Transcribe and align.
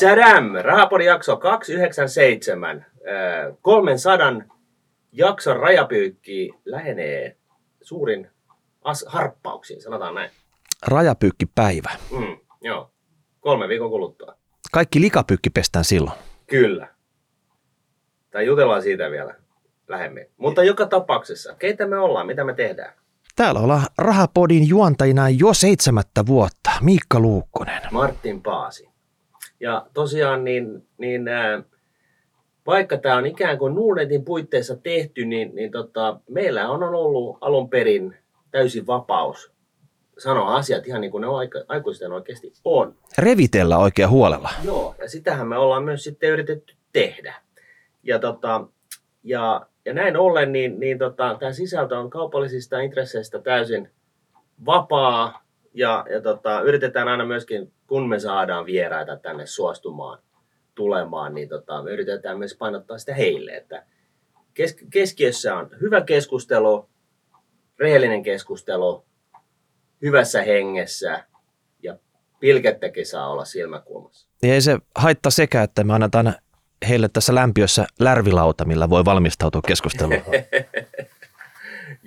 Tadam! 0.00 0.52
Rahapodin 0.62 1.06
jakso 1.06 1.36
297. 1.36 2.86
300 3.62 4.32
jakson 5.12 5.56
rajapyykki 5.56 6.54
lähenee 6.64 7.36
suurin 7.82 8.30
as- 8.82 9.04
harppauksiin, 9.08 9.82
sanotaan 9.82 10.14
näin. 10.14 10.30
Rajapyykkipäivä. 10.86 11.90
Mm, 12.10 12.38
joo, 12.60 12.90
kolme 13.40 13.68
viikon 13.68 13.90
kuluttua. 13.90 14.34
Kaikki 14.72 15.00
likapyykki 15.00 15.50
pestään 15.50 15.84
silloin. 15.84 16.18
Kyllä. 16.46 16.88
Tai 18.30 18.46
jutellaan 18.46 18.82
siitä 18.82 19.10
vielä 19.10 19.34
lähemmin. 19.88 20.26
Mutta 20.36 20.64
joka 20.64 20.86
tapauksessa, 20.86 21.54
keitä 21.54 21.86
me 21.86 21.98
ollaan, 21.98 22.26
mitä 22.26 22.44
me 22.44 22.54
tehdään? 22.54 22.92
Täällä 23.36 23.60
ollaan 23.60 23.86
Rahapodin 23.98 24.68
juontajina 24.68 25.28
jo 25.28 25.54
seitsemättä 25.54 26.26
vuotta. 26.26 26.70
Miikka 26.80 27.20
Luukkonen. 27.20 27.82
Martin 27.90 28.42
Paasi. 28.42 28.88
Ja 29.60 29.86
tosiaan, 29.94 30.44
niin, 30.44 30.88
niin 30.98 31.28
ää, 31.28 31.62
vaikka 32.66 32.96
tämä 32.96 33.16
on 33.16 33.26
ikään 33.26 33.58
kuin 33.58 33.74
Nuunetin 33.74 34.24
puitteissa 34.24 34.76
tehty, 34.76 35.24
niin, 35.24 35.54
niin 35.54 35.70
tota, 35.70 36.20
meillä 36.28 36.68
on 36.68 36.82
ollut 36.82 37.38
alun 37.40 37.70
perin 37.70 38.16
täysin 38.50 38.86
vapaus 38.86 39.52
sanoa 40.18 40.56
asiat 40.56 40.86
ihan 40.86 41.00
niin 41.00 41.10
kuin 41.10 41.20
ne 41.22 41.28
aika, 41.28 41.64
aikuisten 41.68 42.12
oikeasti 42.12 42.52
on. 42.64 42.94
Revitellä 43.18 43.78
oikein 43.78 44.10
huolella. 44.10 44.50
Joo, 44.64 44.94
ja 44.98 45.08
sitähän 45.08 45.48
me 45.48 45.58
ollaan 45.58 45.84
myös 45.84 46.04
sitten 46.04 46.30
yritetty 46.30 46.74
tehdä. 46.92 47.34
Ja, 48.02 48.18
tota, 48.18 48.66
ja, 49.24 49.66
ja 49.84 49.94
näin 49.94 50.16
ollen, 50.16 50.52
niin, 50.52 50.80
niin 50.80 50.98
tota, 50.98 51.36
tämä 51.40 51.52
sisältö 51.52 51.98
on 51.98 52.10
kaupallisista 52.10 52.80
intresseistä 52.80 53.38
täysin 53.38 53.90
vapaa, 54.66 55.42
ja, 55.74 56.04
ja 56.10 56.20
tota, 56.20 56.60
yritetään 56.60 57.08
aina 57.08 57.24
myöskin, 57.24 57.72
kun 57.86 58.08
me 58.08 58.18
saadaan 58.18 58.66
vieraita 58.66 59.16
tänne 59.16 59.46
suostumaan 59.46 60.18
tulemaan, 60.74 61.34
niin 61.34 61.48
tota, 61.48 61.82
me 61.82 61.90
yritetään 61.90 62.38
myös 62.38 62.56
painottaa 62.56 62.98
sitä 62.98 63.14
heille, 63.14 63.56
että 63.56 63.84
kes, 64.54 64.76
keskiössä 64.90 65.56
on 65.56 65.70
hyvä 65.80 66.00
keskustelu, 66.00 66.88
rehellinen 67.78 68.22
keskustelu, 68.22 69.04
hyvässä 70.02 70.42
hengessä 70.42 71.24
ja 71.82 71.96
pilkettäkin 72.40 73.06
saa 73.06 73.30
olla 73.30 73.44
silmäkulmassa. 73.44 74.28
Ja 74.42 74.54
ei 74.54 74.60
se 74.60 74.78
haittaa 74.94 75.30
sekä, 75.30 75.62
että 75.62 75.84
me 75.84 75.94
annetaan 75.94 76.34
heille 76.88 77.08
tässä 77.08 77.34
lämpiössä 77.34 77.86
lärvilauta, 78.00 78.64
millä 78.64 78.90
voi 78.90 79.04
valmistautua 79.04 79.60
keskusteluun. 79.66 80.22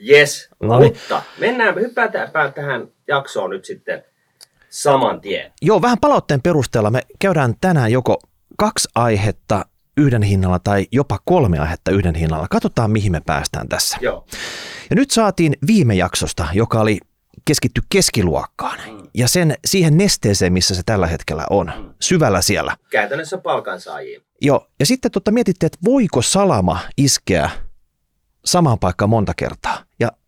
Yes, 0.09 0.49
No 0.63 0.80
niin. 0.80 0.94
mutta 0.94 1.21
mennään, 1.39 1.75
hypätään 1.75 2.31
tähän 2.55 2.88
jaksoon 3.07 3.49
nyt 3.49 3.66
sitten 3.66 4.03
saman 4.69 5.21
tien. 5.21 5.52
Joo, 5.61 5.81
vähän 5.81 5.97
palautteen 6.02 6.41
perusteella 6.41 6.89
me 6.89 7.02
käydään 7.19 7.53
tänään 7.61 7.91
joko 7.91 8.19
kaksi 8.57 8.89
aihetta 8.95 9.66
yhden 9.97 10.23
hinnalla 10.23 10.59
tai 10.59 10.88
jopa 10.91 11.19
kolme 11.25 11.59
aihetta 11.59 11.91
yhden 11.91 12.16
hinnalla. 12.16 12.47
Katsotaan, 12.49 12.91
mihin 12.91 13.11
me 13.11 13.22
päästään 13.25 13.67
tässä. 13.69 13.97
Joo, 14.02 14.25
Ja 14.89 14.95
nyt 14.95 15.11
saatiin 15.11 15.53
viime 15.67 15.95
jaksosta, 15.95 16.47
joka 16.53 16.81
oli 16.81 16.99
keskitty 17.45 17.81
keskiluokkaan 17.89 18.79
ja 19.13 19.27
sen 19.27 19.55
siihen 19.66 19.97
nesteeseen, 19.97 20.53
missä 20.53 20.75
se 20.75 20.81
tällä 20.85 21.07
hetkellä 21.07 21.45
on, 21.49 21.95
syvällä 22.02 22.41
siellä. 22.41 22.77
käytännössä 22.89 23.38
palkansaajiin. 23.38 24.22
Joo, 24.41 24.67
ja 24.79 24.85
sitten 24.85 25.11
tota 25.11 25.31
mietittiin, 25.31 25.67
että 25.67 25.77
voiko 25.85 26.22
salama 26.22 26.79
iskeä 26.97 27.49
samaan 28.45 28.79
paikkaan 28.79 29.09
monta 29.09 29.33
kertaa. 29.38 29.83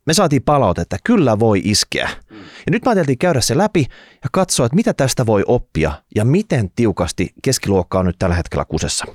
Me 0.06 0.14
saatiin 0.14 0.44
palautetta, 0.44 0.96
että 0.96 1.04
kyllä 1.04 1.40
voi 1.40 1.62
iskeä. 1.64 2.10
Ja 2.32 2.72
nyt 2.72 2.86
me 2.86 2.90
ajateltiin 2.90 3.18
käydä 3.18 3.42
se 3.42 3.58
läpi 3.58 3.86
ja 4.24 4.30
katsoa, 4.32 4.66
että 4.66 4.76
mitä 4.76 4.94
tästä 4.94 5.26
voi 5.26 5.44
oppia 5.48 5.92
ja 6.16 6.26
miten 6.26 6.72
tiukasti 6.76 7.34
keskiluokka 7.44 8.00
on 8.00 8.06
nyt 8.06 8.20
tällä 8.20 8.36
hetkellä 8.36 8.66
kusessa. 8.66 9.06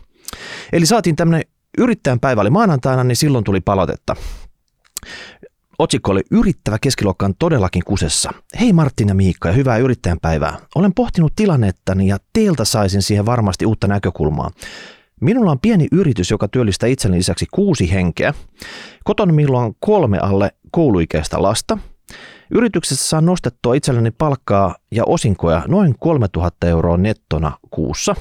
Eli 0.72 0.86
saatiin 0.86 1.16
tämmöinen 1.16 1.44
yrittäjän 1.78 2.20
päivä 2.20 2.40
oli 2.40 2.50
maanantaina, 2.50 3.04
niin 3.04 3.16
silloin 3.16 3.44
tuli 3.44 3.60
palautetta. 3.60 4.16
Otsikko 5.78 6.12
oli 6.12 6.22
Yrittävä 6.30 6.78
keskiluokka 6.80 7.26
on 7.26 7.34
todellakin 7.38 7.82
kusessa. 7.84 8.30
Hei 8.60 8.72
Martin 8.72 9.08
ja 9.08 9.14
Miikka 9.14 9.48
ja 9.48 9.54
hyvää 9.54 9.76
yrittäjän 9.76 10.20
päivää. 10.22 10.58
Olen 10.74 10.94
pohtinut 10.94 11.32
tilannettani 11.36 12.06
ja 12.06 12.18
teiltä 12.32 12.64
saisin 12.64 13.02
siihen 13.02 13.26
varmasti 13.26 13.66
uutta 13.66 13.86
näkökulmaa. 13.86 14.50
Minulla 15.20 15.50
on 15.50 15.60
pieni 15.60 15.86
yritys, 15.92 16.30
joka 16.30 16.48
työllistää 16.48 16.88
itseni 16.88 17.16
lisäksi 17.16 17.46
kuusi 17.52 17.92
henkeä. 17.92 18.34
Kotona 19.04 19.32
minulla 19.32 19.60
on 19.60 19.74
kolme 19.80 20.18
alle 20.18 20.50
kouluikäistä 20.70 21.42
lasta. 21.42 21.78
Yrityksessä 22.50 23.08
saan 23.08 23.26
nostettua 23.26 23.74
itselleni 23.74 24.10
palkkaa 24.10 24.76
ja 24.90 25.04
osinkoja 25.04 25.62
noin 25.68 25.94
3000 25.98 26.68
euroa 26.68 26.96
nettona 26.96 27.52
kuussa. 27.70 28.14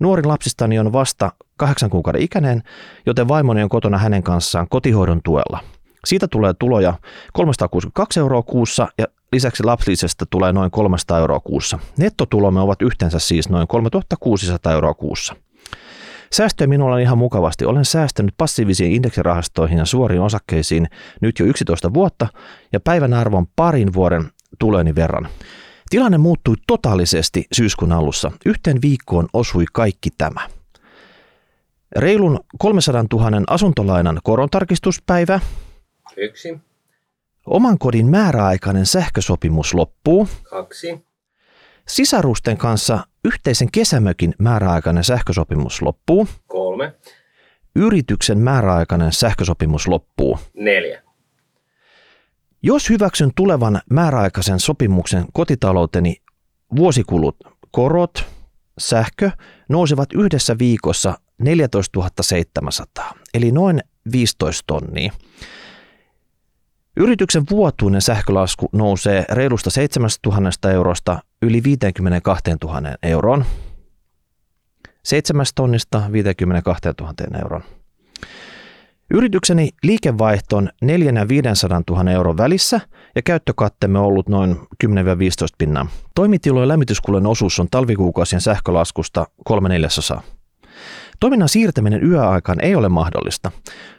Nuorin 0.00 0.28
lapsistani 0.28 0.78
on 0.78 0.92
vasta 0.92 1.32
kahdeksan 1.56 1.90
kuukauden 1.90 2.22
ikäinen, 2.22 2.62
joten 3.06 3.28
vaimoni 3.28 3.62
on 3.62 3.68
kotona 3.68 3.98
hänen 3.98 4.22
kanssaan 4.22 4.68
kotihoidon 4.68 5.20
tuella. 5.24 5.60
Siitä 6.04 6.28
tulee 6.28 6.54
tuloja 6.54 6.94
362 7.32 8.20
euroa 8.20 8.42
kuussa 8.42 8.88
ja 8.98 9.06
lisäksi 9.32 9.64
lapsilisästä 9.64 10.24
tulee 10.30 10.52
noin 10.52 10.70
300 10.70 11.18
euroa 11.18 11.40
kuussa. 11.40 11.78
Nettotulomme 11.98 12.60
ovat 12.60 12.82
yhteensä 12.82 13.18
siis 13.18 13.48
noin 13.48 13.68
3600 13.68 14.72
euroa 14.72 14.94
kuussa. 14.94 15.36
Säästöjä 16.32 16.68
minulla 16.68 16.94
on 16.94 17.00
ihan 17.00 17.18
mukavasti. 17.18 17.64
Olen 17.64 17.84
säästänyt 17.84 18.34
passiivisiin 18.36 18.92
indeksirahastoihin 18.92 19.78
ja 19.78 19.84
suoriin 19.84 20.20
osakkeisiin 20.20 20.88
nyt 21.20 21.38
jo 21.38 21.46
11 21.46 21.94
vuotta 21.94 22.28
ja 22.72 22.80
päivän 22.80 23.14
arvo 23.14 23.36
on 23.36 23.46
parin 23.56 23.92
vuoden 23.92 24.30
tuloni 24.58 24.94
verran. 24.94 25.28
Tilanne 25.90 26.18
muuttui 26.18 26.54
totaalisesti 26.66 27.44
syyskuun 27.52 27.92
alussa. 27.92 28.32
Yhteen 28.46 28.82
viikkoon 28.82 29.28
osui 29.32 29.64
kaikki 29.72 30.10
tämä. 30.18 30.48
Reilun 31.96 32.40
300 32.58 33.04
000 33.12 33.42
asuntolainan 33.46 34.20
korontarkistuspäivä, 34.24 35.40
Yksi, 36.16 36.58
oman 37.46 37.78
kodin 37.78 38.06
määräaikainen 38.06 38.86
sähkösopimus 38.86 39.74
loppuu, 39.74 40.28
kaksi, 40.50 41.06
sisarusten 41.88 42.56
kanssa 42.56 43.06
yhteisen 43.24 43.70
kesämökin 43.72 44.34
määräaikainen 44.38 45.04
sähkösopimus 45.04 45.82
loppuu, 45.82 46.28
kolme, 46.46 46.94
yrityksen 47.76 48.38
määräaikainen 48.38 49.12
sähkösopimus 49.12 49.88
loppuu. 49.88 50.38
neljä. 50.54 51.02
Jos 52.62 52.90
hyväksyn 52.90 53.30
tulevan 53.36 53.80
määräaikaisen 53.90 54.60
sopimuksen 54.60 55.24
kotitalouteni 55.32 56.16
vuosikulut, 56.76 57.36
korot, 57.70 58.24
sähkö 58.78 59.30
nousevat 59.68 60.08
yhdessä 60.12 60.58
viikossa 60.58 61.18
14 61.38 62.10
700, 62.20 63.14
eli 63.34 63.52
noin 63.52 63.80
15 64.12 64.64
tonnia. 64.66 65.12
Yrityksen 66.96 67.42
vuotuinen 67.50 68.00
sähkölasku 68.00 68.68
nousee 68.72 69.24
reilusta 69.28 69.70
7 69.70 70.10
000 70.26 70.70
eurosta 70.72 71.18
yli 71.42 71.62
52 71.62 72.44
000 72.64 72.82
euroon. 73.02 73.44
7 75.02 75.46
tonnista 75.54 76.02
52 76.12 76.88
000 77.00 77.14
euroon. 77.40 77.62
Yritykseni 79.10 79.68
liikevaihto 79.82 80.56
on 80.56 80.70
4 80.82 81.12
ja 81.12 81.28
500 81.28 81.82
000 81.90 82.10
euron 82.10 82.36
välissä 82.36 82.80
ja 83.16 83.22
käyttökattemme 83.22 83.98
on 83.98 84.04
ollut 84.04 84.28
noin 84.28 84.56
10-15 84.56 84.56
pinnaa. 85.58 85.86
Toimitilojen 86.14 86.68
lämmityskulujen 86.68 87.26
osuus 87.26 87.60
on 87.60 87.68
talvikuukausien 87.70 88.40
sähkölaskusta 88.40 89.26
3 89.44 89.68
neljäsosaa. 89.68 90.22
Toiminnan 91.20 91.48
siirtäminen 91.48 92.04
yöaikaan 92.04 92.60
ei 92.60 92.74
ole 92.74 92.88
mahdollista. 92.88 93.50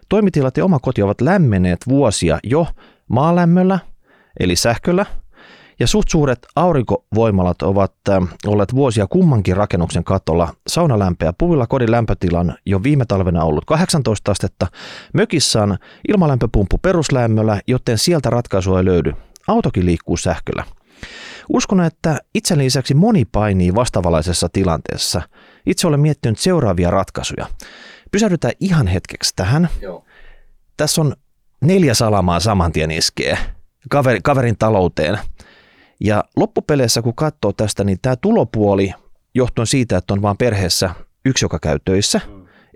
Toimitilat 0.10 0.58
ja 0.58 0.66
oma 0.66 0.80
koti 0.80 1.02
ovat 1.02 1.22
lämmenneet 1.22 1.80
vuosia 1.88 2.40
jo 2.44 2.68
maalämmöllä, 3.08 3.80
eli 4.40 4.56
sähköllä, 4.56 5.06
ja 5.80 5.88
suht 5.88 6.10
suuret 6.10 6.48
aurinkovoimalat 6.56 7.62
ovat 7.62 7.94
äh, 8.10 8.24
olleet 8.46 8.76
vuosia 8.76 9.08
kummankin 9.08 9.58
rakennuksen 9.58 10.04
katolla. 10.04 10.54
Saunalämpöä 10.68 11.34
puvilla 11.38 11.68
kodin 11.68 11.92
lämpötila 11.92 12.40
on 12.40 12.54
jo 12.66 12.84
viime 12.84 13.06
talvena 13.06 13.44
ollut 13.44 13.66
18 13.66 14.32
astetta. 14.32 14.68
Mökissä 15.14 15.64
on 15.64 15.78
ilmalämpöpumppu 16.08 16.78
peruslämmöllä, 16.78 17.62
joten 17.68 17.98
sieltä 17.98 18.30
ratkaisua 18.30 18.80
ei 18.80 18.86
löydy. 18.86 19.14
Autokin 19.48 19.86
liikkuu 19.86 20.18
sähköllä. 20.18 20.64
Uskon, 21.54 21.82
että 21.82 22.20
itseni 22.36 22.64
lisäksi 22.64 22.94
moni 22.94 23.26
painii 23.26 23.76
vastavalaisessa 23.76 24.50
tilanteessa. 24.54 25.22
Itse 25.66 25.88
olen 25.88 26.00
miettinyt 26.00 26.40
seuraavia 26.40 26.92
ratkaisuja. 26.92 27.48
Pysähdytään 28.16 28.54
ihan 28.60 28.88
hetkeksi 28.88 29.34
tähän. 29.36 29.70
Joo. 29.82 30.04
Tässä 30.78 31.02
on 31.02 31.16
neljä 31.62 31.94
salamaa 31.94 32.40
saman 32.40 32.72
tien 32.72 32.92
iskee 32.92 33.38
kaveri, 33.90 34.20
kaverin 34.24 34.58
talouteen. 34.58 35.20
Ja 36.00 36.24
loppupeleissä, 36.36 37.02
kun 37.02 37.16
katsoo 37.16 37.54
tästä, 37.54 37.84
niin 37.84 37.98
tämä 38.02 38.16
tulopuoli 38.16 38.94
johtuen 39.34 39.68
siitä, 39.68 39.98
että 39.98 40.14
on 40.14 40.22
vain 40.22 40.38
perheessä 40.38 40.90
yksi, 41.26 41.46
joka 41.46 41.60
käy 41.60 41.80
töissä, 41.86 42.22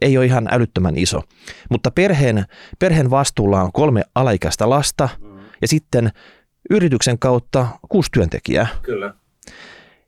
ei 0.01 0.17
ole 0.17 0.25
ihan 0.25 0.47
älyttömän 0.51 0.97
iso. 0.97 1.21
Mutta 1.69 1.91
perheen, 1.91 2.45
perheen 2.79 3.09
vastuulla 3.09 3.61
on 3.61 3.71
kolme 3.71 4.03
alaikäistä 4.15 4.69
lasta 4.69 5.09
ja 5.61 5.67
sitten 5.67 6.11
yrityksen 6.69 7.19
kautta 7.19 7.67
kuusi 7.89 8.09
työntekijää. 8.13 8.67
Kyllä. 8.81 9.13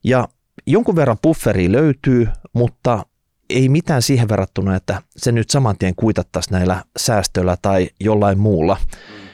Ja 0.04 0.28
jonkun 0.68 0.95
verran 0.95 1.18
bufferi 1.24 1.72
löytyy, 1.72 2.28
mutta 2.54 3.06
ei 3.53 3.69
mitään 3.69 4.01
siihen 4.01 4.30
verrattuna, 4.30 4.75
että 4.75 5.01
se 5.18 5.31
nyt 5.31 5.50
saman 5.50 5.77
tien 5.77 5.95
kuitattaisiin 5.95 6.51
näillä 6.51 6.83
säästöillä 6.98 7.57
tai 7.62 7.89
jollain 8.00 8.39
muulla. 8.39 8.77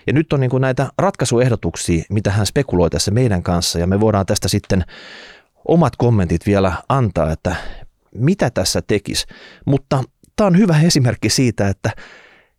Ja 0.08 0.14
nyt 0.14 0.34
on 0.34 0.40
niin 0.40 0.50
kuin 0.50 0.62
näitä 0.62 0.88
ratkaisuehdotuksia, 0.98 2.04
mitä 2.10 2.32
hän 2.32 2.46
spekuloi 2.46 2.90
tässä 2.90 3.12
meidän 3.12 3.44
kanssa, 3.44 3.80
ja 3.80 3.88
me 3.88 4.00
voidaan 4.00 4.26
tästä 4.26 4.48
sitten 4.48 4.84
omat 5.66 5.96
kommentit 5.96 6.46
vielä 6.46 6.74
antaa, 6.90 7.32
että 7.32 7.56
mitä 8.16 8.50
tässä 8.50 8.82
tekisi. 8.82 9.26
Mutta 9.66 10.04
tämä 10.36 10.48
on 10.48 10.58
hyvä 10.58 10.82
esimerkki 10.82 11.30
siitä, 11.30 11.68
että, 11.68 11.92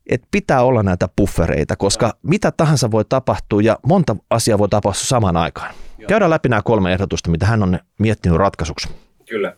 että 0.06 0.28
pitää 0.31 0.62
olla 0.62 0.82
näitä 0.82 1.08
buffereita, 1.16 1.76
koska 1.76 2.16
mitä 2.22 2.52
tahansa 2.52 2.90
voi 2.90 3.04
tapahtua 3.08 3.62
ja 3.62 3.78
monta 3.87 4.16
asiaa 4.31 4.58
voi 4.58 4.69
tapahtua 4.69 5.04
samaan 5.04 5.37
aikaan. 5.37 5.75
Käydään 6.08 6.31
läpi 6.31 6.49
nämä 6.49 6.62
kolme 6.62 6.93
ehdotusta, 6.93 7.31
mitä 7.31 7.46
hän 7.46 7.62
on 7.62 7.78
miettinyt 7.99 8.38
ratkaisuksi. 8.38 8.88
Kyllä. 9.28 9.56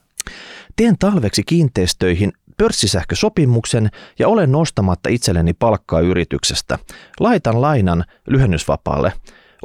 Teen 0.81 0.99
talveksi 0.99 1.43
kiinteistöihin 1.43 2.32
pörssisähkösopimuksen 2.56 3.91
ja 4.19 4.29
olen 4.29 4.53
nostamatta 4.53 5.09
itselleni 5.09 5.53
palkkaa 5.53 6.00
yrityksestä. 6.00 6.79
Laitan 7.21 7.61
lainan 7.62 8.05
lyhennysvapaalle. 8.27 9.12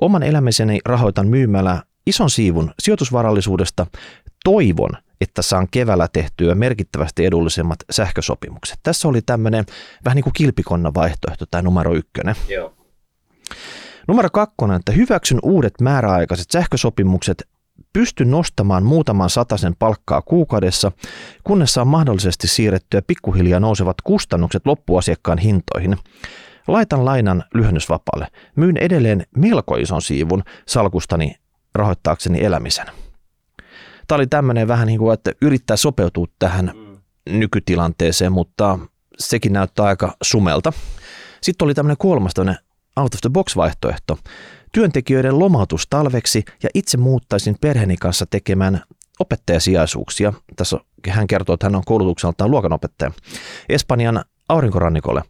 Oman 0.02 0.24
elämiseni 0.24 0.80
rahoitan 0.86 1.28
myymällä 1.28 1.84
ison 2.08 2.30
siivun 2.30 2.72
sijoitusvarallisuudesta. 2.80 3.88
Toivon, 4.44 4.90
että 5.22 5.42
saan 5.42 5.68
keväällä 5.72 6.08
tehtyä 6.14 6.56
merkittävästi 6.56 7.26
edullisemmat 7.26 7.80
sähkösopimukset. 7.92 8.80
Tässä 8.84 9.08
oli 9.08 9.22
tämmöinen 9.22 9.66
vähän 10.06 10.16
niin 10.16 10.24
kuin 10.24 10.34
kilpikonna 10.34 10.94
vaihtoehto 10.94 11.46
tai 11.52 11.64
numero 11.64 11.94
ykkönen. 11.94 12.36
Joo. 12.50 12.74
Numero 14.08 14.30
kakkonen, 14.30 14.78
että 14.78 14.92
hyväksyn 14.92 15.40
uudet 15.44 15.74
määräaikaiset 15.82 16.52
sähkösopimukset 16.52 17.48
pysty 17.96 18.26
nostamaan 18.26 18.84
muutaman 18.84 19.30
sataisen 19.30 19.76
palkkaa 19.80 20.22
kuukaudessa, 20.22 20.92
kunnes 21.44 21.74
saa 21.74 21.86
mahdollisesti 21.86 22.48
siirrettyä 22.48 23.02
pikkuhiljaa 23.02 23.60
nousevat 23.60 23.98
kustannukset 24.04 24.66
loppuasiakkaan 24.66 25.38
hintoihin. 25.38 25.98
Laitan 26.68 27.06
lainan 27.06 27.44
lyhennysvapaalle. 27.54 28.28
Myyn 28.56 28.78
edelleen 28.78 29.26
melko 29.38 29.76
ison 29.76 30.02
siivun 30.02 30.44
salkustani 30.68 31.36
rahoittaakseni 31.76 32.44
elämisen. 32.44 32.86
Tämä 34.08 34.18
oli 34.18 34.28
tämmöinen 34.28 34.68
vähän 34.68 34.88
niin 34.88 35.00
kuin, 35.00 35.14
että 35.14 35.32
yrittää 35.42 35.78
sopeutua 35.78 36.26
tähän 36.40 36.72
nykytilanteeseen, 37.30 38.32
mutta 38.32 38.80
sekin 39.20 39.54
näyttää 39.54 39.86
aika 39.86 40.18
sumelta. 40.24 40.74
Sitten 41.42 41.66
oli 41.66 41.74
tämmöinen 41.74 41.98
kolmas 41.98 42.34
tämmöinen 42.34 42.64
out 42.98 43.14
of 43.14 43.22
the 43.22 43.30
box 43.30 43.56
vaihtoehto 43.56 44.18
työntekijöiden 44.76 45.40
lomautus 45.40 45.88
talveksi 45.90 46.46
ja 46.64 46.70
itse 46.74 46.98
muuttaisin 46.98 47.56
perheeni 47.62 47.98
kanssa 47.98 48.26
tekemään 48.26 48.82
opettajasijaisuuksia. 49.20 50.34
Tässä 50.56 50.78
hän 51.10 51.28
kertoo, 51.28 51.54
että 51.54 51.66
hän 51.66 51.76
on 51.76 51.84
koulutukseltaan 51.86 52.52
luokanopettaja. 52.52 53.12
Espanjan 53.70 54.24
aurinkorannikolle. 54.50 55.22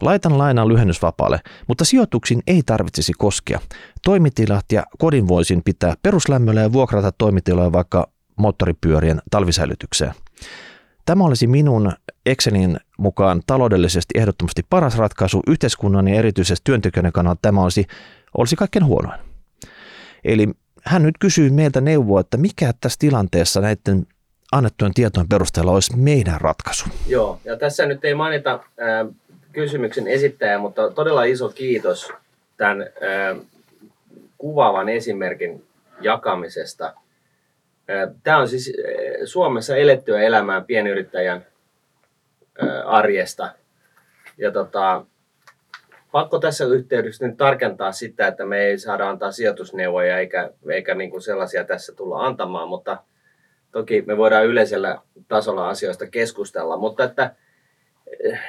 Laitan 0.00 0.38
lainan 0.38 0.68
lyhennysvapaalle, 0.68 1.40
mutta 1.68 1.84
sijoituksiin 1.84 2.42
ei 2.46 2.62
tarvitsisi 2.66 3.12
koskea. 3.18 3.60
Toimitilat 4.04 4.64
ja 4.72 4.84
kodin 4.98 5.28
voisin 5.28 5.62
pitää 5.64 5.94
peruslämmöllä 6.02 6.60
ja 6.60 6.72
vuokrata 6.72 7.12
toimitiloja 7.12 7.72
vaikka 7.72 8.08
moottoripyörien 8.36 9.22
talvisäilytykseen. 9.30 10.14
Tämä 11.06 11.24
olisi 11.24 11.46
minun 11.46 11.92
Excelin 12.26 12.76
mukaan 12.98 13.42
taloudellisesti 13.46 14.18
ehdottomasti 14.18 14.62
paras 14.70 14.98
ratkaisu 14.98 15.42
yhteiskunnan 15.46 16.08
ja 16.08 16.14
erityisesti 16.14 16.64
työntekijöiden 16.64 17.12
kannalta. 17.12 17.38
Tämä 17.42 17.62
olisi 17.62 17.86
olisi 18.38 18.56
kaikkein 18.56 18.84
huonoin. 18.84 19.20
Eli 20.24 20.48
hän 20.84 21.02
nyt 21.02 21.14
kysyy 21.20 21.50
meiltä 21.50 21.80
neuvoa, 21.80 22.20
että 22.20 22.36
mikä 22.36 22.72
tässä 22.80 22.96
tilanteessa 22.98 23.60
näiden 23.60 24.06
annettujen 24.52 24.94
tietojen 24.94 25.28
perusteella 25.28 25.72
olisi 25.72 25.96
meidän 25.96 26.40
ratkaisu. 26.40 26.84
Joo, 27.06 27.40
ja 27.44 27.56
tässä 27.56 27.86
nyt 27.86 28.04
ei 28.04 28.14
mainita 28.14 28.52
äh, 28.52 29.14
kysymyksen 29.52 30.08
esittäjää, 30.08 30.58
mutta 30.58 30.90
todella 30.90 31.24
iso 31.24 31.48
kiitos 31.48 32.12
tämän 32.56 32.80
äh, 32.82 33.46
kuvaavan 34.38 34.88
esimerkin 34.88 35.64
jakamisesta. 36.00 36.94
Tämä 38.22 38.38
on 38.38 38.48
siis 38.48 38.72
Suomessa 39.24 39.76
elettyä 39.76 40.20
elämää 40.20 40.60
pienyrittäjän 40.60 41.46
arjesta. 42.84 43.52
Ja 44.38 44.50
tota, 44.50 45.06
pakko 46.14 46.38
tässä 46.38 46.64
yhteydessä 46.64 47.26
nyt 47.26 47.36
tarkentaa 47.36 47.92
sitä, 47.92 48.26
että 48.26 48.46
me 48.46 48.58
ei 48.58 48.78
saada 48.78 49.08
antaa 49.08 49.32
sijoitusneuvoja 49.32 50.18
eikä, 50.18 50.50
eikä 50.70 50.94
niin 50.94 51.10
kuin 51.10 51.22
sellaisia 51.22 51.64
tässä 51.64 51.94
tulla 51.94 52.26
antamaan, 52.26 52.68
mutta 52.68 52.98
toki 53.72 54.02
me 54.06 54.16
voidaan 54.16 54.46
yleisellä 54.46 54.98
tasolla 55.28 55.68
asioista 55.68 56.06
keskustella, 56.06 56.76
mutta 56.76 57.04
että 57.04 57.34
eh, 58.24 58.40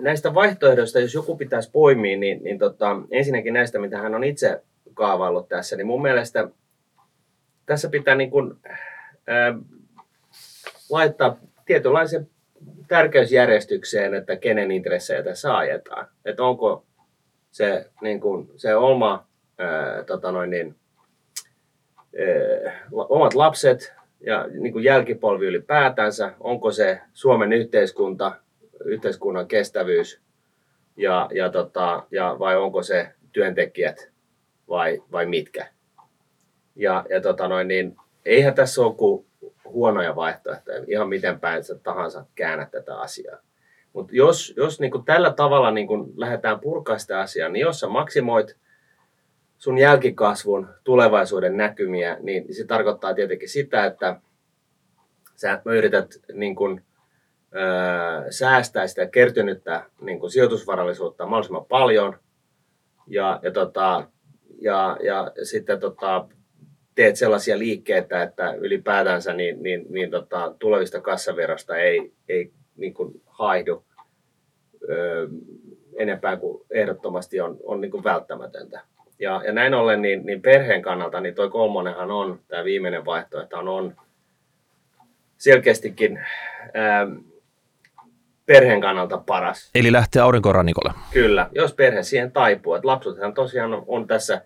näistä 0.00 0.34
vaihtoehdoista, 0.34 1.00
jos 1.00 1.14
joku 1.14 1.36
pitäisi 1.36 1.70
poimia, 1.70 2.16
niin, 2.16 2.44
niin 2.44 2.58
tota, 2.58 2.96
ensinnäkin 3.10 3.54
näistä, 3.54 3.78
mitä 3.78 3.98
hän 3.98 4.14
on 4.14 4.24
itse 4.24 4.62
kaavaillut 4.94 5.48
tässä, 5.48 5.76
niin 5.76 5.86
mun 5.86 6.02
mielestä 6.02 6.48
tässä 7.66 7.88
pitää 7.88 8.14
niin 8.14 8.30
kuin, 8.30 8.54
ää, 9.26 9.54
laittaa 10.90 11.36
tietynlaisen 11.66 12.30
tärkeysjärjestykseen, 12.88 14.14
että 14.14 14.36
kenen 14.36 14.70
intressejä 14.70 15.22
tässä 15.22 15.56
ajetaan. 15.56 16.08
Että 16.24 16.42
onko 16.42 16.86
se, 17.56 17.90
niin 18.00 18.20
kuin, 18.20 18.50
se 18.56 18.76
oma, 18.76 19.26
ää, 19.58 20.02
tota 20.04 20.32
noin 20.32 20.50
niin, 20.50 20.76
ää, 22.18 22.86
omat 22.92 23.34
lapset 23.34 23.94
ja 24.20 24.46
niin 24.48 24.72
kuin 24.72 24.84
jälkipolvi 24.84 25.46
ylipäätänsä, 25.46 26.32
onko 26.40 26.70
se 26.70 27.00
Suomen 27.12 27.52
yhteiskunta, 27.52 28.32
yhteiskunnan 28.84 29.48
kestävyys 29.48 30.20
ja, 30.96 31.28
ja, 31.34 31.50
tota, 31.50 32.06
ja 32.10 32.36
vai 32.38 32.56
onko 32.56 32.82
se 32.82 33.08
työntekijät 33.32 34.10
vai, 34.68 35.02
vai 35.12 35.26
mitkä. 35.26 35.66
Ja, 36.74 37.04
ja 37.10 37.20
tota 37.20 37.48
noin, 37.48 37.68
niin, 37.68 37.96
eihän 38.24 38.54
tässä 38.54 38.82
ole 38.82 38.94
kuin 38.94 39.26
huonoja 39.64 40.16
vaihtoehtoja, 40.16 40.84
ihan 40.88 41.08
miten 41.08 41.40
päin 41.40 41.62
tahansa 41.82 42.26
käännät 42.34 42.70
tätä 42.70 42.98
asiaa. 42.98 43.38
Mutta 43.96 44.16
jos, 44.16 44.54
jos 44.56 44.80
niin 44.80 45.04
tällä 45.04 45.32
tavalla 45.32 45.70
niin 45.70 45.88
lähdetään 46.16 46.60
purkaa 46.60 46.98
sitä 46.98 47.20
asiaa, 47.20 47.48
niin 47.48 47.60
jos 47.60 47.80
sä 47.80 47.88
maksimoit 47.88 48.56
sun 49.58 49.78
jälkikasvun 49.78 50.68
tulevaisuuden 50.84 51.56
näkymiä, 51.56 52.16
niin 52.20 52.54
se 52.54 52.64
tarkoittaa 52.64 53.14
tietenkin 53.14 53.48
sitä, 53.48 53.84
että 53.84 54.20
sä 55.36 55.62
yrität 55.64 56.14
niin 56.32 56.56
kun, 56.56 56.82
ö, 57.54 58.32
säästää 58.32 58.86
sitä 58.86 59.06
kertynyttä 59.06 59.84
niin 60.00 60.20
kun 60.20 60.30
sijoitusvarallisuutta 60.30 61.26
mahdollisimman 61.26 61.66
paljon 61.66 62.18
ja, 63.06 63.40
ja, 63.42 63.50
tota, 63.50 64.08
ja, 64.60 64.96
ja 65.02 65.32
sitten 65.42 65.80
tota, 65.80 66.28
teet 66.94 67.16
sellaisia 67.16 67.58
liikkeitä, 67.58 68.22
että 68.22 68.52
ylipäätänsä 68.52 69.32
niin, 69.32 69.62
niin, 69.62 69.86
niin 69.88 70.10
tota, 70.10 70.54
tulevista 70.58 71.00
kassaverosta 71.00 71.76
ei, 71.76 72.12
ei 72.28 72.52
niin 72.76 72.94
kuin 72.94 73.22
haihdu 73.26 73.84
ö, 74.90 75.28
enempää 75.96 76.36
kuin 76.36 76.62
ehdottomasti 76.70 77.40
on, 77.40 77.56
on 77.64 77.80
niin 77.80 77.90
kuin 77.90 78.04
välttämätöntä. 78.04 78.80
Ja, 79.18 79.42
ja 79.46 79.52
näin 79.52 79.74
ollen 79.74 80.02
niin, 80.02 80.26
niin 80.26 80.42
perheen 80.42 80.82
kannalta 80.82 81.20
niin 81.20 81.34
toi 81.34 81.50
kolmonenhan 81.50 82.10
on, 82.10 82.40
tämä 82.48 82.64
viimeinen 82.64 83.04
vaihtoehto 83.04 83.58
on 83.58 83.94
selkeästikin 85.38 86.20
ää, 86.74 87.06
perheen 88.46 88.80
kannalta 88.80 89.18
paras. 89.18 89.70
Eli 89.74 89.92
lähtee 89.92 90.22
aurinkorannikolle. 90.22 90.92
Kyllä, 91.12 91.48
jos 91.52 91.74
perhe 91.74 92.02
siihen 92.02 92.32
taipuu. 92.32 92.74
Että 92.74 92.88
lapsethan 92.88 93.34
tosiaan 93.34 93.74
on, 93.74 93.84
on 93.86 94.06
tässä 94.06 94.42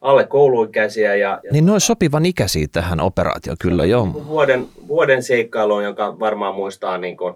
alle 0.00 0.26
kouluikäisiä. 0.26 1.14
Ja, 1.14 1.40
ja 1.42 1.50
niin 1.52 1.66
ne 1.66 1.72
olisi 1.72 1.86
sopivan 1.86 2.26
ikäisiä 2.26 2.66
tähän 2.72 3.00
operaatioon, 3.00 3.56
kyllä 3.60 3.84
joo. 3.84 4.08
Vuoden, 4.26 4.66
vuoden 4.88 5.22
seikkailuun, 5.22 5.84
jonka 5.84 6.18
varmaan 6.20 6.54
muistaa 6.54 6.98
niin 6.98 7.16
kuin 7.16 7.34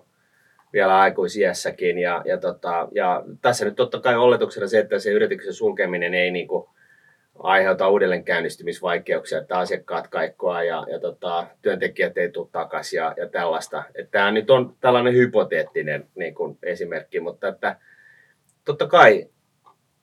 vielä 0.75 0.99
aikuisiässäkin. 0.99 1.99
Ja, 1.99 2.23
ja, 2.25 2.39
tota, 2.39 2.89
ja 2.93 3.23
tässä 3.41 3.65
nyt 3.65 3.77
totta 3.77 4.01
kai 4.01 4.17
oletuksena 4.17 4.67
se, 4.67 4.79
että 4.79 4.99
se 4.99 5.11
yrityksen 5.11 5.55
sulkeminen 5.55 6.15
ei 6.15 6.31
niin 6.31 6.49
aiheuta 7.39 7.89
uudelleen 7.89 8.25
käynnistymisvaikeuksia, 8.25 9.39
että 9.39 9.59
asiakkaat 9.59 10.09
kaikkoa 10.09 10.63
ja, 10.63 10.87
ja 10.91 10.99
tota, 10.99 11.47
työntekijät 11.63 12.19
ei 12.19 12.31
tule 12.31 12.49
takaisin 12.53 12.97
ja, 12.97 13.15
ja 13.17 13.29
tällaista. 13.29 13.85
Että 13.95 14.11
tämä 14.11 14.31
nyt 14.31 14.51
on 14.51 14.77
tällainen 14.81 15.15
hypoteettinen 15.15 16.07
niin 16.15 16.35
kuin 16.35 16.59
esimerkki, 16.63 17.21
mutta 17.21 17.49
että 17.49 17.77
totta 18.65 18.87
kai 18.87 19.29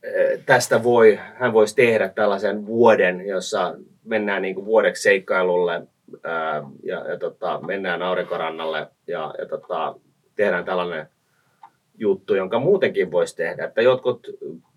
eh, 0.04 0.40
tästä 0.46 0.84
voi, 0.84 1.20
hän 1.36 1.54
voisi 1.54 1.76
tehdä 1.76 2.10
tällaisen 2.10 2.66
vuoden, 2.66 3.28
jossa 3.28 3.76
mennään 4.04 4.42
niin 4.42 4.56
kuin 4.56 4.66
vuodeksi 4.66 5.04
seikkailulle 5.04 5.82
ää, 6.24 6.64
ja, 6.84 7.12
ja 7.12 7.18
tota, 7.18 7.60
mennään 7.68 8.02
aurinkorannalle 8.02 8.88
ja, 9.08 9.34
ja 9.38 9.46
tota, 9.46 9.96
tehdään 10.42 10.66
tällainen 10.66 11.08
juttu, 11.98 12.36
jonka 12.36 12.60
muutenkin 12.60 13.12
voisi 13.12 13.36
tehdä. 13.36 13.66
Että 13.66 13.82
jotkut 13.82 14.28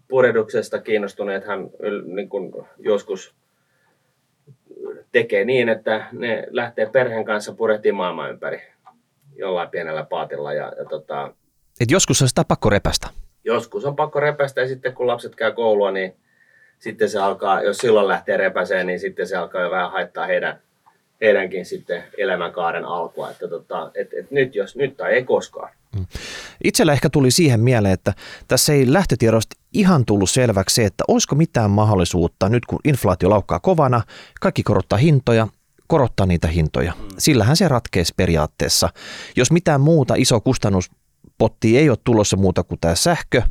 purehduksesta 0.08 0.78
kiinnostuneet 0.78 1.46
hän 1.46 1.70
niin 2.04 2.28
kuin 2.28 2.52
joskus 2.78 3.34
tekee 5.12 5.44
niin, 5.44 5.68
että 5.68 6.06
ne 6.12 6.46
lähtee 6.50 6.86
perheen 6.86 7.24
kanssa 7.24 7.52
purehtimaan 7.52 8.14
maailman 8.14 8.30
ympäri 8.30 8.62
jollain 9.36 9.70
pienellä 9.70 10.04
paatilla. 10.04 10.52
Ja, 10.52 10.72
ja 10.78 10.84
tota, 10.84 11.34
Et 11.80 11.90
joskus 11.90 12.22
on 12.22 12.28
sitä 12.28 12.44
pakko 12.48 12.70
repästä. 12.70 13.08
joskus 13.44 13.84
on 13.84 13.96
pakko 13.96 14.20
repästä 14.20 14.60
ja 14.60 14.68
sitten 14.68 14.94
kun 14.94 15.06
lapset 15.06 15.34
käy 15.34 15.52
koulua, 15.52 15.90
niin 15.90 16.16
sitten 16.78 17.08
se 17.10 17.18
alkaa, 17.18 17.62
jos 17.62 17.78
silloin 17.78 18.08
lähtee 18.08 18.36
repäseen, 18.36 18.86
niin 18.86 19.00
sitten 19.00 19.26
se 19.26 19.36
alkaa 19.36 19.62
jo 19.62 19.70
vähän 19.70 19.92
haittaa 19.92 20.26
heidän, 20.26 20.60
heidänkin 21.24 21.64
sitten 21.64 22.04
elämänkaaren 22.18 22.84
alkua. 22.84 23.30
Että 23.30 23.48
tota, 23.48 23.90
et, 23.94 24.08
et 24.18 24.30
nyt, 24.30 24.54
jos, 24.54 24.76
nyt 24.76 24.96
tai 24.96 25.12
ei 25.12 25.24
koskaan. 25.24 25.70
Itsellä 26.64 26.92
ehkä 26.92 27.10
tuli 27.10 27.30
siihen 27.30 27.60
mieleen, 27.60 27.94
että 27.94 28.12
tässä 28.48 28.72
ei 28.72 28.92
lähtötiedosta 28.92 29.56
ihan 29.72 30.04
tullut 30.04 30.30
selväksi 30.30 30.74
se, 30.74 30.84
että 30.84 31.04
olisiko 31.08 31.34
mitään 31.34 31.70
mahdollisuutta 31.70 32.48
nyt 32.48 32.66
kun 32.66 32.78
inflaatio 32.84 33.30
laukkaa 33.30 33.60
kovana, 33.60 34.02
kaikki 34.40 34.62
korottaa 34.62 34.98
hintoja, 34.98 35.48
korottaa 35.86 36.26
niitä 36.26 36.48
hintoja. 36.48 36.92
Sillähän 37.18 37.56
se 37.56 37.68
ratkeisi 37.68 38.14
periaatteessa. 38.16 38.88
Jos 39.36 39.52
mitään 39.52 39.80
muuta 39.80 40.14
iso 40.16 40.40
kustannuspotti 41.38 41.78
ei 41.78 41.90
ole 41.90 41.98
tulossa 42.04 42.36
muuta 42.36 42.62
kuin 42.62 42.80
tämä 42.80 42.94
sähkö, 42.94 43.42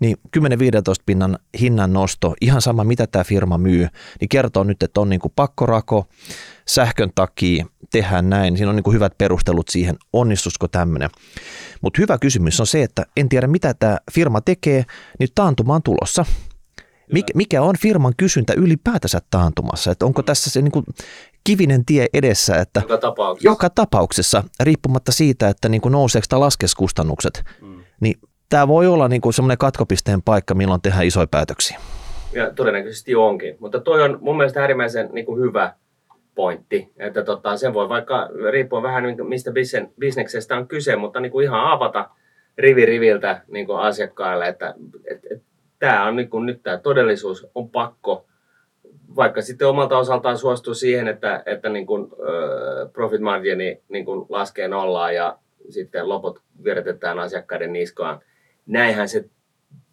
niin 0.00 0.16
10-15 0.38 0.40
pinnan 1.06 1.38
hinnan 1.60 1.92
nosto, 1.92 2.34
ihan 2.40 2.62
sama 2.62 2.84
mitä 2.84 3.06
tämä 3.06 3.24
firma 3.24 3.58
myy, 3.58 3.88
niin 4.20 4.28
kertoo 4.28 4.64
nyt, 4.64 4.82
että 4.82 5.00
on 5.00 5.08
niin 5.08 5.20
kuin 5.20 5.32
pakkorako, 5.36 6.08
sähkön 6.68 7.10
takia 7.14 7.66
tehdään 7.90 8.30
näin. 8.30 8.56
Siinä 8.56 8.70
on 8.70 8.76
niin 8.76 8.84
kuin 8.84 8.94
hyvät 8.94 9.18
perustelut 9.18 9.68
siihen, 9.68 9.96
onnistuisiko 10.12 10.68
tämmöinen. 10.68 11.10
Mutta 11.80 12.02
hyvä 12.02 12.18
kysymys 12.18 12.60
on 12.60 12.66
se, 12.66 12.82
että 12.82 13.06
en 13.16 13.28
tiedä 13.28 13.46
mitä 13.46 13.74
tämä 13.74 13.98
firma 14.12 14.40
tekee, 14.40 14.84
niin 15.18 15.28
taantuma 15.34 15.74
on 15.74 15.82
tulossa. 15.82 16.24
Mikä, 17.12 17.32
mikä 17.34 17.62
on 17.62 17.74
firman 17.82 18.12
kysyntä 18.16 18.52
ylipäätänsä 18.56 19.18
taantumassa? 19.30 19.90
Että 19.90 20.06
onko 20.06 20.22
tässä 20.22 20.50
se 20.50 20.62
niin 20.62 20.72
kuin 20.72 20.84
kivinen 21.44 21.84
tie 21.84 22.06
edessä, 22.14 22.56
että 22.56 22.80
Joka 22.80 22.98
tapauksessa. 22.98 23.48
joka 23.48 23.70
tapauksessa, 23.70 24.44
riippumatta 24.60 25.12
siitä, 25.12 25.48
että 25.48 25.68
niin 25.68 25.80
kuin 25.80 25.92
nouseeko 25.92 26.26
tai 26.28 26.38
laskes 26.38 26.74
kustannukset, 26.74 27.42
Mm. 27.60 27.82
niin 28.00 28.14
tämä 28.48 28.68
voi 28.68 28.86
olla 28.86 29.08
niin 29.08 29.20
kuin 29.20 29.32
semmoinen 29.32 29.58
katkopisteen 29.58 30.22
paikka, 30.22 30.54
milloin 30.54 30.80
tehdään 30.82 31.06
isoja 31.06 31.26
päätöksiä. 31.26 31.80
Ja 32.32 32.50
todennäköisesti 32.54 33.14
onkin. 33.14 33.56
Mutta 33.60 33.80
toi 33.80 34.02
on 34.02 34.18
mun 34.20 34.36
mielestä 34.36 34.60
äärimmäisen 34.60 35.08
niin 35.12 35.26
kuin 35.26 35.40
hyvä 35.40 35.74
pointti. 36.34 36.92
Että 36.96 37.24
tota, 37.24 37.56
sen 37.56 37.74
voi 37.74 37.88
vaikka, 37.88 38.28
riippuen 38.52 38.82
vähän 38.82 39.02
niin 39.02 39.26
mistä 39.28 39.50
bisneksestä 40.00 40.56
on 40.56 40.68
kyse, 40.68 40.96
mutta 40.96 41.20
niin 41.20 41.32
kuin 41.32 41.44
ihan 41.44 41.64
avata 41.70 42.10
rivi 42.58 42.86
riviltä 42.86 43.42
niin 43.52 43.66
kuin 43.66 43.78
asiakkaille, 43.78 44.48
että 44.48 44.74
et, 45.10 45.20
et, 45.30 45.42
tämä 45.78 46.06
on 46.06 46.16
niin 46.16 46.30
kuin, 46.30 46.46
nyt 46.46 46.62
tämä 46.62 46.78
todellisuus 46.78 47.46
on 47.54 47.70
pakko 47.70 48.28
vaikka 49.16 49.42
sitten 49.42 49.68
omalta 49.68 49.98
osaltaan 49.98 50.38
suostuu 50.38 50.74
siihen, 50.74 51.08
että, 51.08 51.42
että 51.46 51.68
niin 51.68 51.86
kuin, 51.86 52.10
ö, 52.28 52.88
profit 52.92 53.20
margini 53.20 53.82
niin 53.88 54.04
kuin 54.04 54.26
laskee 54.28 54.68
nollaan 54.68 55.14
ja 55.14 55.38
sitten 55.70 56.08
loput 56.08 56.42
viritetään 56.64 57.18
asiakkaiden 57.18 57.72
niskaan. 57.72 58.20
Näinhän 58.66 59.08
se 59.08 59.24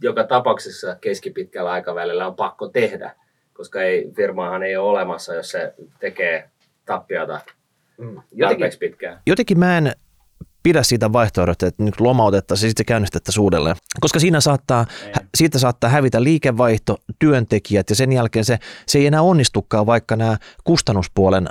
joka 0.02 0.24
tapauksessa 0.24 0.96
keskipitkällä 1.02 1.72
aikavälillä 1.72 2.28
on 2.28 2.36
pakko 2.36 2.68
tehdä, 2.68 3.12
koska 3.54 3.82
ei, 3.82 4.12
firmaahan 4.16 4.64
ei 4.64 4.78
ole 4.78 4.90
olemassa, 4.90 5.36
jos 5.36 5.52
se 5.52 5.74
tekee 6.00 6.50
tappiota 6.86 7.40
Jotenkin, 7.98 8.40
tarpeeksi 8.40 8.78
pitkään. 8.78 9.20
Jotenkin 9.28 9.60
mä 9.60 9.78
en 9.78 9.92
pidä 10.66 10.84
siitä 10.84 11.14
vaihtoehdosta, 11.14 11.68
että 11.68 11.84
nyt 11.84 12.00
lomautettaisiin 12.00 12.68
ja 12.68 12.70
sitten 12.70 12.86
käynnistettäisiin 12.86 13.42
uudelleen. 13.42 13.76
Koska 14.00 14.20
siinä 14.20 14.42
saattaa, 14.42 14.86
hä- 15.14 15.28
siitä 15.38 15.60
saattaa 15.60 15.90
hävitä 15.90 16.24
liikevaihto, 16.24 16.98
työntekijät 17.20 17.90
ja 17.90 17.96
sen 17.96 18.12
jälkeen 18.12 18.46
se, 18.46 18.60
se 18.88 19.00
ei 19.00 19.08
enää 19.08 19.22
onnistukaan, 19.22 19.86
vaikka 19.86 20.16
nämä 20.16 20.38
kustannuspuolen 20.64 21.48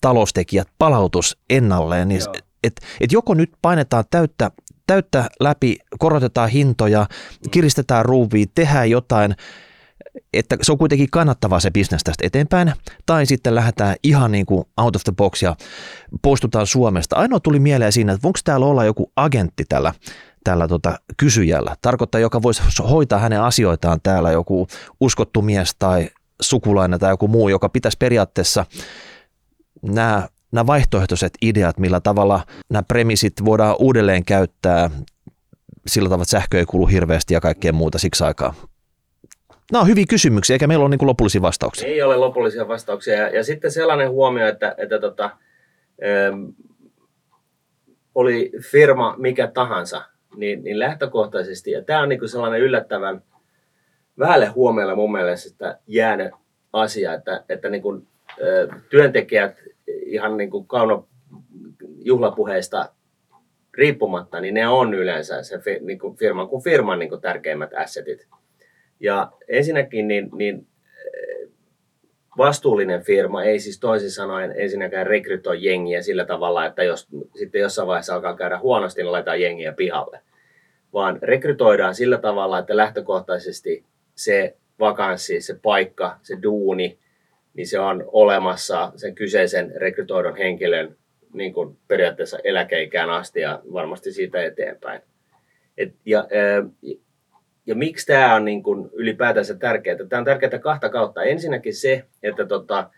taloustekijät 0.00 0.68
palautus 0.78 1.38
ennalleen. 1.50 2.08
Niin 2.08 2.22
et, 2.64 2.80
et 3.00 3.12
joko 3.12 3.34
nyt 3.34 3.52
painetaan 3.62 4.04
täyttä, 4.10 4.50
täyttä 4.86 5.28
läpi, 5.40 5.76
korotetaan 5.98 6.48
hintoja, 6.48 7.06
kiristetään 7.50 8.04
ruuvia, 8.04 8.46
tehdään 8.54 8.90
jotain, 8.90 9.36
että 10.32 10.56
se 10.62 10.72
on 10.72 10.78
kuitenkin 10.78 11.10
kannattavaa 11.10 11.60
se 11.60 11.70
bisnes 11.70 12.04
tästä 12.04 12.26
eteenpäin, 12.26 12.72
tai 13.06 13.26
sitten 13.26 13.54
lähdetään 13.54 13.96
ihan 14.02 14.32
niin 14.32 14.46
kuin 14.46 14.64
out 14.76 14.96
of 14.96 15.04
the 15.04 15.12
box 15.16 15.42
ja 15.42 15.56
poistutaan 16.22 16.66
Suomesta. 16.66 17.16
Ainoa 17.16 17.40
tuli 17.40 17.58
mieleen 17.58 17.92
siinä, 17.92 18.12
että 18.12 18.22
voiko 18.22 18.38
täällä 18.44 18.66
olla 18.66 18.84
joku 18.84 19.12
agentti 19.16 19.64
tällä, 19.68 19.94
tällä 20.44 20.68
tota 20.68 20.98
kysyjällä, 21.16 21.76
tarkoittaa, 21.82 22.20
joka 22.20 22.42
voisi 22.42 22.62
hoitaa 22.90 23.18
hänen 23.18 23.42
asioitaan 23.42 24.00
täällä, 24.02 24.30
joku 24.32 24.66
uskottu 25.00 25.42
mies 25.42 25.74
tai 25.78 26.10
sukulainen 26.42 27.00
tai 27.00 27.12
joku 27.12 27.28
muu, 27.28 27.48
joka 27.48 27.68
pitäisi 27.68 27.98
periaatteessa 27.98 28.66
nämä, 29.82 30.28
nämä 30.52 30.66
vaihtoehtoiset 30.66 31.32
ideat, 31.42 31.78
millä 31.78 32.00
tavalla 32.00 32.46
nämä 32.70 32.82
premisit 32.82 33.44
voidaan 33.44 33.76
uudelleen 33.78 34.24
käyttää 34.24 34.90
sillä 35.86 36.08
tavalla, 36.08 36.22
että 36.22 36.30
sähkö 36.30 36.58
ei 36.58 36.66
kulu 36.66 36.86
hirveästi 36.86 37.34
ja 37.34 37.40
kaikkea 37.40 37.72
muuta 37.72 37.98
siksi 37.98 38.24
aikaa. 38.24 38.54
Nämä 39.72 39.82
on 39.82 39.88
hyviä 39.88 40.04
kysymyksiä, 40.08 40.54
eikä 40.54 40.66
meillä 40.66 40.82
ole 40.82 40.90
niin 40.96 41.06
lopullisia 41.06 41.42
vastauksia. 41.42 41.88
Ei 41.88 42.02
ole 42.02 42.16
lopullisia 42.16 42.68
vastauksia. 42.68 43.14
Ja, 43.14 43.28
ja 43.28 43.44
sitten 43.44 43.70
sellainen 43.70 44.10
huomio, 44.10 44.46
että, 44.46 44.74
että 44.78 44.98
tota, 44.98 45.30
äm, 46.28 46.52
oli 48.14 48.52
firma 48.70 49.14
mikä 49.18 49.46
tahansa, 49.46 50.02
niin, 50.36 50.64
niin 50.64 50.78
lähtökohtaisesti, 50.78 51.70
ja 51.70 51.82
tämä 51.82 52.00
on 52.00 52.08
niin 52.08 52.28
sellainen 52.28 52.60
yllättävän 52.60 53.22
vähälle 54.18 54.46
huomiolle 54.46 54.94
mun 54.94 55.12
mielestä 55.12 55.78
jäänyt 55.86 56.32
asia, 56.72 57.14
että, 57.14 57.44
että 57.48 57.68
niin 57.68 57.82
kuin, 57.82 58.06
ö, 58.42 58.68
työntekijät 58.88 59.56
ihan 59.86 60.36
niin 60.36 60.50
kuin 60.50 60.66
kauno 60.66 61.08
juhlapuheista 61.98 62.88
riippumatta, 63.74 64.40
niin 64.40 64.54
ne 64.54 64.68
on 64.68 64.94
yleensä 64.94 65.42
se 65.42 65.58
fi, 65.58 65.78
niin 65.80 65.98
kuin 65.98 66.16
firman 66.16 66.48
kuin 66.48 66.62
firman 66.62 66.98
niin 66.98 67.08
kuin 67.08 67.20
tärkeimmät 67.20 67.70
assetit. 67.76 68.28
Ja 69.00 69.32
ensinnäkin 69.48 70.08
niin, 70.08 70.28
niin 70.32 70.66
eh, 71.06 71.48
vastuullinen 72.38 73.02
firma 73.02 73.44
ei 73.44 73.58
siis 73.58 73.80
toisin 73.80 74.10
sanoen 74.10 74.54
ensinnäkään 74.56 75.06
rekrytoi 75.06 75.64
jengiä 75.64 76.02
sillä 76.02 76.24
tavalla, 76.24 76.66
että 76.66 76.82
jos 76.82 77.08
sitten 77.38 77.60
jossain 77.60 77.88
vaiheessa 77.88 78.14
alkaa 78.14 78.36
käydä 78.36 78.58
huonosti, 78.58 79.02
niin 79.02 79.12
laitetaan 79.12 79.40
jengiä 79.40 79.72
pihalle. 79.72 80.20
Vaan 80.92 81.18
rekrytoidaan 81.22 81.94
sillä 81.94 82.18
tavalla, 82.18 82.58
että 82.58 82.76
lähtökohtaisesti 82.76 83.84
se 84.14 84.56
vakanssi, 84.78 85.40
se 85.40 85.58
paikka, 85.62 86.18
se 86.22 86.38
duuni, 86.42 86.98
niin 87.54 87.66
se 87.66 87.78
on 87.78 88.04
olemassa 88.06 88.92
sen 88.96 89.14
kyseisen 89.14 89.72
rekrytoidun 89.76 90.36
henkilön 90.36 90.96
niin 91.32 91.54
kuin 91.54 91.78
periaatteessa 91.88 92.38
eläkeikään 92.44 93.10
asti 93.10 93.40
ja 93.40 93.62
varmasti 93.72 94.12
siitä 94.12 94.42
eteenpäin. 94.42 95.00
Et, 95.78 95.94
ja, 96.04 96.18
ää, 96.18 96.96
ja 97.66 97.74
miksi 97.74 98.06
tämä 98.06 98.34
on 98.34 98.44
niin 98.44 98.62
kuin 98.62 98.90
ylipäätänsä 98.92 99.54
tärkeää? 99.54 99.96
Tämä 100.08 100.18
on 100.20 100.24
tärkeää 100.24 100.58
kahta 100.58 100.88
kautta. 100.88 101.22
Ensinnäkin 101.22 101.74
se, 101.74 102.04
että 102.22 102.46
tota, 102.46 102.90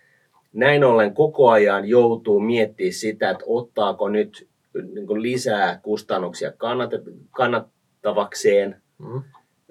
näin 0.52 0.84
ollen 0.84 1.14
koko 1.14 1.50
ajan 1.50 1.88
joutuu 1.88 2.40
miettimään 2.40 2.92
sitä, 2.92 3.30
että 3.30 3.44
ottaako 3.46 4.08
nyt 4.08 4.48
niin 4.92 5.06
kuin 5.06 5.22
lisää 5.22 5.80
kustannuksia 5.82 6.50
kannat- 6.50 7.12
kannattavakseen, 7.30 8.76
Mm. 8.98 9.22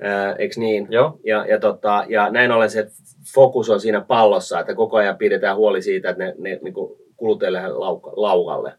ää, 0.02 0.36
eikö 0.36 0.54
niin? 0.58 0.88
Joo. 0.90 1.20
Ja, 1.24 1.46
ja, 1.46 1.60
tota, 1.60 2.06
ja 2.10 2.30
näin 2.30 2.52
ollen 2.52 2.70
se 2.70 2.88
fokus 3.34 3.70
on 3.70 3.80
siinä 3.80 4.02
pallossa, 4.02 4.60
että 4.60 4.76
koko 4.76 4.98
ajan 4.98 5.18
pidetään 5.18 5.56
huoli 5.58 5.82
siitä, 5.82 6.10
että 6.10 6.24
ne, 6.24 6.36
ne 6.38 6.60
niin 6.64 6.74
kuluttajille 7.18 7.62
laukalle. 8.16 8.74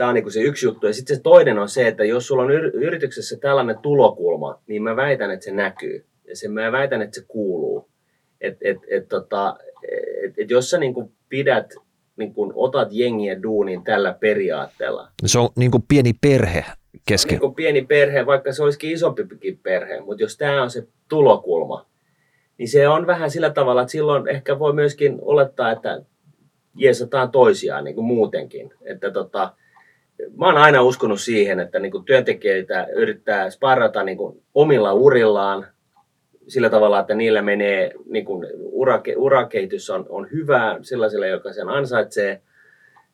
Tämä 0.00 0.08
on 0.08 0.14
niin 0.14 0.32
se 0.32 0.40
yksi 0.40 0.66
juttu. 0.66 0.86
Ja 0.86 0.94
sitten 0.94 1.16
se 1.16 1.22
toinen 1.22 1.58
on 1.58 1.68
se, 1.68 1.88
että 1.88 2.04
jos 2.04 2.26
sulla 2.26 2.42
on 2.42 2.50
yr- 2.50 2.70
yrityksessä 2.74 3.36
tällainen 3.36 3.78
tulokulma, 3.78 4.60
niin 4.66 4.82
mä 4.82 4.96
väitän, 4.96 5.30
että 5.30 5.44
se 5.44 5.50
näkyy. 5.52 6.04
Ja 6.28 6.36
se, 6.36 6.48
mä 6.48 6.72
väitän, 6.72 7.02
että 7.02 7.20
se 7.20 7.26
kuuluu. 7.28 7.88
Et, 8.40 8.56
et, 8.60 8.76
et, 8.88 9.08
tota, 9.08 9.56
et, 10.22 10.34
et 10.38 10.50
jos 10.50 10.70
sä 10.70 10.78
niin 10.78 10.94
pidät, 11.28 11.74
niin 12.16 12.34
otat 12.54 12.88
jengiä 12.90 13.42
duuniin 13.42 13.84
tällä 13.84 14.16
periaatteella, 14.20 15.08
Se 15.26 15.38
on 15.38 15.48
niin 15.56 15.70
kuin 15.70 15.84
pieni 15.88 16.12
perhe 16.20 16.64
kesken. 17.08 17.30
niin 17.30 17.40
kuin 17.40 17.54
pieni 17.54 17.82
perhe, 17.82 18.26
vaikka 18.26 18.52
se 18.52 18.62
olisikin 18.62 18.90
isompikin 18.90 19.58
perhe, 19.62 20.00
mutta 20.00 20.22
jos 20.22 20.36
tämä 20.36 20.62
on 20.62 20.70
se 20.70 20.86
tulokulma, 21.08 21.86
niin 22.58 22.68
se 22.68 22.88
on 22.88 23.06
vähän 23.06 23.30
sillä 23.30 23.50
tavalla, 23.50 23.82
että 23.82 23.92
silloin 23.92 24.28
ehkä 24.28 24.58
voi 24.58 24.72
myöskin 24.72 25.18
olettaa, 25.22 25.72
että 25.72 26.02
jeesataan 26.74 27.30
toisiaan 27.30 27.84
niin 27.84 27.94
kuin 27.94 28.06
muutenkin. 28.06 28.74
Että 28.82 29.10
tota, 29.10 29.52
mä 30.36 30.46
oon 30.46 30.56
aina 30.56 30.82
uskonut 30.82 31.20
siihen, 31.20 31.60
että 31.60 31.78
niin 31.78 31.92
kuin 31.92 32.04
työntekijöitä 32.04 32.86
yrittää 32.94 33.50
sparrata 33.50 34.02
niin 34.04 34.16
kuin 34.16 34.42
omilla 34.54 34.92
urillaan 34.92 35.66
sillä 36.48 36.70
tavalla, 36.70 37.00
että 37.00 37.14
niillä 37.14 37.42
menee, 37.42 37.92
niin 38.06 38.24
kuin 38.24 38.46
urake, 38.60 39.14
urakehitys 39.16 39.90
on, 39.90 40.06
on 40.08 40.28
hyvä 40.32 40.78
sellaiselle, 40.82 41.28
joka 41.28 41.52
sen 41.52 41.68
ansaitsee. 41.68 42.42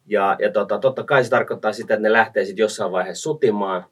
Ja, 0.07 0.37
ja 0.39 0.51
tota, 0.51 0.79
totta 0.79 1.05
kai 1.05 1.25
se 1.25 1.31
tarkoittaa 1.31 1.73
sitä, 1.73 1.95
että 1.95 2.03
ne 2.03 2.13
lähtee 2.13 2.45
sitten 2.45 2.63
jossain 2.63 2.93
vaiheessa 2.93 3.23
sutimaan. 3.23 3.85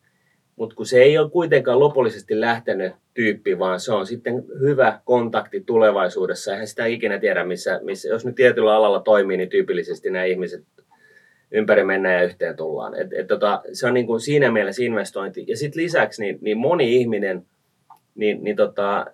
mutta 0.56 0.76
kun 0.76 0.86
se 0.86 1.02
ei 1.02 1.18
ole 1.18 1.30
kuitenkaan 1.30 1.78
lopullisesti 1.78 2.40
lähtenyt 2.40 2.92
tyyppi, 3.14 3.58
vaan 3.58 3.80
se 3.80 3.92
on 3.92 4.06
sitten 4.06 4.44
hyvä 4.60 5.00
kontakti 5.04 5.60
tulevaisuudessa. 5.60 6.52
Eihän 6.52 6.66
sitä 6.66 6.86
ikinä 6.86 7.18
tiedä, 7.18 7.44
missä, 7.44 7.80
missä 7.82 8.08
jos 8.08 8.26
nyt 8.26 8.34
tietyllä 8.34 8.74
alalla 8.74 9.00
toimii, 9.00 9.36
niin 9.36 9.48
tyypillisesti 9.48 10.10
nämä 10.10 10.24
ihmiset 10.24 10.64
ympäri 11.54 11.84
mennään 11.84 12.14
ja 12.14 12.24
yhteen 12.24 12.56
tullaan. 12.56 13.00
Et, 13.00 13.12
et 13.12 13.26
tota, 13.26 13.62
se 13.72 13.86
on 13.86 13.94
niin 13.94 14.06
kuin 14.06 14.20
siinä 14.20 14.50
mielessä 14.50 14.82
investointi. 14.82 15.44
Ja 15.48 15.56
sitten 15.56 15.82
lisäksi 15.82 16.22
niin, 16.22 16.38
niin 16.40 16.58
moni 16.58 16.96
ihminen, 16.96 17.46
niin, 18.14 18.44
niin 18.44 18.56
tota, 18.56 19.06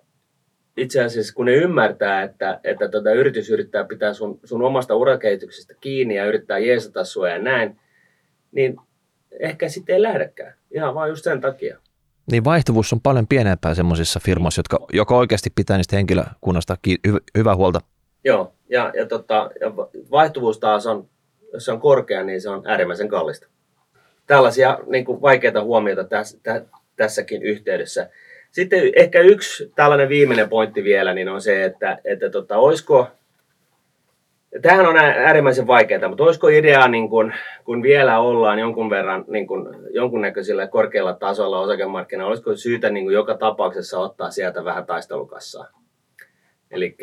itse 0.77 1.03
asiassa 1.03 1.33
kun 1.33 1.45
ne 1.45 1.53
ymmärtää, 1.53 2.23
että, 2.23 2.59
että 2.63 2.89
tota 2.89 3.11
yritys 3.11 3.49
yrittää 3.49 3.83
pitää 3.83 4.13
sun, 4.13 4.39
sun 4.43 4.61
omasta 4.61 4.95
urakehityksestä 4.95 5.73
kiinni 5.81 6.15
ja 6.15 6.25
yrittää 6.25 6.57
jeesata 6.57 7.03
sua 7.03 7.29
ja 7.29 7.39
näin, 7.39 7.79
niin 8.51 8.75
ehkä 9.39 9.69
sitten 9.69 9.95
ei 9.95 10.01
lähdekään. 10.01 10.53
Ihan 10.71 10.95
vaan 10.95 11.09
just 11.09 11.23
sen 11.23 11.41
takia. 11.41 11.77
Niin 12.31 12.43
vaihtuvuus 12.43 12.93
on 12.93 13.01
paljon 13.01 13.27
pienempää 13.27 13.75
semmoisissa 13.75 14.19
firmoissa, 14.19 14.59
jotka, 14.59 14.79
joka 14.93 15.17
oikeasti 15.17 15.49
pitää 15.55 15.77
niistä 15.77 15.95
henkilökunnasta 15.95 16.77
hy, 17.07 17.17
hyvää 17.37 17.55
huolta. 17.55 17.79
Joo, 18.23 18.53
ja, 18.69 18.91
ja, 18.95 19.05
tota, 19.05 19.49
ja 19.61 19.71
vaihtuvuus 20.11 20.59
taas 20.59 20.85
on, 20.85 21.09
jos 21.53 21.65
se 21.65 21.71
on 21.71 21.79
korkea, 21.79 22.23
niin 22.23 22.41
se 22.41 22.49
on 22.49 22.63
äärimmäisen 22.65 23.07
kallista. 23.07 23.47
Tällaisia 24.27 24.79
niin 24.87 25.05
kuin 25.05 25.21
vaikeita 25.21 25.63
huomioita 25.63 26.03
tässä, 26.03 26.39
tä, 26.43 26.61
tässäkin 26.95 27.43
yhteydessä. 27.43 28.09
Sitten 28.51 28.91
ehkä 28.95 29.19
yksi 29.19 29.71
tällainen 29.75 30.09
viimeinen 30.09 30.49
pointti 30.49 30.83
vielä, 30.83 31.13
niin 31.13 31.29
on 31.29 31.41
se, 31.41 31.63
että, 31.63 31.97
että 32.03 32.29
tota, 32.29 32.57
olisiko 32.57 33.07
Tämähän 34.61 34.85
on 34.85 34.97
äärimmäisen 34.97 35.67
vaikeaa, 35.67 36.09
mutta 36.09 36.23
olisiko 36.23 36.47
ideaa, 36.47 36.87
niin 36.87 37.09
kun, 37.09 37.33
kun 37.65 37.83
vielä 37.83 38.19
ollaan 38.19 38.59
jonkun 38.59 38.89
verran 38.89 39.25
niin 39.27 39.47
kun, 39.47 39.75
jonkunnäköisellä 39.89 40.67
korkealla 40.67 41.13
tasolla 41.13 41.59
osakemarkkinoilla, 41.59 42.29
olisiko 42.29 42.55
syytä 42.55 42.89
niin 42.89 43.05
kun 43.05 43.13
joka 43.13 43.37
tapauksessa 43.37 43.99
ottaa 43.99 44.31
sieltä 44.31 44.65
vähän 44.65 44.85
taistelukassaa? 44.85 45.67
Eli 46.71 46.95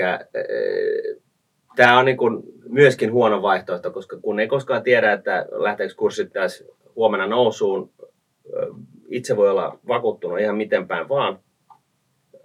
tämä 1.78 1.98
on 1.98 2.04
niin 2.04 2.16
kun 2.16 2.42
myöskin 2.68 3.12
huono 3.12 3.42
vaihtoehto, 3.42 3.90
koska 3.90 4.16
kun 4.16 4.40
ei 4.40 4.48
koskaan 4.48 4.82
tiedä, 4.82 5.12
että 5.12 5.46
lähteekö 5.50 5.94
kurssit 5.96 6.32
tässä 6.32 6.64
huomenna 6.96 7.26
nousuun, 7.26 7.90
itse 9.08 9.36
voi 9.36 9.50
olla 9.50 9.78
vakuuttunut 9.88 10.40
ihan 10.40 10.56
miten 10.56 10.88
päin 10.88 11.08
vaan, 11.08 11.38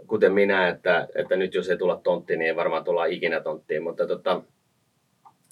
kuten 0.08 0.34
minä, 0.34 0.68
että, 0.68 1.08
että 1.16 1.36
nyt 1.36 1.54
jos 1.54 1.70
ei 1.70 1.78
tulla 1.78 2.02
tonttiin, 2.04 2.40
niin 2.40 2.48
ei 2.48 2.56
varmaan 2.56 2.84
tulla 2.84 3.06
ikinä 3.06 3.40
tonttiin, 3.40 3.84
mutta 3.84 4.08
tota, 4.08 4.42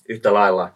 yhtä 0.10 0.34
lailla, 0.34 0.74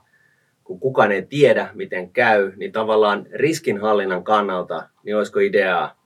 kun 0.63 0.79
kukaan 0.79 1.12
ei 1.12 1.25
tiedä, 1.25 1.69
miten 1.74 2.09
käy, 2.09 2.51
niin 2.55 2.71
tavallaan 2.71 3.25
riskinhallinnan 3.33 4.24
kannalta, 4.24 4.89
niin 5.03 5.17
olisiko 5.17 5.39
ideaa 5.39 6.05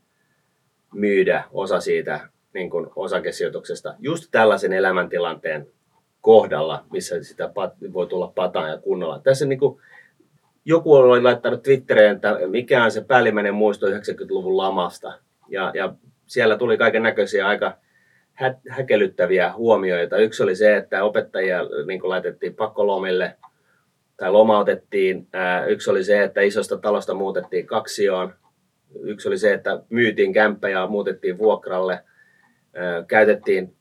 myydä 0.93 1.43
osa 1.51 1.79
siitä 1.79 2.29
niin 2.53 2.69
kuin 2.69 2.87
osakesijoituksesta 2.95 3.95
just 3.99 4.27
tällaisen 4.31 4.73
elämäntilanteen 4.73 5.67
kohdalla, 6.21 6.85
missä 6.91 7.23
sitä 7.23 7.49
voi 7.93 8.07
tulla 8.07 8.31
pataan 8.35 8.69
ja 8.69 8.77
kunnolla. 8.77 9.19
Tässä 9.19 9.45
niin 9.45 9.59
kuin, 9.59 9.81
joku 10.65 10.93
oli 10.93 11.21
laittanut 11.21 11.63
Twitteriin, 11.63 12.11
että 12.11 12.39
mikä 12.47 12.83
on 12.83 12.91
se 12.91 13.01
päällimmäinen 13.01 13.53
muisto 13.53 13.87
90-luvun 13.87 14.57
lamasta. 14.57 15.13
Ja, 15.47 15.71
ja 15.75 15.93
siellä 16.25 16.57
tuli 16.57 16.77
kaiken 16.77 17.03
näköisiä 17.03 17.47
aika 17.47 17.77
hä- 18.33 18.59
häkelyttäviä 18.69 19.53
huomioita. 19.53 20.17
Yksi 20.17 20.43
oli 20.43 20.55
se, 20.55 20.75
että 20.75 21.03
opettajia 21.03 21.59
niin 21.87 22.01
laitettiin 22.03 22.55
pakkolomille 22.55 23.35
tai 24.17 24.31
lomautettiin. 24.31 25.27
Yksi 25.67 25.89
oli 25.89 26.03
se, 26.03 26.23
että 26.23 26.41
isosta 26.41 26.77
talosta 26.77 27.13
muutettiin 27.13 27.67
kaksioon. 27.67 28.33
Yksi 29.01 29.27
oli 29.27 29.37
se, 29.37 29.53
että 29.53 29.81
myytiin 29.89 30.33
kämppä 30.33 30.69
ja 30.69 30.87
muutettiin 30.87 31.37
vuokralle. 31.37 32.03
Käytettiin 33.07 33.75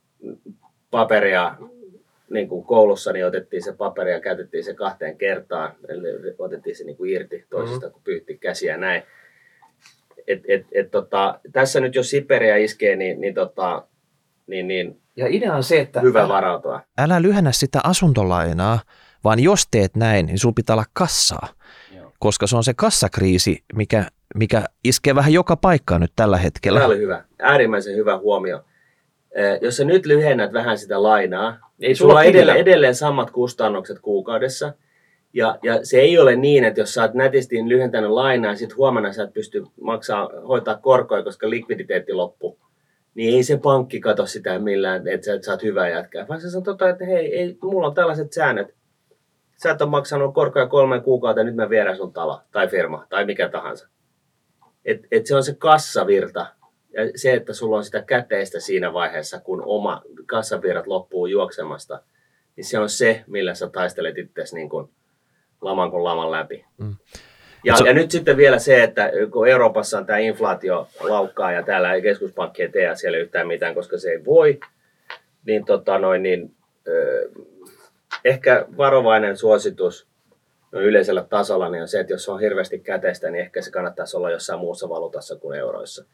paperia 0.91 1.55
niin 2.31 2.49
kuin 2.49 2.65
koulussa, 2.65 3.13
niin 3.13 3.27
otettiin 3.27 3.63
se 3.63 3.73
paperi 3.73 4.13
ja 4.13 4.21
käytettiin 4.21 4.65
se 4.65 4.75
kahteen 4.75 5.19
kertaan. 5.19 5.75
Eli 5.89 6.35
otettiin 6.39 6.77
se 6.77 6.85
niin 6.85 6.97
kuin 6.97 7.11
irti 7.11 7.47
toisesta, 7.51 7.81
mm-hmm. 7.81 7.93
kun 7.93 8.03
pyyhti 8.05 8.39
käsiä 8.39 8.77
näin. 8.77 9.03
Et, 10.27 10.43
et, 10.49 10.67
et, 10.73 10.91
tota, 10.91 11.41
tässä 11.53 11.81
nyt 11.81 11.95
jos 11.95 12.11
Siperia 12.11 12.57
iskee, 12.57 12.97
niin, 12.97 13.21
niin 13.21 13.35
tota, 13.35 13.87
niin, 14.47 14.69
niin 14.69 15.01
ja 15.17 15.27
idea 15.29 15.55
on 15.55 15.65
se, 15.65 15.81
että 15.81 16.01
hyvä 16.01 16.29
varautua. 16.29 16.81
Älä 16.99 17.23
lyhennä 17.23 17.53
sitä 17.53 17.81
asuntolainaa, 17.85 18.81
vaan 19.25 19.41
jos 19.41 19.69
teet 19.71 19.97
näin, 19.97 20.27
niin 20.27 20.39
sulla 20.39 20.53
pitää 20.57 20.75
olla 20.75 20.85
kassaa. 20.93 21.49
Joo. 21.97 22.13
Koska 22.19 22.47
se 22.47 22.57
on 22.57 22.65
se 22.65 22.75
kassakriisi, 22.75 23.65
mikä, 23.75 24.07
mikä 24.35 24.65
iskee 24.85 25.15
vähän 25.15 25.33
joka 25.33 25.57
paikkaan 25.57 26.01
nyt 26.01 26.13
tällä 26.17 26.37
hetkellä. 26.37 26.81
Tämä 26.81 26.89
oli 26.89 26.99
hyvä. 26.99 27.25
Äärimmäisen 27.39 27.97
hyvä 27.97 28.19
huomio. 28.19 28.65
Eh, 29.39 29.59
jos 29.63 29.77
sä 29.77 29.85
nyt 29.85 30.07
lyhennät 30.07 30.53
vähän 30.53 30.79
sitä 30.79 31.03
lainaa, 31.03 31.73
ei 31.81 31.95
sulla 31.95 32.15
on 32.15 32.25
edelleen, 32.25 32.59
edelleen 32.59 32.95
samat 32.95 33.31
kustannukset 33.31 33.99
kuukaudessa. 33.99 34.73
Ja, 35.33 35.59
ja 35.63 35.85
se 35.85 36.01
ei 36.01 36.19
ole 36.19 36.37
niin, 36.37 36.65
että 36.65 36.81
jos 36.81 36.95
sä 36.95 37.03
oot 37.03 37.15
nätisti 37.15 37.69
lyhentänyt 37.69 38.11
lainaa, 38.11 38.55
sitten 38.55 38.77
huomenna 38.77 39.13
sä 39.13 39.23
et 39.23 39.33
pysty 39.33 39.65
maksaa, 39.81 40.31
hoitaa 40.49 40.77
korkoja, 40.77 41.23
koska 41.23 41.51
likviditeetti 41.51 42.13
loppuu 42.13 42.59
niin 43.19 43.35
ei 43.35 43.43
se 43.43 43.57
pankki 43.57 44.01
kato 44.01 44.27
sitä 44.27 44.59
millään, 44.59 45.09
että 45.09 45.25
sä, 45.25 45.35
että 45.35 45.47
sä 45.47 45.53
oot 45.53 45.63
hyvä 45.63 45.89
jätkää. 45.89 46.29
Vaan 46.29 46.41
se 46.41 46.51
sanoo, 46.51 46.65
tota, 46.65 46.89
että 46.89 47.05
hei, 47.05 47.39
ei, 47.39 47.59
mulla 47.63 47.87
on 47.87 47.95
tällaiset 47.95 48.33
säännöt. 48.33 48.75
Sä 49.63 49.71
et 49.71 49.83
ole 49.83 49.91
maksanut 49.91 50.35
korkoja 50.35 50.67
kolme 50.67 51.01
kuukautta, 51.01 51.45
nyt 51.45 51.55
mä 51.55 51.71
viedään 51.71 51.97
sun 51.97 52.13
talo 52.13 52.41
tai 52.53 52.69
firma 52.69 53.07
tai 53.09 53.25
mikä 53.25 53.49
tahansa. 53.49 53.89
Et, 54.85 55.01
et 55.11 55.27
se 55.27 55.37
on 55.37 55.43
se 55.45 55.55
kassavirta. 55.55 56.47
Ja 56.93 57.03
se, 57.17 57.33
että 57.33 57.53
sulla 57.53 57.77
on 57.77 57.85
sitä 57.85 58.03
käteistä 58.03 58.61
siinä 58.61 58.93
vaiheessa, 58.93 59.41
kun 59.41 59.63
oma 59.67 60.03
kassavirrat 60.27 60.87
loppuu 60.87 61.27
juoksemasta, 61.27 62.03
niin 62.57 62.65
se 62.65 62.79
on 62.79 62.89
se, 62.89 63.25
millä 63.27 63.55
sä 63.55 63.69
taistelet 63.69 64.19
itsesi 64.19 64.55
niin 64.55 64.69
kuin 64.69 64.91
laman 65.61 65.91
kuin 65.91 66.05
laman 66.05 66.31
läpi. 66.31 66.65
Mm. 66.79 66.97
Ja, 67.65 67.77
so, 67.77 67.85
ja 67.85 67.93
nyt 67.93 68.11
sitten 68.11 68.37
vielä 68.37 68.59
se, 68.59 68.83
että 68.83 69.11
kun 69.33 69.49
Euroopassa 69.49 69.99
on 69.99 70.07
tämä 70.07 70.19
inflaatio 70.19 70.89
laukkaa 71.01 71.53
ja 71.53 71.63
täällä 71.63 71.95
ei 71.95 72.03
keskuspankki 72.03 72.63
ei 72.63 72.69
tee 72.69 72.97
siellä 72.97 73.19
yhtään 73.19 73.47
mitään, 73.47 73.75
koska 73.75 73.99
se 73.99 74.11
ei 74.11 74.25
voi, 74.25 74.61
niin, 75.47 75.65
tota 75.65 75.99
noin, 75.99 76.23
niin 76.23 76.55
ö, 76.89 77.31
ehkä 78.25 78.67
varovainen 78.77 79.37
suositus 79.37 80.09
no 80.73 80.81
yleisellä 80.81 81.25
tasolla 81.25 81.69
niin 81.69 81.83
on 81.83 81.89
se, 81.89 82.01
että 82.01 82.13
jos 82.13 82.29
on 82.29 82.41
hirveästi 82.41 82.79
käteistä, 82.79 83.31
niin 83.31 83.41
ehkä 83.41 83.63
se 83.63 83.71
kannattaisi 83.71 84.17
olla 84.17 84.31
jossain 84.31 84.61
muussa 84.61 84.89
valuutassa 84.89 85.37
kuin 85.37 85.59
euroissa. 85.59 86.05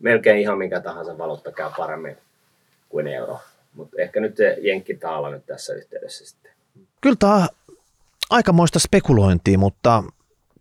Melkein 0.00 0.38
ihan 0.38 0.58
mikä 0.58 0.80
tahansa 0.80 1.18
valuutta 1.18 1.52
käy 1.52 1.70
paremmin 1.76 2.16
kuin 2.88 3.06
euro. 3.06 3.38
Mutta 3.74 3.96
ehkä 4.02 4.20
nyt 4.20 4.36
se 4.36 4.56
jenkkitaala 4.60 5.30
nyt 5.30 5.46
tässä 5.46 5.74
yhteydessä 5.74 6.26
sitten. 6.26 6.52
Kyllä 7.00 7.16
tämä 7.18 7.34
on 7.34 7.48
aikamoista 8.30 8.78
spekulointia, 8.78 9.58
mutta 9.58 10.04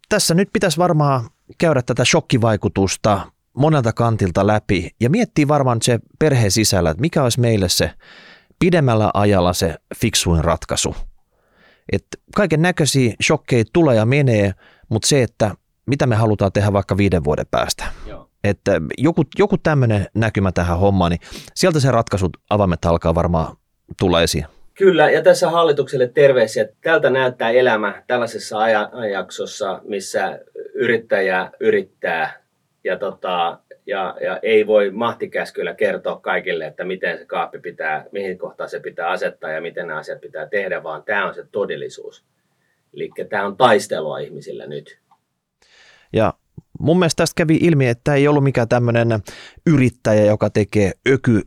tässä 0.10 0.34
nyt 0.34 0.50
pitäisi 0.54 0.78
varmaan 0.78 1.30
käydä 1.58 1.82
tätä 1.82 2.06
shokkivaikutusta 2.06 3.32
monelta 3.54 3.94
kantilta 3.94 4.48
läpi 4.48 4.90
ja 5.00 5.10
miettiä 5.10 5.48
varmaan 5.48 5.82
se 5.82 6.00
perheen 6.20 6.52
sisällä, 6.52 6.90
että 6.90 7.02
mikä 7.02 7.24
olisi 7.24 7.40
meille 7.40 7.70
se 7.70 7.92
pidemmällä 8.60 9.12
ajalla 9.14 9.54
se 9.54 9.76
fiksuin 9.96 10.44
ratkaisu. 10.44 10.96
että 11.92 12.18
kaiken 12.36 12.62
näköisiä 12.62 13.14
shokkeja 13.24 13.64
tulee 13.74 13.96
ja 13.96 14.06
menee, 14.06 14.54
mutta 14.90 15.08
se, 15.08 15.24
että 15.24 15.56
mitä 15.86 16.08
me 16.08 16.16
halutaan 16.16 16.52
tehdä 16.52 16.74
vaikka 16.74 16.98
viiden 16.98 17.24
vuoden 17.24 17.46
päästä. 17.52 17.88
Joo. 18.08 18.29
Että 18.44 18.82
joku, 18.98 19.24
joku 19.38 19.58
tämmöinen 19.58 20.06
näkymä 20.14 20.52
tähän 20.52 20.80
hommaan, 20.80 21.12
niin 21.12 21.22
sieltä 21.56 21.80
se 21.80 21.92
ratkaisut 21.92 22.38
avaimet 22.50 22.86
alkaa 22.86 23.16
varmaan 23.16 23.58
tulla 24.00 24.22
esiin. 24.22 24.46
Kyllä, 24.74 25.10
ja 25.10 25.22
tässä 25.22 25.50
hallitukselle 25.50 26.08
terveisiä. 26.08 26.68
Tältä 26.82 27.10
näyttää 27.10 27.50
elämä 27.50 28.04
tällaisessa 28.08 28.58
ajanjaksossa, 28.58 29.82
missä 29.84 30.40
yrittäjä 30.74 31.52
yrittää 31.60 32.44
ja, 32.84 32.98
tota, 32.98 33.60
ja, 33.86 34.16
ja 34.22 34.40
ei 34.42 34.68
voi 34.68 34.92
mahtikäskyllä 34.92 35.74
kertoa 35.74 36.20
kaikille, 36.20 36.66
että 36.66 36.84
miten 36.84 37.18
se 37.18 37.26
kaappi 37.26 37.60
pitää, 37.60 38.06
mihin 38.12 38.38
kohtaan 38.38 38.70
se 38.70 38.80
pitää 38.80 39.10
asettaa 39.10 39.50
ja 39.50 39.62
miten 39.62 39.88
nämä 39.88 40.00
asiat 40.00 40.22
pitää 40.22 40.46
tehdä, 40.46 40.84
vaan 40.84 41.04
tämä 41.04 41.28
on 41.28 41.36
se 41.36 41.46
todellisuus. 41.52 42.24
Eli 42.94 43.10
tämä 43.30 43.46
on 43.46 43.58
taistelua 43.58 44.20
ihmisillä 44.20 44.68
nyt. 44.68 45.00
Ja 46.14 46.34
mun 46.80 47.00
mielestä 47.00 47.22
tästä 47.24 47.36
kävi 47.36 47.58
ilmi, 47.62 47.88
että 47.88 48.14
ei 48.14 48.28
ollut 48.28 48.44
mikään 48.44 48.68
tämmöinen 48.68 49.08
yrittäjä, 49.66 50.26
joka 50.26 50.50
tekee 50.50 50.92
öky 51.10 51.42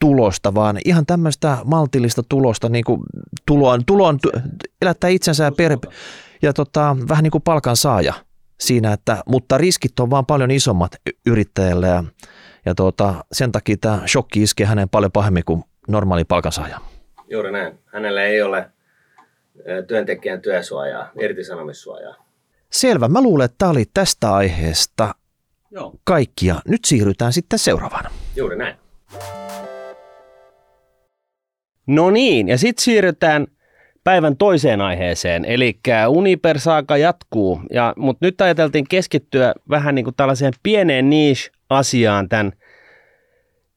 tulosta, 0.00 0.54
vaan 0.54 0.78
ihan 0.84 1.06
tämmöistä 1.06 1.58
maltillista 1.64 2.22
tulosta, 2.28 2.68
niin 2.68 2.84
kuin 2.84 3.00
tuloa, 3.46 3.78
tuloa 3.86 4.14
elättää 4.82 5.10
itsensä 5.10 5.44
ja, 5.44 5.52
per, 5.52 5.78
ja 6.42 6.52
tota, 6.52 6.96
vähän 7.08 7.22
niin 7.22 7.30
kuin 7.30 7.42
palkansaaja 7.42 8.14
siinä, 8.60 8.92
että, 8.92 9.22
mutta 9.26 9.58
riskit 9.58 10.00
on 10.00 10.10
vaan 10.10 10.26
paljon 10.26 10.50
isommat 10.50 10.92
yrittäjälle 11.26 11.88
ja, 11.88 12.04
ja 12.66 12.74
tota, 12.74 13.14
sen 13.32 13.52
takia 13.52 13.76
tämä 13.80 14.00
shokki 14.06 14.42
iskee 14.42 14.66
hänen 14.66 14.88
paljon 14.88 15.12
pahemmin 15.12 15.44
kuin 15.44 15.64
normaali 15.88 16.24
palkansaaja. 16.24 16.80
Juuri 17.30 17.52
näin. 17.52 17.78
Hänellä 17.86 18.22
ei 18.22 18.42
ole 18.42 18.70
työntekijän 19.86 20.42
työsuojaa, 20.42 21.10
irtisanomissuojaa. 21.20 22.25
Selvä. 22.76 23.08
Mä 23.08 23.22
luulen, 23.22 23.44
että 23.44 23.54
tämä 23.58 23.70
oli 23.70 23.84
tästä 23.94 24.34
aiheesta 24.34 25.14
Joo. 25.70 25.94
kaikki 26.04 26.46
ja 26.46 26.54
nyt 26.68 26.84
siirrytään 26.84 27.32
sitten 27.32 27.58
seuraavaan. 27.58 28.10
Juuri 28.36 28.56
näin. 28.56 28.76
No 31.86 32.10
niin, 32.10 32.48
ja 32.48 32.58
sitten 32.58 32.84
siirrytään 32.84 33.46
päivän 34.04 34.36
toiseen 34.36 34.80
aiheeseen, 34.80 35.44
eli 35.44 35.78
Uniper-saaka 36.08 36.96
jatkuu, 36.96 37.60
ja, 37.70 37.94
mutta 37.96 38.26
nyt 38.26 38.40
ajateltiin 38.40 38.88
keskittyä 38.88 39.54
vähän 39.70 39.94
niin 39.94 40.04
kuin 40.04 40.16
tällaiseen 40.16 40.52
pieneen 40.62 41.10
niche-asiaan 41.10 42.28
tämän 42.28 42.52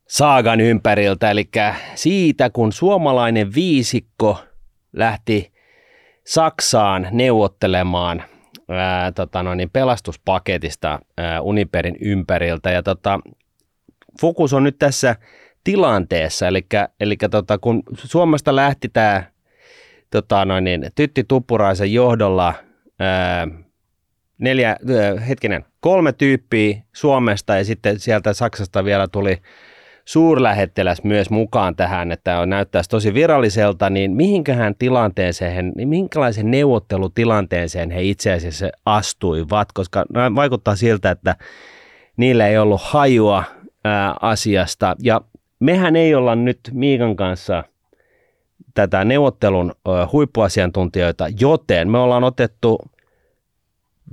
saagan 0.08 0.62
ympäriltä, 0.62 1.32
eli 1.32 1.50
siitä 1.96 2.50
kun 2.50 2.72
suomalainen 2.72 3.56
viisikko 3.56 4.38
lähti 4.94 5.52
Saksaan 6.26 7.08
neuvottelemaan 7.12 8.24
ää, 8.70 9.12
tota 9.12 9.44
noin, 9.44 9.58
niin 9.58 9.70
pelastuspaketista 9.70 11.00
ää, 11.18 11.42
Uniperin 11.42 11.98
ympäriltä, 12.02 12.72
ja 12.72 12.84
tota, 12.84 13.20
fokus 14.22 14.54
on 14.54 14.64
nyt 14.64 14.80
tässä 14.80 15.16
tilanteessa, 15.64 16.48
eli, 16.48 16.66
eli 17.00 17.18
tota, 17.32 17.58
kun 17.58 17.84
Suomesta 17.98 18.56
lähti 18.56 18.90
tämä 18.90 19.24
tota 20.10 20.46
noin, 20.46 20.64
niin, 20.64 20.86
Tytti 20.96 21.24
Tuppuraisen 21.24 21.94
johdolla 21.94 22.54
ää, 23.00 23.48
neljä, 24.38 24.70
ää, 24.70 25.20
hetkinen, 25.20 25.66
kolme 25.80 26.14
tyyppiä 26.14 26.82
Suomesta 26.94 27.58
ja 27.58 27.66
sitten 27.66 28.00
sieltä 28.00 28.34
Saksasta 28.34 28.86
vielä 28.86 29.08
tuli 29.08 29.42
suurlähettiläs 30.10 31.04
myös 31.04 31.30
mukaan 31.30 31.76
tähän, 31.76 32.12
että 32.12 32.40
on 32.40 32.50
näyttäisi 32.50 32.90
tosi 32.90 33.14
viralliselta, 33.14 33.90
niin 33.90 34.12
mihinkähän 34.12 34.76
tilanteeseen, 34.80 35.72
niin 35.76 35.90
minkälaisen 35.90 36.52
neuvottelutilanteeseen 36.52 37.92
he 37.92 38.04
itse 38.04 38.32
asiassa 38.34 38.70
astuivat, 38.86 39.72
koska 39.72 40.06
vaikuttaa 40.36 40.76
siltä, 40.76 41.12
että 41.12 41.36
niillä 42.18 42.48
ei 42.48 42.58
ollut 42.58 42.82
hajua 42.84 43.44
ää, 43.84 44.16
asiasta. 44.22 44.96
Ja 45.04 45.22
mehän 45.60 45.96
ei 45.96 46.16
olla 46.16 46.36
nyt 46.36 46.60
Miikan 46.72 47.16
kanssa 47.16 47.64
tätä 48.74 49.04
neuvottelun 49.04 49.74
huippuasiantuntijoita, 50.12 51.28
joten 51.40 51.90
me 51.90 51.98
ollaan 51.98 52.24
otettu 52.24 52.80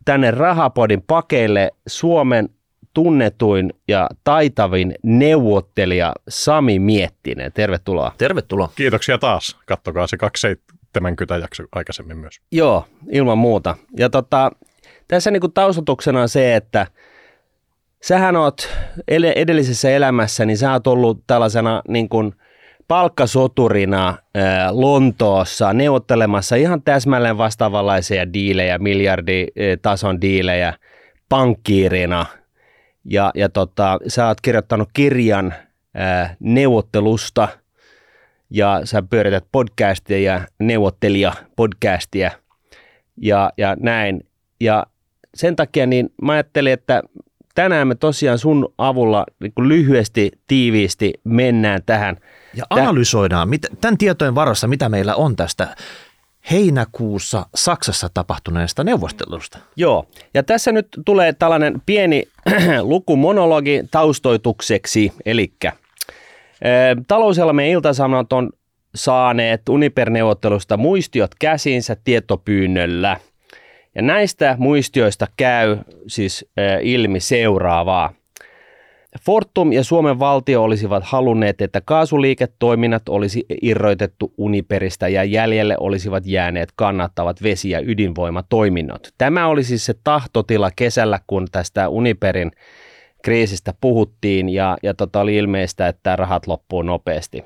tänne 0.04 0.30
Rahapodin 0.30 1.02
pakeille 1.06 1.70
Suomen 1.87 2.48
tunnetuin 2.96 3.72
ja 3.88 4.09
taitavin 4.24 4.94
neuvottelija 5.02 6.12
Sami 6.28 6.78
Miettinen. 6.78 7.52
Tervetuloa. 7.52 8.12
Tervetuloa. 8.18 8.72
Kiitoksia 8.76 9.18
taas. 9.18 9.56
Kattokaa 9.66 10.06
se 10.06 10.16
270 10.16 11.37
jakso 11.37 11.62
aikaisemmin 11.72 12.18
myös. 12.18 12.40
Joo, 12.52 12.85
ilman 13.12 13.38
muuta. 13.38 13.76
Ja 13.98 14.11
tota, 14.11 14.50
tässä 15.09 15.30
niinku 15.30 15.48
taustatuksena 15.48 16.20
on 16.20 16.28
se, 16.28 16.56
että 16.56 16.87
sähän 18.02 18.37
oot 18.37 18.68
edellisessä 19.37 19.90
elämässä, 19.90 20.44
niin 20.46 20.59
sä 20.59 20.72
oot 20.72 20.87
ollut 20.87 21.22
tällaisena 21.26 21.82
niin 21.88 22.09
kuin 22.09 22.32
palkkasoturina 22.88 24.18
ää, 24.35 24.68
Lontoossa 24.72 25.72
neuvottelemassa 25.72 26.56
ihan 26.56 26.82
täsmälleen 26.82 27.38
vastaavanlaisia 27.38 28.32
diilejä, 28.32 28.78
miljarditason 28.78 30.20
diilejä 30.20 30.74
pankkiirina. 31.28 32.26
Ja, 33.11 33.31
ja 33.35 33.49
tota, 33.49 33.99
sä 34.09 34.27
oot 34.27 34.40
kirjoittanut 34.40 34.88
kirjan 34.92 35.55
ää, 35.95 36.37
neuvottelusta 36.40 37.49
ja 38.51 38.81
sä 38.85 39.03
pyörität 39.03 39.45
podcastia 39.53 40.19
ja 40.19 40.40
neuvottelija 40.59 41.33
podcastia 41.57 42.31
ja, 43.16 43.51
ja 43.57 43.77
näin. 43.81 44.27
Ja 44.61 44.87
sen 45.35 45.57
takia 45.57 45.87
niin 45.87 46.12
mä 46.23 46.33
ajattelin, 46.33 46.73
että 46.73 47.03
tänään 47.55 47.88
me 47.88 47.95
tosiaan 47.95 48.38
sun 48.38 48.75
avulla 48.79 49.27
niin 49.40 49.69
lyhyesti, 49.69 50.31
tiiviisti 50.47 51.12
mennään 51.25 51.81
tähän. 51.87 52.16
Ja 52.55 52.64
analysoidaan 52.71 53.49
mit, 53.49 53.66
tämän 53.81 53.99
tietojen 53.99 54.35
varassa, 54.35 54.66
mitä 54.66 54.88
meillä 54.88 55.14
on 55.14 55.37
tästä 55.37 55.77
heinäkuussa 56.50 57.46
Saksassa 57.54 58.09
tapahtuneesta 58.14 58.85
neuvostelusta. 58.85 59.59
Joo, 59.76 60.06
ja 60.35 60.42
tässä 60.42 60.72
nyt 60.72 60.88
tulee 61.04 61.32
tällainen 61.32 61.82
pieni 61.87 62.22
lukumonologi 62.82 63.82
taustoitukseksi, 63.90 65.12
eli 65.26 65.52
talouselämän 67.09 67.64
iltasanat 67.64 68.32
on 68.32 68.50
saaneet 68.94 69.68
Uniper-neuvottelusta 69.68 70.76
muistiot 70.76 71.30
käsinsä 71.35 71.96
tietopyynnöllä– 72.04 73.16
ja 73.96 74.02
näistä 74.02 74.56
muistioista 74.59 75.26
käy 75.37 75.78
siis 76.06 76.44
ilmi 76.82 77.20
seuraavaa. 77.20 78.12
Fortum 79.24 79.72
ja 79.72 79.85
Suomen 79.85 80.18
valtio 80.18 80.62
olisivat 80.62 81.05
halunneet, 81.05 81.61
että 81.61 81.81
kaasuliiketoiminnat 81.81 83.09
olisi 83.09 83.46
irroitettu 83.62 84.33
Uniperistä 84.38 85.09
ja 85.09 85.24
jäljelle 85.24 85.76
olisivat 85.81 86.26
jääneet 86.26 86.68
kannattavat 86.76 87.42
vesi- 87.42 87.70
ja 87.70 87.81
ydinvoimatoiminnot. 87.81 89.09
Tämä 89.18 89.46
oli 89.46 89.64
siis 89.64 89.87
se 89.87 89.94
tahtotila 90.05 90.70
kesällä, 90.76 91.20
kun 91.26 91.46
tästä 91.52 91.88
Uniperin 91.88 92.52
kriisistä 93.22 93.74
puhuttiin 93.81 94.48
ja, 94.48 94.76
ja 94.83 94.94
tota 94.94 95.20
oli 95.20 95.37
ilmeistä, 95.37 95.88
että 95.88 96.16
rahat 96.16 96.46
loppuu 96.46 96.83
nopeasti. 96.83 97.44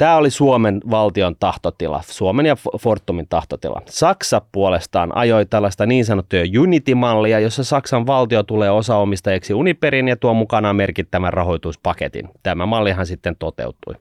Tämä 0.00 0.16
oli 0.16 0.30
Suomen 0.30 0.80
valtion 0.90 1.36
tahtotila, 1.40 2.00
Suomen 2.06 2.46
ja 2.46 2.56
Fortumin 2.78 3.26
tahtotila. 3.28 3.82
Saksa 3.86 4.42
puolestaan 4.52 5.16
ajoi 5.16 5.46
tällaista 5.46 5.86
niin 5.86 6.04
sanottuja 6.04 6.60
Unity-mallia, 6.60 7.40
jossa 7.40 7.64
Saksan 7.64 8.06
valtio 8.06 8.42
tulee 8.42 8.70
osaomistajaksi 8.70 9.54
Uniperin 9.54 10.08
ja 10.08 10.16
tuo 10.16 10.34
mukanaan 10.34 10.76
merkittävän 10.76 11.32
rahoituspaketin. 11.32 12.28
Tämä 12.42 12.66
mallihan 12.66 13.06
sitten 13.06 13.36
toteutui. 13.38 13.94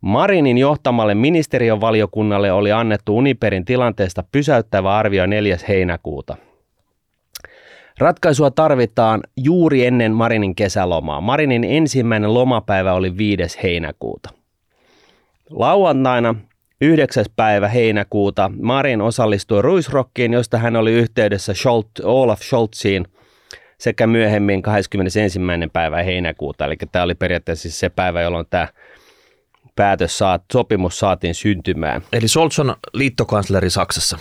Marinin 0.00 0.58
johtamalle 0.58 1.14
ministeriön 1.14 1.80
valiokunnalle 1.80 2.52
oli 2.52 2.72
annettu 2.72 3.16
Uniperin 3.16 3.64
tilanteesta 3.64 4.24
pysäyttävä 4.32 4.96
arvio 4.96 5.26
4. 5.26 5.56
heinäkuuta. 5.68 6.36
Ratkaisua 7.98 8.50
tarvitaan 8.50 9.20
juuri 9.36 9.86
ennen 9.86 10.12
Marinin 10.12 10.54
kesälomaa. 10.54 11.20
Marinin 11.20 11.64
ensimmäinen 11.64 12.34
lomapäivä 12.34 12.92
oli 12.92 13.16
5. 13.16 13.58
heinäkuuta. 13.62 14.41
Lauantaina 15.52 16.34
9. 16.80 17.24
päivä 17.36 17.68
heinäkuuta 17.68 18.50
Marin 18.60 19.00
osallistui 19.00 19.62
Ruisrockiin, 19.62 20.32
josta 20.32 20.58
hän 20.58 20.76
oli 20.76 20.92
yhteydessä 20.92 21.54
Scholt, 21.54 21.86
Olaf 22.02 22.40
Scholziin 22.40 23.06
sekä 23.78 24.06
myöhemmin 24.06 24.62
21. 24.62 25.40
päivä 25.72 26.02
heinäkuuta. 26.02 26.64
Eli 26.64 26.76
tämä 26.92 27.02
oli 27.02 27.14
periaatteessa 27.14 27.62
siis 27.62 27.80
se 27.80 27.88
päivä, 27.88 28.22
jolloin 28.22 28.46
tämä 28.50 28.68
päätös 29.76 30.18
saat, 30.18 30.42
sopimus 30.52 30.98
saatiin 30.98 31.34
syntymään. 31.34 32.02
Eli 32.12 32.28
Scholz 32.28 32.58
on 32.58 32.76
liittokansleri 32.94 33.70
Saksassa. 33.70 34.18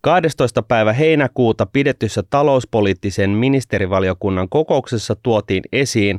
12. 0.00 0.62
päivä 0.62 0.92
heinäkuuta 0.92 1.66
pidetyssä 1.66 2.22
talouspoliittisen 2.30 3.30
ministerivaliokunnan 3.30 4.48
kokouksessa 4.48 5.16
tuotiin 5.22 5.62
esiin, 5.72 6.18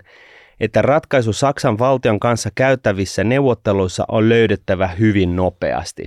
että 0.60 0.82
ratkaisu 0.82 1.34
Saksan 1.34 1.80
valtion 1.80 2.20
kanssa 2.20 2.50
käyttävissä 2.56 3.24
neuvotteluissa 3.24 4.06
on 4.08 4.30
löydettävä 4.30 4.88
hyvin 4.88 5.36
nopeasti. 5.36 6.06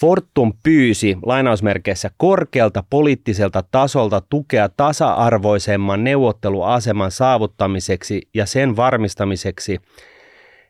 Fortum 0.00 0.52
pyysi 0.62 1.16
lainausmerkeissä 1.22 2.10
korkealta 2.16 2.84
poliittiselta 2.90 3.64
tasolta 3.70 4.22
tukea 4.30 4.68
tasa-arvoisemman 4.68 6.04
neuvotteluaseman 6.04 7.10
saavuttamiseksi 7.10 8.28
ja 8.34 8.46
sen 8.46 8.76
varmistamiseksi, 8.76 9.80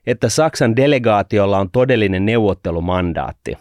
että 0.07 0.28
Saksan 0.28 0.76
delegaatiolla 0.76 1.59
on 1.59 1.70
todellinen 1.70 2.26
neuvottelumandaatti. 2.26 3.59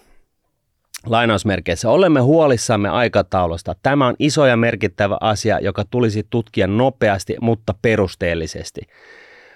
Lainausmerkeissä 1.06 1.90
olemme 1.90 2.20
huolissamme 2.20 2.90
aikataulusta. 2.90 3.76
Tämä 3.84 4.08
on 4.08 4.16
iso 4.20 4.46
ja 4.46 4.58
merkittävä 4.58 5.18
asia, 5.22 5.60
joka 5.60 5.84
tulisi 5.90 6.28
tutkia 6.30 6.68
nopeasti, 6.68 7.36
mutta 7.42 7.74
perusteellisesti. 7.82 8.82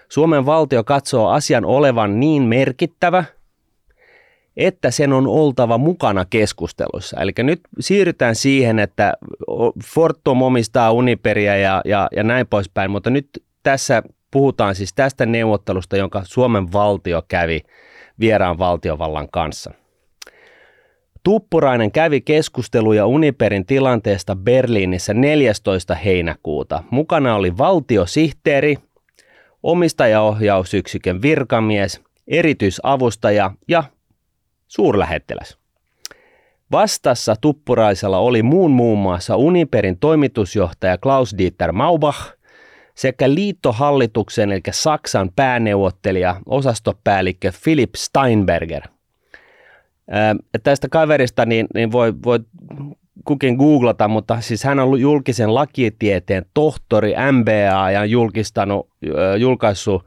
Suomen 0.09 0.45
valtio 0.45 0.83
katsoo 0.83 1.29
asian 1.29 1.65
olevan 1.65 2.19
niin 2.19 2.43
merkittävä, 2.43 3.23
että 4.57 4.91
sen 4.91 5.13
on 5.13 5.27
oltava 5.27 5.77
mukana 5.77 6.25
keskustelussa. 6.29 7.21
Eli 7.21 7.31
nyt 7.37 7.61
siirrytään 7.79 8.35
siihen, 8.35 8.79
että 8.79 9.13
Fortum 9.85 10.41
omistaa 10.41 10.91
Uniperia 10.91 11.57
ja, 11.57 11.81
ja, 11.85 12.07
ja 12.15 12.23
näin 12.23 12.47
poispäin, 12.47 12.91
mutta 12.91 13.09
nyt 13.09 13.29
tässä 13.63 14.03
puhutaan 14.31 14.75
siis 14.75 14.93
tästä 14.93 15.25
neuvottelusta, 15.25 15.97
jonka 15.97 16.21
Suomen 16.23 16.73
valtio 16.73 17.23
kävi 17.27 17.61
vieraan 18.19 18.57
valtiovallan 18.57 19.29
kanssa. 19.31 19.71
Tuppurainen 21.25 21.91
kävi 21.91 22.21
keskusteluja 22.21 23.05
Uniperin 23.05 23.65
tilanteesta 23.65 24.35
Berliinissä 24.35 25.13
14. 25.13 25.95
heinäkuuta. 25.95 26.83
Mukana 26.91 27.35
oli 27.35 27.57
valtiosihteeri, 27.57 28.77
omistajaohjausyksikön 29.63 31.21
virkamies, 31.21 32.01
erityisavustaja 32.27 33.51
ja 33.67 33.83
suurlähettiläs. 34.67 35.57
Vastassa 36.71 37.35
Tuppuraisella 37.41 38.17
oli 38.17 38.43
muun 38.43 38.71
muun 38.71 38.99
muassa 38.99 39.35
Uniperin 39.35 39.99
toimitusjohtaja 39.99 40.97
Klaus-Dieter 40.97 41.71
Maubach 41.71 42.33
sekä 42.95 43.33
liittohallituksen 43.33 44.51
eli 44.51 44.61
Saksan 44.71 45.29
pääneuvottelija, 45.35 46.41
osastopäällikkö 46.45 47.51
Philip 47.63 47.95
Steinberger. 47.95 48.94
Tästä 50.63 50.89
kaverista 50.89 51.45
niin, 51.45 51.67
niin 51.73 51.91
voi, 51.91 52.13
voi 52.25 52.39
kukin 53.25 53.55
googlata, 53.55 54.07
mutta 54.07 54.41
siis 54.41 54.63
hän 54.63 54.79
on 54.79 54.99
julkisen 54.99 55.55
lakitieteen 55.55 56.45
tohtori, 56.53 57.13
MBA 57.31 57.91
ja 57.91 58.05
julkistanut, 58.05 58.89
äh, 59.05 59.39
julkaissut, 59.39 60.05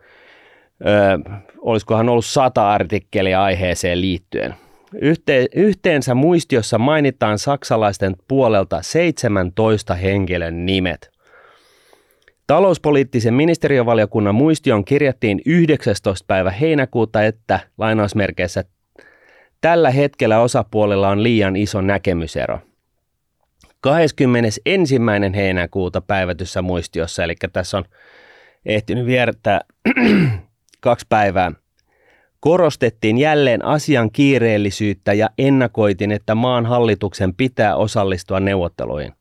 olisikohan 1.61 2.09
ollut 2.09 2.25
sata 2.25 2.71
artikkelia 2.73 3.43
aiheeseen 3.43 4.01
liittyen. 4.01 4.55
Yhte, 5.01 5.47
yhteensä 5.55 6.15
muistiossa 6.15 6.79
mainitaan 6.79 7.39
saksalaisten 7.39 8.17
puolelta 8.29 8.83
17 8.83 9.95
henkilön 9.95 10.67
nimet. 10.67 11.11
Talouspoliittisen 12.47 13.35
ministeriövaliokunnan 13.35 14.35
muistioon 14.35 14.85
kirjattiin 14.85 15.41
19. 15.47 16.25
päivä 16.27 16.51
heinäkuuta, 16.51 17.25
että 17.25 17.61
lainausmerkeissä 17.79 18.65
tällä 19.61 19.91
hetkellä 19.91 20.41
osapuolella 20.41 21.09
on 21.09 21.23
liian 21.23 21.57
iso 21.57 21.81
näkemysero. 21.81 22.61
21. 23.81 25.01
heinäkuuta 25.35 26.01
päivätyssä 26.01 26.63
muistiossa, 26.63 27.25
eli 27.25 27.35
tässä 27.53 27.79
on 27.79 27.85
ehtinyt 28.67 29.07
viertää 29.07 29.61
kaksi 30.81 31.07
päivää. 31.09 31.53
Korostettiin 32.41 33.19
jälleen 33.19 33.65
asian 33.65 34.11
kiireellisyyttä 34.11 35.13
ja 35.13 35.31
ennakoitin, 35.39 36.13
että 36.13 36.35
maan 36.35 36.67
hallituksen 36.67 37.35
pitää 37.35 37.77
osallistua 37.77 38.41
neuvotteluihin. 38.41 39.13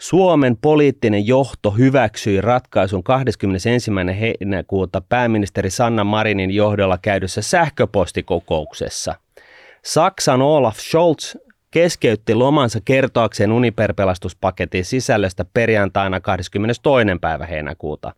Suomen 0.00 0.56
poliittinen 0.56 1.26
johto 1.26 1.70
hyväksyi 1.70 2.40
ratkaisun 2.40 3.02
21. 3.02 3.90
heinäkuuta 4.20 5.02
pääministeri 5.08 5.70
Sanna 5.70 6.04
Marinin 6.04 6.50
johdolla 6.50 6.98
käydyssä 7.02 7.42
sähköpostikokouksessa. 7.42 9.14
Saksan 9.84 10.42
Olaf 10.42 10.76
Scholz 10.76 11.36
keskeytti 11.70 12.34
lomansa 12.34 12.78
kertoakseen 12.84 13.52
Uniper-pelastuspaketin 13.52 14.84
sisällöstä 14.84 15.44
perjantaina 15.54 16.20
22. 16.20 16.90
päivä 17.20 17.46
heinäkuuta. 17.46 18.12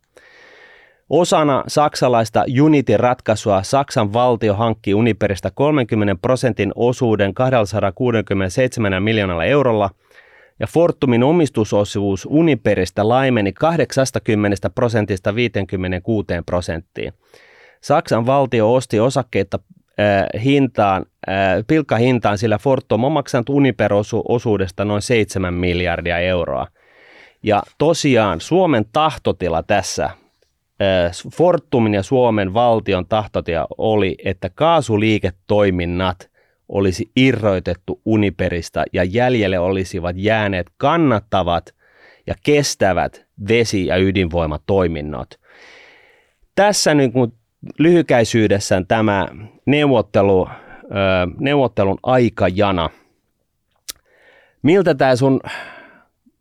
Osana 1.10 1.64
saksalaista 1.66 2.44
Unitin 2.62 3.00
ratkaisua 3.00 3.62
Saksan 3.62 4.12
valtio 4.12 4.54
hankki 4.54 4.94
Uniperistä 4.94 5.50
30 5.54 6.14
prosentin 6.22 6.72
osuuden 6.74 7.34
267 7.34 9.02
miljoonalla 9.02 9.44
eurolla 9.44 9.90
ja 10.60 10.66
Fortumin 10.66 11.22
omistusosuus 11.22 12.26
Uniperistä 12.30 13.08
laimeni 13.08 13.52
80 13.52 14.70
prosentista 14.70 15.34
56 15.34 16.26
prosenttiin. 16.46 17.12
Saksan 17.80 18.26
valtio 18.26 18.74
osti 18.74 19.00
osakkeita 19.00 19.58
äh, 20.00 20.42
hintaan, 20.44 21.06
äh, 21.28 21.64
pilkkahintaan, 21.66 22.38
sillä 22.38 22.58
Fortum 22.58 23.04
on 23.04 23.12
maksanut 23.12 23.48
Uniper-osuudesta 23.48 24.84
noin 24.84 25.02
7 25.02 25.54
miljardia 25.54 26.18
euroa. 26.18 26.66
Ja 27.42 27.62
tosiaan 27.78 28.40
Suomen 28.40 28.84
tahtotila 28.92 29.62
tässä, 29.62 30.04
äh, 30.04 31.12
Fortumin 31.34 31.94
ja 31.94 32.02
Suomen 32.02 32.54
valtion 32.54 33.06
tahtotila 33.06 33.66
oli, 33.78 34.16
että 34.24 34.50
kaasuliiketoiminnat 34.54 36.30
olisi 36.68 37.10
irroitettu 37.16 38.00
Uniperista 38.04 38.84
ja 38.92 39.04
jäljelle 39.04 39.58
olisivat 39.58 40.16
jääneet 40.18 40.66
kannattavat 40.76 41.74
ja 42.26 42.34
kestävät 42.42 43.26
vesi- 43.48 43.86
ja 43.86 43.96
ydinvoimatoiminnot. 43.96 45.28
Tässä 46.54 46.94
nyt 46.94 47.12
kun 47.12 47.32
lyhykäisyydessään 47.78 48.86
tämä 48.86 49.28
neuvottelu, 49.66 50.48
neuvottelun 51.38 51.98
aikajana. 52.02 52.90
Miltä 54.62 54.94
tämä 54.94 55.16
sun 55.16 55.40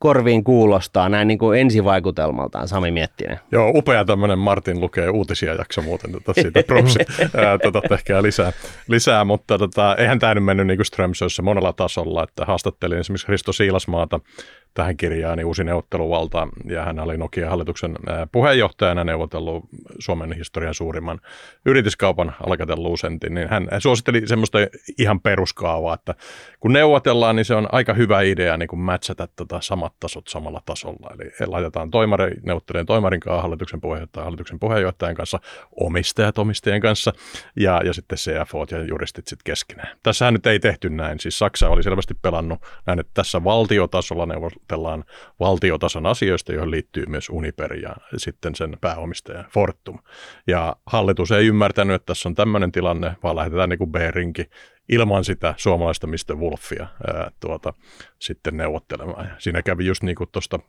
korviin 0.03 0.43
kuulostaa 0.43 1.09
näin 1.09 1.27
niin 1.27 1.37
kuin 1.37 1.59
ensivaikutelmaltaan, 1.59 2.67
Sami 2.67 2.91
Miettinen? 2.91 3.39
Joo, 3.51 3.71
upea 3.75 4.05
tämmöinen 4.05 4.39
Martin 4.39 4.79
lukee 4.79 5.09
uutisia 5.09 5.53
jakso 5.53 5.81
muuten 5.81 6.11
tota 6.11 6.33
siitä 6.33 6.63
propsit, 6.67 7.07
tota, 7.63 7.81
tehkää 7.89 8.23
lisää, 8.23 8.51
lisää 8.87 9.25
mutta 9.25 9.57
tota, 9.57 9.95
eihän 9.95 10.19
tämä 10.19 10.35
nyt 10.35 10.43
mennyt 10.43 10.67
niin 10.67 10.77
kuin 10.77 10.85
Strömsössä 10.85 11.41
monella 11.41 11.73
tasolla, 11.73 12.23
että 12.23 12.45
haastattelin 12.45 12.99
esimerkiksi 12.99 13.27
Risto 13.31 13.53
Siilasmaata 13.53 14.19
tähän 14.73 14.97
kirjaan 14.97 15.37
niin 15.37 15.45
uusi 15.45 15.63
neuvotteluvalta 15.63 16.47
ja 16.65 16.83
hän 16.83 16.99
oli 16.99 17.17
Nokia-hallituksen 17.17 17.95
puheenjohtajana 18.31 19.03
neuvotellut 19.03 19.65
Suomen 19.99 20.33
historian 20.33 20.73
suurimman 20.73 21.19
yrityskaupan 21.65 22.35
Alcatel 22.47 22.83
Lucentin, 22.83 23.33
niin 23.33 23.49
hän 23.49 23.67
suositteli 23.79 24.27
semmoista 24.27 24.57
ihan 24.97 25.21
peruskaavaa, 25.21 25.93
että 25.93 26.15
kun 26.59 26.73
neuvotellaan, 26.73 27.35
niin 27.35 27.45
se 27.45 27.55
on 27.55 27.67
aika 27.71 27.93
hyvä 27.93 28.21
idea 28.21 28.57
niin 28.57 28.79
matchata 28.79 29.27
tota 29.35 29.61
samat 29.61 29.93
tasot 29.99 30.27
samalla 30.27 30.61
tasolla. 30.65 31.11
Eli 31.13 31.31
laitetaan 31.47 31.91
toimari, 31.91 32.31
neuvottelijan 32.43 32.85
toimarin 32.85 33.19
kanssa, 33.19 33.41
hallituksen 33.41 33.81
puheenjohtajan, 33.81 34.25
hallituksen 34.25 34.59
puheenjohtajan 34.59 35.15
kanssa, 35.15 35.39
omistajat 35.79 36.37
omistajien 36.37 36.81
kanssa 36.81 37.13
ja, 37.59 37.81
ja 37.85 37.93
sitten 37.93 38.17
CFO 38.17 38.65
ja 38.71 38.83
juristit 38.83 39.27
sitten 39.27 39.43
keskenään. 39.43 39.97
Tässähän 40.03 40.33
nyt 40.33 40.47
ei 40.47 40.59
tehty 40.59 40.89
näin. 40.89 41.19
Siis 41.19 41.39
Saksa 41.39 41.69
oli 41.69 41.83
selvästi 41.83 42.13
pelannut 42.21 42.59
näin, 42.85 42.99
että 42.99 43.11
tässä 43.13 43.43
valtiotasolla 43.43 44.25
neuvotellaan 44.25 44.62
valtiotason 45.39 46.05
asioista, 46.05 46.53
joihin 46.53 46.71
liittyy 46.71 47.05
myös 47.05 47.29
Uniper 47.29 47.73
ja 47.73 47.95
sitten 48.17 48.55
sen 48.55 48.77
pääomistaja 48.81 49.43
Fortum. 49.53 49.99
Ja 50.47 50.75
hallitus 50.85 51.31
ei 51.31 51.47
ymmärtänyt, 51.47 51.95
että 51.95 52.05
tässä 52.05 52.29
on 52.29 52.35
tämmöinen 52.35 52.71
tilanne, 52.71 53.15
vaan 53.23 53.35
lähdetään 53.35 53.69
niin 53.69 53.77
kuin 53.77 53.91
B-rinki 53.91 54.49
ilman 54.89 55.23
sitä 55.23 55.53
suomalaista 55.57 56.07
Mr. 56.07 56.35
Wolfia 56.35 56.87
ää, 57.07 57.31
tuota, 57.39 57.73
sitten 58.19 58.57
neuvottelemaan. 58.57 59.25
Ja 59.25 59.35
siinä 59.37 59.61
kävi 59.61 59.85
just 59.85 60.03
niin 60.03 60.15
kuin 60.15 60.29
tuosta 60.31 60.59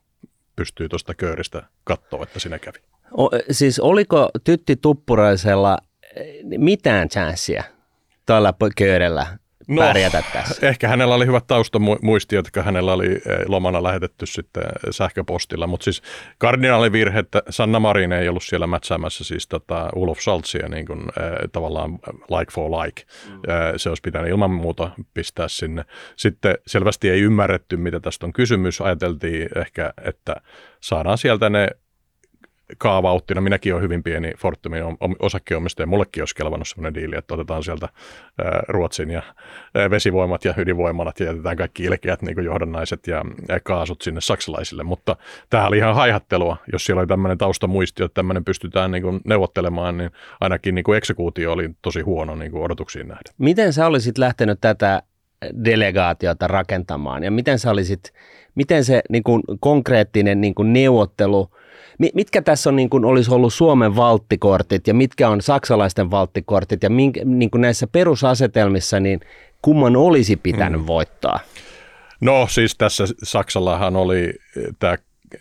pystyy 0.57 0.89
tuosta 0.89 1.15
kööristä 1.15 1.63
katsoa, 1.85 2.23
että 2.23 2.39
siinä 2.39 2.59
kävi. 2.59 2.79
O, 3.19 3.31
siis 3.51 3.81
oliko 3.81 4.31
Tytti 4.45 4.77
Tuppuraisella 4.77 5.79
mitään 6.59 7.09
chanssiä 7.09 7.65
tällä 8.27 8.55
köydellä 8.77 9.27
no, 9.69 9.83
pärjätä 9.83 10.23
tässä? 10.33 10.69
Ehkä 10.69 10.89
hänellä 10.89 11.15
oli 11.15 11.27
hyvät 11.27 11.47
taustamuistiot, 11.47 12.47
jotka 12.47 12.63
hänellä 12.63 12.93
oli 12.93 13.07
eh, 13.07 13.21
lomana 13.47 13.83
lähetetty 13.83 14.27
sitten 14.27 14.63
sähköpostilla, 14.91 15.67
mutta 15.67 15.85
siis 15.85 16.03
kardinaalivirhe, 16.39 17.19
että 17.19 17.43
Sanna 17.51 17.81
Marin 17.81 18.13
ei 18.13 18.29
ollut 18.29 18.45
siellä 18.45 18.67
mätsäämässä 18.67 19.25
siis 19.25 19.49
tota 19.49 19.89
Ulof 19.95 20.19
Scholzia 20.19 20.69
niin 20.69 20.87
kuin, 20.87 21.01
äh, 21.01 21.33
tavallaan 21.53 21.93
like 22.39 22.53
for 22.53 22.71
like. 22.71 23.03
Mm. 23.29 23.41
Se 23.77 23.89
olisi 23.89 24.03
pitänyt 24.03 24.31
ilman 24.31 24.51
muuta 24.51 24.91
pistää 25.15 25.49
sinne. 25.49 25.85
Sitten 26.17 26.59
selvästi 26.67 27.11
ei 27.11 27.21
ymmärretty, 27.21 27.77
mitä 27.77 28.01
tästä 28.01 28.27
on 28.27 28.33
kysymys. 28.33 28.81
Ajateltiin 28.81 29.49
ehkä, 29.57 29.93
että 30.05 30.37
saadaan 30.81 31.19
sieltä 31.19 31.51
ne 31.51 31.69
kaavauttina. 32.79 33.41
Minäkin 33.41 33.73
olen 33.73 33.83
hyvin 33.83 34.03
pieni 34.03 34.33
Fortumin 34.39 34.83
osakkeenomistaja. 35.19 35.87
Mullekin 35.87 36.23
olisi 36.23 36.35
kelvannut 36.35 36.69
sellainen 36.69 36.95
diili, 36.95 37.17
että 37.17 37.35
otetaan 37.35 37.63
sieltä 37.63 37.89
Ruotsin 38.69 39.11
ja 39.11 39.23
vesivoimat 39.91 40.45
ja 40.45 40.55
ydinvoimalat 40.57 41.21
ja 41.21 41.27
jätetään 41.27 41.57
kaikki 41.57 41.85
ilkeät 41.85 42.23
niin 42.23 42.45
johdannaiset 42.45 43.07
ja 43.07 43.25
kaasut 43.63 44.03
sinne 44.03 44.21
saksalaisille. 44.21 44.83
Mutta 44.83 45.17
tämä 45.51 45.67
oli 45.67 45.79
ihan 45.79 45.95
haihattelua. 45.95 46.57
Jos 46.73 46.85
siellä 46.85 47.01
oli 47.01 47.07
tämmöinen 47.07 47.39
taustamuisti, 47.39 48.03
että 48.03 48.15
tämmöinen 48.15 48.45
pystytään 48.45 48.91
niin 48.91 49.03
kuin 49.03 49.21
neuvottelemaan, 49.25 49.97
niin 49.97 50.11
ainakin 50.41 50.75
niin 50.75 50.85
kuin 50.85 50.99
eksekuutio 50.99 51.53
oli 51.53 51.71
tosi 51.83 52.01
huono 52.01 52.35
niin 52.35 52.53
kuin 52.53 52.65
odotuksiin 52.65 53.09
nähden. 53.09 53.35
Miten 53.39 53.73
sä 53.73 53.87
olisit 53.87 54.19
lähtenyt 54.19 54.61
tätä 54.61 55.03
delegaatiota 55.65 56.47
rakentamaan 56.47 57.25
ja 57.25 57.31
miten 57.31 57.59
sä 57.59 57.71
olisit, 57.71 58.13
miten 58.55 58.85
se 58.85 59.03
niin 59.11 59.23
kuin 59.23 59.43
konkreettinen 59.61 60.41
niin 60.41 60.55
kuin 60.55 60.73
neuvottelu– 60.73 61.51
mitkä 62.15 62.43
tässä 62.43 62.71
on 62.71 62.77
niin 62.77 62.91
kuin 62.91 63.05
olisi 63.05 63.35
ollut 63.35 63.55
Suomen 63.55 63.97
valttikortit 63.97 64.87
ja 64.87 64.95
mitkä 64.95 65.29
on 65.29 65.43
saksalaisten 65.43 66.11
valttikortit 66.11 66.83
ja 66.83 66.91
mink, 66.91 67.17
niin 67.25 67.51
kuin 67.51 67.61
näissä 67.61 67.87
perusasetelmissa, 67.87 69.01
niin 69.01 69.21
kumman 69.63 69.97
olisi 69.97 70.37
pitänyt 70.37 70.81
hmm. 70.81 70.87
voittaa? 70.87 71.41
No 72.21 72.47
siis 72.51 72.77
tässä 72.77 73.05
Saksallahan 73.23 73.97
oli 73.97 74.35
tämä 74.79 74.97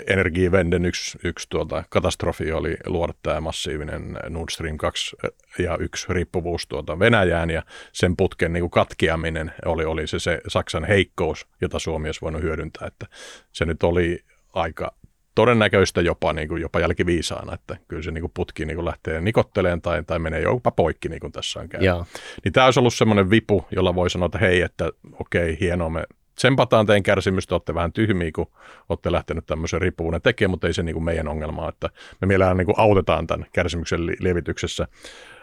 Energiewenden 0.08 0.86
yksi, 0.86 1.20
yksi 1.24 1.50
tuota, 1.50 1.84
katastrofi 1.90 2.52
oli 2.52 2.78
luoda 2.86 3.14
tämä 3.24 3.42
massiivinen 3.42 4.18
Nord 4.30 4.50
Stream 4.50 4.78
2 4.78 5.16
ja 5.60 5.78
1 5.78 6.06
riippuvuus 6.10 6.68
tuota 6.68 7.00
Venäjään 7.00 7.50
ja 7.50 7.64
sen 7.92 8.18
putken 8.18 8.54
niin 8.54 8.62
kuin 8.62 8.72
katkeaminen 8.72 9.54
oli, 9.66 9.86
oli 9.86 10.08
se, 10.08 10.20
se 10.20 10.42
Saksan 10.48 10.86
heikkous, 10.86 11.48
jota 11.62 11.80
Suomi 11.80 12.08
olisi 12.08 12.22
voinut 12.22 12.42
hyödyntää. 12.42 12.88
Että 12.88 13.06
se 13.52 13.66
nyt 13.66 13.84
oli 13.84 14.24
aika 14.54 14.96
todennäköistä 15.36 16.02
jopa, 16.02 16.34
niin 16.34 16.48
kuin, 16.48 16.62
jopa 16.62 16.80
jälkiviisaana, 16.80 17.54
että 17.54 17.78
kyllä 17.88 18.02
se 18.04 18.12
niin 18.12 18.22
kuin 18.22 18.32
putki 18.34 18.66
niin 18.66 18.76
kuin 18.76 18.86
lähtee 18.86 19.22
nikotteleen 19.22 19.82
tai, 19.82 20.04
tai 20.04 20.20
menee 20.20 20.42
jopa 20.42 20.72
poikki, 20.72 21.10
niin 21.10 21.20
kuin 21.20 21.32
tässä 21.32 21.60
on 21.60 21.70
käynyt. 21.70 21.88
Joo. 21.88 22.06
Niin 22.44 22.52
tämä 22.54 22.66
olisi 22.66 22.80
ollut 22.80 22.94
semmoinen 22.94 23.30
vipu, 23.30 23.66
jolla 23.72 23.96
voi 23.96 24.10
sanoa, 24.10 24.26
että 24.26 24.38
hei, 24.38 24.62
että 24.62 24.92
okei, 25.20 25.58
hienoa, 25.60 25.90
me 25.90 26.04
tsempataan 26.36 26.86
teidän 26.86 27.04
kärsimystä, 27.04 27.56
olette 27.56 27.74
vähän 27.74 27.94
tyhmiä, 27.94 28.32
kun 28.36 28.48
olette 28.90 29.12
lähtenyt 29.12 29.46
tämmöisen 29.46 29.82
riippuvuuden 29.82 30.22
tekemään, 30.22 30.52
mutta 30.52 30.68
ei 30.68 30.74
se 30.74 30.84
niin 30.84 30.94
kuin 30.94 31.04
meidän 31.04 31.28
ongelma, 31.28 31.70
että 31.70 31.90
me 32.22 32.28
mielellään 32.28 32.58
niin 32.58 32.66
kuin 32.66 32.80
autetaan 32.80 33.28
tämän 33.28 33.46
kärsimyksen 33.54 34.06
lievityksessä. 34.06 34.88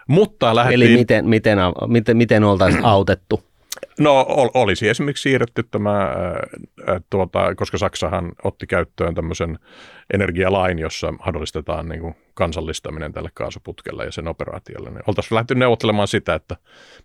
Mutta 0.08 0.54
lähdettiin... 0.54 0.90
Eli 0.90 0.98
miten, 0.98 1.28
miten, 1.28 1.58
miten, 1.88 2.16
miten 2.16 2.44
oltaisiin 2.44 2.84
autettu? 2.84 3.49
No 4.00 4.26
ol, 4.28 4.48
olisi 4.54 4.88
esimerkiksi 4.88 5.22
siirretty 5.22 5.62
tämä, 5.62 5.98
ää, 5.98 7.00
tuota, 7.10 7.54
koska 7.54 7.78
Saksahan 7.78 8.32
otti 8.44 8.66
käyttöön 8.66 9.14
tämmöisen 9.14 9.58
energialain, 10.14 10.78
jossa 10.78 11.12
mahdollistetaan 11.12 11.88
niin 11.88 12.00
kuin 12.00 12.14
kansallistaminen 12.34 13.12
tälle 13.12 13.30
kaasuputkelle 13.34 14.04
ja 14.04 14.12
sen 14.12 14.28
operaatiolle. 14.28 14.90
Niin 14.90 15.02
oltaisiin 15.06 15.34
lähdetty 15.36 15.54
neuvottelemaan 15.54 16.08
sitä, 16.08 16.34
että 16.34 16.56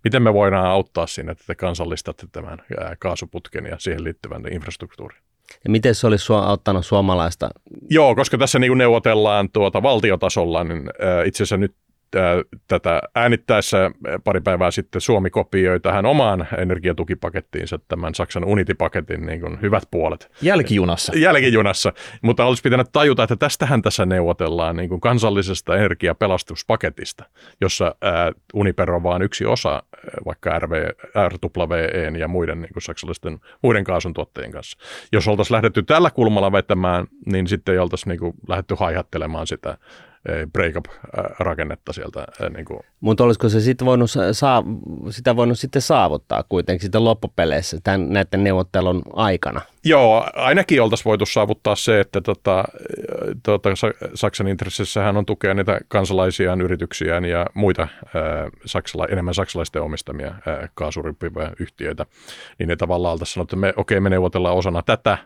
miten 0.03 0.23
me 0.23 0.33
voidaan 0.33 0.65
auttaa 0.65 1.07
siinä, 1.07 1.31
että 1.31 1.43
te 1.47 1.55
kansallistatte 1.55 2.27
tämän 2.31 2.57
ää, 2.79 2.95
kaasuputken 2.99 3.65
ja 3.65 3.79
siihen 3.79 4.03
liittyvän 4.03 4.43
infrastruktuurin. 4.51 5.19
Ja 5.63 5.69
miten 5.69 5.95
se 5.95 6.07
olisi 6.07 6.33
auttanut 6.33 6.85
suomalaista? 6.85 7.49
Joo, 7.89 8.15
koska 8.15 8.37
tässä 8.37 8.59
niin 8.59 8.77
neuvotellaan 8.77 9.49
tuota 9.49 9.83
valtiotasolla, 9.83 10.63
niin 10.63 10.89
itse 11.25 11.43
asiassa 11.43 11.57
nyt 11.57 11.75
tätä 12.67 13.01
äänittäessä 13.15 13.91
pari 14.23 14.41
päivää 14.41 14.71
sitten 14.71 15.01
Suomi 15.01 15.29
kopioi 15.29 15.79
tähän 15.79 16.05
omaan 16.05 16.47
energiatukipakettiinsa 16.57 17.79
tämän 17.87 18.15
Saksan 18.15 18.43
Unity-paketin 18.45 19.25
niin 19.25 19.41
kuin 19.41 19.61
hyvät 19.61 19.83
puolet. 19.91 20.31
Jälkijunassa. 20.41 21.13
Jälkijunassa, 21.15 21.93
mutta 22.21 22.45
olisi 22.45 22.63
pitänyt 22.63 22.87
tajuta, 22.91 23.23
että 23.23 23.35
tästähän 23.35 23.81
tässä 23.81 24.05
neuvotellaan 24.05 24.75
niin 24.75 24.89
kuin 24.89 25.01
kansallisesta 25.01 25.77
energiapelastuspaketista, 25.77 27.23
jossa 27.61 27.95
ää, 28.01 28.31
Uniper 28.53 28.91
on 28.91 29.03
vain 29.03 29.21
yksi 29.21 29.45
osa 29.45 29.83
vaikka 30.25 30.59
RV, 30.59 30.89
RWE 31.29 32.17
ja 32.19 32.27
muiden 32.27 32.61
niin 32.61 32.73
kuin 32.73 32.83
saksalaisten 32.83 33.39
muiden 33.61 33.83
kaasun 33.83 34.13
tuottajien 34.13 34.51
kanssa. 34.51 34.77
Jos 35.11 35.27
oltaisiin 35.27 35.55
lähdetty 35.55 35.83
tällä 35.83 36.11
kulmalla 36.11 36.51
vetämään, 36.51 37.07
niin 37.25 37.47
sitten 37.47 37.73
ei 37.73 37.79
oltaisi 37.79 38.09
niin 38.09 38.19
kuin 38.19 38.33
lähdetty 38.47 38.75
haihattelemaan 38.79 39.47
sitä 39.47 39.77
break-up-rakennetta 40.53 41.93
sieltä. 41.93 42.25
Niin 42.55 42.65
kuin. 42.65 42.79
Mutta 42.99 43.23
olisiko 43.23 43.49
se 43.49 43.59
sitten 43.59 43.85
voinut 43.85 44.09
saa, 44.31 44.63
sitä 45.09 45.35
voinut 45.35 45.59
sitten 45.59 45.81
saavuttaa 45.81 46.43
kuitenkin 46.49 46.81
sitten 46.81 47.03
loppupeleissä 47.03 47.77
tämän, 47.83 48.09
näiden 48.09 48.43
neuvottelun 48.43 49.01
aikana? 49.13 49.61
Joo, 49.83 50.27
ainakin 50.33 50.81
oltaisiin 50.81 51.05
voitu 51.05 51.25
saavuttaa 51.25 51.75
se, 51.75 51.99
että 51.99 52.21
tota, 52.21 52.63
tota, 53.43 53.69
Saksan 54.13 54.47
intressissähän 54.47 55.17
on 55.17 55.25
tukea 55.25 55.53
niitä 55.53 55.79
kansalaisiaan, 55.87 56.61
yrityksiään 56.61 57.25
ja 57.25 57.45
muita 57.53 57.81
ää, 57.81 58.49
saksala, 58.65 59.05
enemmän 59.05 59.33
saksalaisten 59.33 59.81
omistamia 59.81 60.27
ää, 60.45 60.69
yhtiöitä. 61.59 62.05
Niin 62.59 62.69
ne 62.69 62.75
tavallaan 62.75 63.11
oltaisiin 63.11 63.33
sanonut, 63.33 63.49
että 63.49 63.55
me, 63.55 63.73
okei, 63.77 63.99
me 63.99 64.09
neuvotellaan 64.09 64.55
osana 64.55 64.81
tätä, 64.81 65.17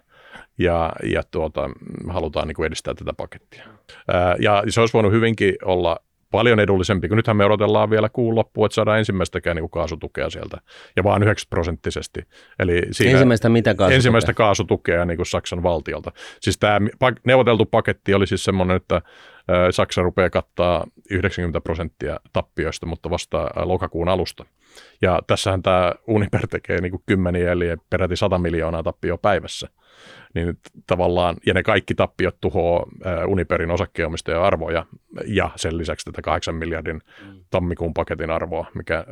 ja, 0.59 0.91
ja 1.03 1.23
tuota, 1.31 1.69
halutaan 2.09 2.47
niin 2.47 2.55
kuin 2.55 2.67
edistää 2.67 2.93
tätä 2.93 3.13
pakettia. 3.13 3.65
Ää, 4.07 4.35
ja 4.39 4.63
se 4.69 4.79
olisi 4.79 4.93
voinut 4.93 5.11
hyvinkin 5.11 5.55
olla 5.63 5.99
paljon 6.31 6.59
edullisempi, 6.59 7.07
kun 7.07 7.17
nythän 7.17 7.37
me 7.37 7.45
odotellaan 7.45 7.89
vielä 7.89 8.09
kuun 8.09 8.35
loppuun, 8.35 8.65
että 8.65 8.73
saadaan 8.75 8.99
ensimmäistäkään 8.99 9.55
niin 9.55 9.69
kaasutukea 9.69 10.29
sieltä, 10.29 10.57
ja 10.95 11.03
vaan 11.03 11.23
90 11.23 11.49
prosenttisesti. 11.49 12.21
Eli 12.59 12.81
siinä 12.91 13.11
ensimmäistä 13.11 13.49
mitä 13.49 13.75
kaasutukea? 13.75 13.95
Ensimmäistä 13.95 14.33
kaasutukea 14.33 15.05
niin 15.05 15.17
kuin 15.17 15.25
Saksan 15.25 15.63
valtiolta. 15.63 16.11
Siis 16.41 16.57
tämä 16.57 16.79
neuvoteltu 17.23 17.65
paketti 17.65 18.13
oli 18.13 18.27
siis 18.27 18.43
semmoinen, 18.43 18.77
että 18.77 19.01
Saksa 19.71 20.01
rupeaa 20.01 20.29
kattaa 20.29 20.85
90 21.11 21.61
prosenttia 21.61 22.19
tappioista, 22.33 22.85
mutta 22.85 23.09
vasta 23.09 23.49
lokakuun 23.55 24.09
alusta. 24.09 24.45
Ja 25.01 25.19
tässähän 25.27 25.63
tämä 25.63 25.93
Uniper 26.07 26.47
tekee 26.47 26.81
niin 26.81 26.91
kuin 26.91 27.03
kymmeniä, 27.05 27.51
eli 27.51 27.65
peräti 27.89 28.15
100 28.15 28.37
miljoonaa 28.37 28.83
tappioa 28.83 29.17
päivässä 29.17 29.69
niin 30.33 30.57
tavallaan, 30.87 31.35
ja 31.45 31.53
ne 31.53 31.63
kaikki 31.63 31.95
tappiot 31.95 32.35
tuhoaa 32.41 32.85
Uniperin 33.27 33.71
osakkeenomistajan 33.71 34.43
arvoja 34.43 34.85
ja 35.25 35.49
sen 35.55 35.77
lisäksi 35.77 36.05
tätä 36.05 36.21
8 36.21 36.55
miljardin 36.55 36.95
mm. 36.95 37.39
tammikuun 37.49 37.93
paketin 37.93 38.31
arvoa, 38.31 38.65
mikä 38.73 39.05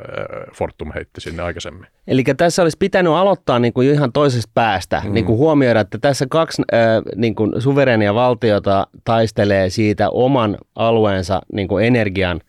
Fortum 0.54 0.92
heitti 0.92 1.20
sinne 1.20 1.42
aikaisemmin. 1.42 1.86
Eli 2.06 2.24
tässä 2.36 2.62
olisi 2.62 2.76
pitänyt 2.78 3.12
aloittaa 3.12 3.58
niin 3.58 3.72
kuin 3.72 3.88
ihan 3.88 4.12
toisesta 4.12 4.50
päästä, 4.54 5.02
mm. 5.04 5.14
niin 5.14 5.24
kuin 5.24 5.38
huomioida, 5.38 5.80
että 5.80 5.98
tässä 5.98 6.26
kaksi 6.30 6.62
äh, 6.72 6.78
niin 7.16 7.34
kuin 7.34 7.62
suverenia 7.62 8.14
valtiota 8.14 8.86
taistelee 9.04 9.70
siitä 9.70 10.10
oman 10.10 10.58
alueensa 10.74 11.42
niin 11.52 11.68
kuin 11.68 11.84
energian 11.84 12.40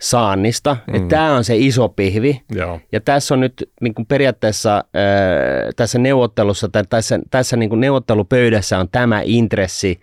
saannista. 0.00 0.76
Mm. 0.86 1.08
Tämä 1.08 1.34
on 1.34 1.44
se 1.44 1.56
iso 1.56 1.88
pihvi. 1.88 2.42
Joo. 2.54 2.80
Ja 2.92 3.00
tässä 3.00 3.34
on 3.34 3.40
nyt 3.40 3.70
niin 3.80 3.94
kuin 3.94 4.06
periaatteessa 4.06 4.76
äh, 4.76 4.82
tässä 5.76 5.98
neuvottelussa 5.98 6.68
tai 6.68 6.82
tässä, 6.90 7.18
tässä 7.30 7.56
niin 7.56 7.68
kuin 7.68 7.80
neuvottelupöydässä 7.80 8.78
on 8.78 8.88
tämä 8.88 9.20
intressi, 9.24 10.00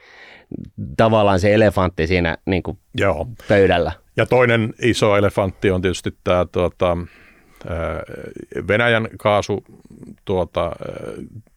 tavallaan 0.98 1.40
se 1.40 1.54
elefantti 1.54 2.08
siinä 2.08 2.38
niin 2.46 2.64
kuin 2.64 2.78
Joo. 2.98 3.28
pöydällä. 3.48 3.92
Ja 4.18 4.26
toinen 4.26 4.74
iso 4.82 5.18
elefantti 5.18 5.72
on 5.72 5.82
tietysti 5.82 6.18
tämä 6.24 6.46
tuota, 6.52 6.98
Venäjän 8.68 9.08
kaasu 9.18 9.64
tuota, 10.26 10.72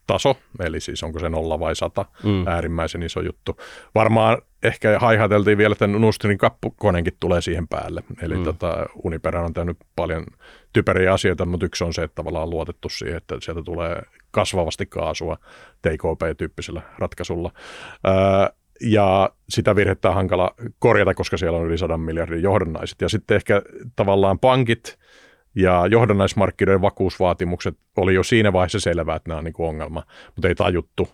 taso, 0.07 0.37
eli 0.61 0.81
siis 0.81 1.03
onko 1.03 1.19
se 1.19 1.29
nolla 1.29 1.61
vai 1.61 1.77
sata, 1.77 2.05
mm. 2.23 2.47
äärimmäisen 2.47 3.03
iso 3.03 3.21
juttu. 3.21 3.57
Varmaan 3.95 4.39
ehkä 4.63 4.99
haihateltiin 4.99 5.59
vielä, 5.59 5.73
että 5.73 5.87
Nustrin 5.87 6.39
kappukoneenkin 6.39 7.17
tulee 7.21 7.41
siihen 7.41 7.69
päälle. 7.69 8.03
Eli 8.23 8.37
mm. 8.37 8.45
tota, 8.45 8.87
Uniperä 9.05 9.43
on 9.43 9.53
tehnyt 9.53 9.77
paljon 9.97 10.25
typeriä 10.73 11.13
asioita, 11.13 11.47
mutta 11.47 11.67
yksi 11.67 11.85
on 11.85 11.95
se, 11.95 12.03
että 12.03 12.15
tavallaan 12.15 12.43
on 12.43 12.51
luotettu 12.51 12.89
siihen, 12.89 13.17
että 13.17 13.37
sieltä 13.43 13.63
tulee 13.63 14.03
kasvavasti 14.31 14.87
kaasua 14.87 15.37
TKP-tyyppisellä 15.83 16.83
ratkaisulla. 16.99 17.53
Öö, 18.07 18.15
ja 18.81 19.31
sitä 19.49 19.77
virhettä 19.77 20.09
on 20.09 20.15
hankala 20.15 20.55
korjata, 20.79 21.15
koska 21.15 21.37
siellä 21.37 21.59
on 21.59 21.67
yli 21.67 21.79
100 21.79 21.99
miljardin 21.99 22.43
johdannaiset. 22.43 23.01
Ja 23.01 23.09
sitten 23.09 23.35
ehkä 23.35 23.63
tavallaan 23.97 24.39
pankit 24.39 24.99
ja 25.55 25.87
johdannaismarkkinoiden 25.87 26.83
vakuusvaatimukset 26.83 27.79
oli 27.97 28.15
jo 28.15 28.23
siinä 28.23 28.53
vaiheessa 28.53 28.81
selvää, 28.81 29.17
että 29.17 29.29
nämä 29.29 29.39
on 29.39 29.45
niin 29.45 29.53
kuin 29.53 29.69
ongelma, 29.69 30.03
mutta 30.37 30.49
ei 30.49 30.55
tajuttu, 30.55 31.09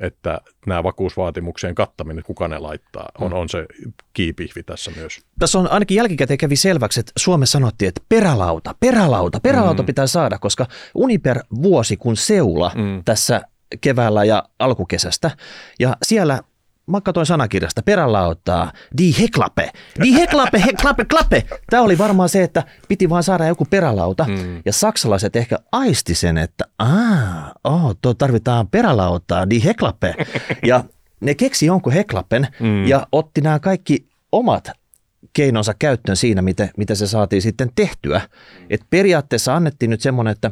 että 0.00 0.40
nämä 0.66 0.82
vakuusvaatimuksien 0.82 1.74
kattaminen, 1.74 2.24
kuka 2.24 2.48
ne 2.48 2.58
laittaa, 2.58 3.08
on, 3.20 3.30
mm. 3.30 3.36
on 3.36 3.48
se 3.48 3.66
kiipihvi 4.12 4.62
tässä 4.62 4.90
myös. 4.96 5.20
Tässä 5.38 5.58
on 5.58 5.70
ainakin 5.70 5.96
jälkikäteen 5.96 6.38
kävi 6.38 6.56
selväksi, 6.56 7.00
että 7.00 7.12
Suomessa 7.16 7.52
sanottiin, 7.52 7.88
että 7.88 8.00
perälauta, 8.08 8.74
perälauta, 8.80 9.40
perälauta 9.40 9.82
mm. 9.82 9.86
pitää 9.86 10.06
saada, 10.06 10.38
koska 10.38 10.66
Uniper 10.94 11.40
vuosi 11.62 11.96
kun 11.96 12.16
seula 12.16 12.72
mm. 12.74 13.04
tässä 13.04 13.42
keväällä 13.80 14.24
ja 14.24 14.44
alkukesästä, 14.58 15.30
ja 15.80 15.96
siellä 16.02 16.42
mä 16.86 17.00
katsoin 17.00 17.26
sanakirjasta, 17.26 17.82
perälautaa, 17.82 18.72
di 18.98 19.14
heklape, 19.20 19.70
di 20.02 20.14
heklape, 20.14 20.62
heklape, 20.66 21.04
klape. 21.04 21.44
Tämä 21.70 21.82
oli 21.82 21.98
varmaan 21.98 22.28
se, 22.28 22.42
että 22.42 22.62
piti 22.88 23.10
vaan 23.10 23.22
saada 23.22 23.46
joku 23.46 23.64
perälauta. 23.64 24.24
Mm. 24.24 24.62
Ja 24.64 24.72
saksalaiset 24.72 25.36
ehkä 25.36 25.58
aisti 25.72 26.14
sen, 26.14 26.38
että 26.38 26.64
aah, 26.78 27.52
oh, 27.64 27.96
tuo 28.02 28.14
tarvitaan 28.14 28.68
perälautaa, 28.68 29.50
di 29.50 29.64
heklape. 29.64 30.14
Ja 30.66 30.84
ne 31.20 31.34
keksi 31.34 31.66
jonkun 31.66 31.92
heklapen 31.92 32.48
mm. 32.60 32.86
ja 32.86 33.06
otti 33.12 33.40
nämä 33.40 33.58
kaikki 33.58 34.08
omat 34.32 34.70
keinonsa 35.32 35.74
käyttöön 35.78 36.16
siinä, 36.16 36.42
miten, 36.42 36.70
miten 36.76 36.96
se 36.96 37.06
saatiin 37.06 37.42
sitten 37.42 37.70
tehtyä. 37.74 38.20
Et 38.70 38.80
periaatteessa 38.90 39.56
annettiin 39.56 39.90
nyt 39.90 40.00
semmoinen, 40.00 40.32
että, 40.32 40.50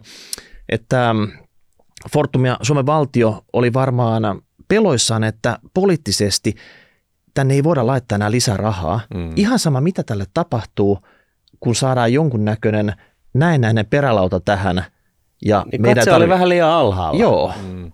että 0.68 1.14
Fortum 2.12 2.44
ja 2.44 2.58
Suomen 2.62 2.86
valtio 2.86 3.44
oli 3.52 3.72
varmaan 3.72 4.42
peloissaan, 4.74 5.24
että 5.24 5.58
poliittisesti 5.74 6.54
tänne 7.34 7.54
ei 7.54 7.64
voida 7.64 7.86
laittaa 7.86 8.16
enää 8.16 8.30
lisää 8.30 8.56
rahaa. 8.56 9.00
Mm. 9.14 9.30
Ihan 9.36 9.58
sama, 9.58 9.80
mitä 9.80 10.02
tälle 10.02 10.24
tapahtuu, 10.34 10.98
kun 11.60 11.74
saadaan 11.74 12.12
jonkunnäköinen 12.12 12.92
näennäinen 13.34 13.86
perälauta 13.86 14.40
tähän. 14.40 14.84
Ja 15.44 15.64
niin 15.72 15.82
meidän 15.82 16.04
tarvi... 16.04 16.16
oli 16.16 16.28
vähän 16.28 16.48
liian 16.48 16.68
alhaalla. 16.68 17.20
Joo. 17.20 17.52
Mm. 17.68 17.92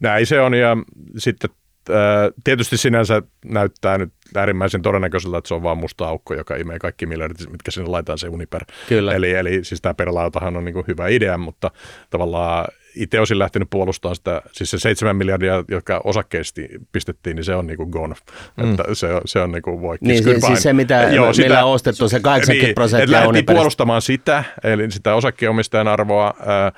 Näin 0.00 0.26
se 0.26 0.40
on 0.40 0.54
ja 0.54 0.76
sitten 1.18 1.50
äh, 1.90 1.96
tietysti 2.44 2.76
sinänsä 2.76 3.22
näyttää 3.44 3.98
nyt 3.98 4.12
äärimmäisen 4.36 4.82
todennäköiseltä, 4.82 5.38
että 5.38 5.48
se 5.48 5.54
on 5.54 5.62
vain 5.62 5.78
musta 5.78 6.08
aukko, 6.08 6.34
joka 6.34 6.56
imee 6.56 6.78
kaikki 6.78 7.06
miljardit, 7.06 7.50
mitkä 7.50 7.70
sinne 7.70 7.90
laitetaan 7.90 8.18
se 8.18 8.28
Uniper. 8.28 8.64
Kyllä. 8.88 9.14
Eli, 9.14 9.32
eli 9.32 9.64
siis 9.64 9.80
tämä 9.80 9.94
perälautahan 9.94 10.56
on 10.56 10.64
niin 10.64 10.84
hyvä 10.88 11.08
idea, 11.08 11.38
mutta 11.38 11.70
tavallaan 12.10 12.66
itse 12.94 13.18
olisin 13.18 13.38
lähtenyt 13.38 13.70
puolustamaan 13.70 14.16
sitä, 14.16 14.42
siis 14.52 14.70
se 14.70 14.78
7 14.78 15.16
miljardia, 15.16 15.64
jotka 15.68 16.00
osakkeesti 16.04 16.68
pistettiin, 16.92 17.36
niin 17.36 17.44
se 17.44 17.54
on 17.54 17.66
niinku 17.66 17.86
gone. 17.86 18.14
Mm. 18.56 18.70
Että 18.70 18.94
se, 18.94 19.08
se 19.24 19.40
on 19.40 19.52
niinku 19.52 19.80
voi 19.80 19.98
Niin 20.00 20.24
siis, 20.24 20.40
siis 20.46 20.62
se, 20.62 20.72
mitä 20.72 21.02
Joo, 21.02 21.32
sitä, 21.32 21.64
on 21.64 21.72
ostettu, 21.72 22.08
se 22.08 22.20
80 22.20 22.66
niin, 22.66 22.74
prosenttia 22.74 23.20
on 23.20 23.34
puolustamaan 23.46 24.02
sitä, 24.02 24.44
eli 24.64 24.90
sitä 24.90 25.14
osakkeenomistajan 25.14 25.88
arvoa, 25.88 26.34
ää, 26.46 26.72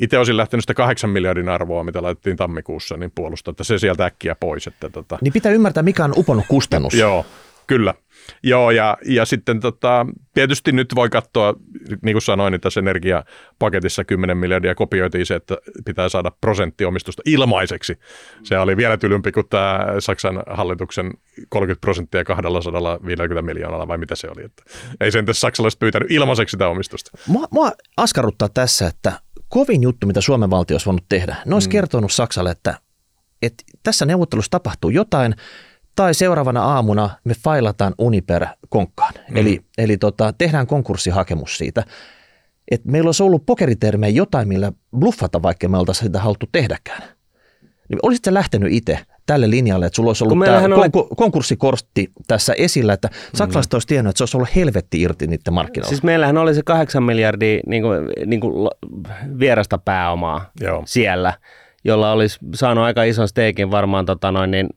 itse 0.00 0.18
olisin 0.18 0.36
lähtenyt 0.36 0.62
sitä 0.62 0.74
kahdeksan 0.74 1.10
miljardin 1.10 1.48
arvoa, 1.48 1.84
mitä 1.84 2.02
laitettiin 2.02 2.36
tammikuussa, 2.36 2.96
niin 2.96 3.12
puolustaa, 3.14 3.50
että 3.50 3.64
se 3.64 3.78
sieltä 3.78 4.04
äkkiä 4.04 4.36
pois. 4.40 4.66
Että 4.66 4.90
tota, 4.90 5.18
Niin 5.20 5.32
pitää 5.32 5.52
ymmärtää, 5.52 5.82
mikä 5.82 6.04
on 6.04 6.12
uponnut 6.16 6.46
kustannus. 6.48 6.94
Joo, 6.94 7.26
kyllä. 7.66 7.94
Joo, 8.42 8.70
ja, 8.70 8.96
ja 9.04 9.24
sitten 9.24 9.60
tota, 9.60 10.06
tietysti 10.34 10.72
nyt 10.72 10.94
voi 10.94 11.10
katsoa, 11.10 11.54
niin 12.02 12.14
kuin 12.14 12.22
sanoin, 12.22 12.50
niin 12.50 12.60
tässä 12.60 12.80
energiapaketissa 12.80 14.04
10 14.04 14.38
miljardia 14.38 14.74
kopioitiin 14.74 15.26
se, 15.26 15.34
että 15.34 15.56
pitää 15.84 16.08
saada 16.08 16.30
prosenttiomistusta 16.40 17.22
ilmaiseksi. 17.24 17.98
Se 18.42 18.58
oli 18.58 18.76
vielä 18.76 18.96
tylympi 18.96 19.32
kuin 19.32 19.48
tämä 19.48 19.86
Saksan 19.98 20.42
hallituksen 20.46 21.12
30 21.48 21.80
prosenttia 21.80 22.24
250 22.24 23.42
miljoonalla, 23.42 23.88
vai 23.88 23.98
mitä 23.98 24.14
se 24.14 24.28
oli. 24.36 24.44
Että 24.44 24.62
ei 25.00 25.12
sen 25.12 25.26
tässä 25.26 25.40
saksalaiset 25.40 25.80
pyytänyt 25.80 26.10
ilmaiseksi 26.10 26.50
sitä 26.50 26.68
omistusta. 26.68 27.10
Mua, 27.26 27.48
mua 27.50 27.72
askarruttaa 27.96 28.48
tässä, 28.48 28.86
että 28.86 29.12
kovin 29.48 29.82
juttu, 29.82 30.06
mitä 30.06 30.20
Suomen 30.20 30.50
valtio 30.50 30.74
olisi 30.74 30.86
voinut 30.86 31.04
tehdä, 31.08 31.36
ne 31.46 31.54
olisi 31.54 31.68
mm. 31.68 31.72
kertonut 31.72 32.12
Saksalle, 32.12 32.50
että, 32.50 32.74
että 33.42 33.64
tässä 33.82 34.06
neuvottelussa 34.06 34.50
tapahtuu 34.50 34.90
jotain, 34.90 35.34
tai 35.96 36.14
seuraavana 36.14 36.62
aamuna 36.62 37.10
me 37.24 37.34
failataan 37.34 37.94
Uniper 37.98 38.46
konkkaan. 38.68 39.12
Mm. 39.30 39.36
Eli, 39.36 39.60
eli 39.78 39.96
tota, 39.96 40.32
tehdään 40.38 40.66
konkurssihakemus 40.66 41.58
siitä. 41.58 41.84
Et 42.70 42.84
meillä 42.84 43.08
olisi 43.08 43.22
ollut 43.22 43.46
pokeritermejä 43.46 44.10
jotain, 44.10 44.48
millä 44.48 44.72
bluffata, 44.98 45.42
vaikka 45.42 45.68
me 45.68 45.78
oltaisiin 45.78 46.06
sitä 46.06 46.20
haluttu 46.20 46.46
tehdäkään. 46.52 47.02
Niin 47.88 47.98
olisit 48.02 48.24
sä 48.24 48.34
lähtenyt 48.34 48.72
itse 48.72 48.98
tälle 49.26 49.50
linjalle, 49.50 49.86
että 49.86 49.96
sulla 49.96 50.10
olisi 50.10 50.24
ollut 50.24 50.44
tämä 50.44 50.76
oli... 50.76 50.90
konkurssikortti 51.16 52.12
tässä 52.26 52.54
esillä, 52.58 52.92
että 52.92 53.10
saksalaiset 53.34 53.72
mm. 53.72 53.76
olisi 53.76 53.86
tiennyt, 53.86 54.10
että 54.10 54.18
se 54.18 54.22
olisi 54.22 54.36
ollut 54.36 54.56
helvetti 54.56 55.02
irti 55.02 55.26
niiden 55.26 55.54
markkinoilla. 55.54 55.88
Siis 55.88 56.02
meillähän 56.02 56.38
oli 56.38 56.54
se 56.54 56.62
kahdeksan 56.62 57.02
miljardia 57.02 57.60
niin 57.66 57.82
kuin, 57.82 57.98
niin 58.26 58.40
kuin 58.40 58.70
vierasta 59.38 59.78
pääomaa 59.78 60.50
Joo. 60.60 60.82
siellä 60.86 61.32
jolla 61.86 62.12
olisi 62.12 62.38
saanut 62.54 62.84
aika 62.84 63.02
ison 63.02 63.28
steikin 63.28 63.70
varmaan 63.70 64.06
tota 64.06 64.32
noin, 64.32 64.50
niin, 64.50 64.68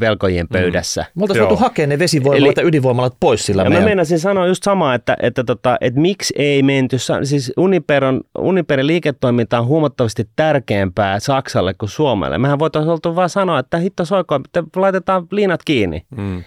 velkojien 0.00 0.46
mm. 0.46 0.52
pöydässä. 0.52 1.00
Mm. 1.00 1.20
Me 1.20 1.22
oltaisiin 1.22 1.48
voitu 1.48 1.62
hakea 1.62 1.86
ne 1.86 1.98
vesivoimalat 1.98 2.56
ja 2.56 2.62
ydinvoimalat 2.62 3.16
pois 3.20 3.46
sillä 3.46 3.62
ja 3.62 3.68
meidän... 3.68 3.82
mä 3.82 3.88
meinasin 3.88 4.18
sanoa 4.18 4.46
just 4.46 4.62
samaa, 4.62 4.94
että, 4.94 5.16
että, 5.22 5.44
tota, 5.44 5.76
että 5.80 6.00
miksi 6.00 6.34
ei 6.36 6.62
menty, 6.62 6.96
siis 7.22 7.52
Uniper 7.56 8.04
on, 8.04 8.20
Uniperin 8.38 8.86
liiketoiminta 8.86 9.58
on 9.58 9.66
huomattavasti 9.66 10.28
tärkeämpää 10.36 11.20
Saksalle 11.20 11.74
kuin 11.74 11.88
Suomelle. 11.88 12.38
Mehän 12.38 12.58
voitaisiin 12.58 12.92
oltu 12.92 13.16
vaan 13.16 13.30
sanoa, 13.30 13.58
että 13.58 13.78
hitto 13.78 14.04
soikoon, 14.04 14.40
että 14.44 14.64
laitetaan 14.76 15.26
liinat 15.30 15.60
kiinni. 15.64 16.06
Mm. 16.16 16.44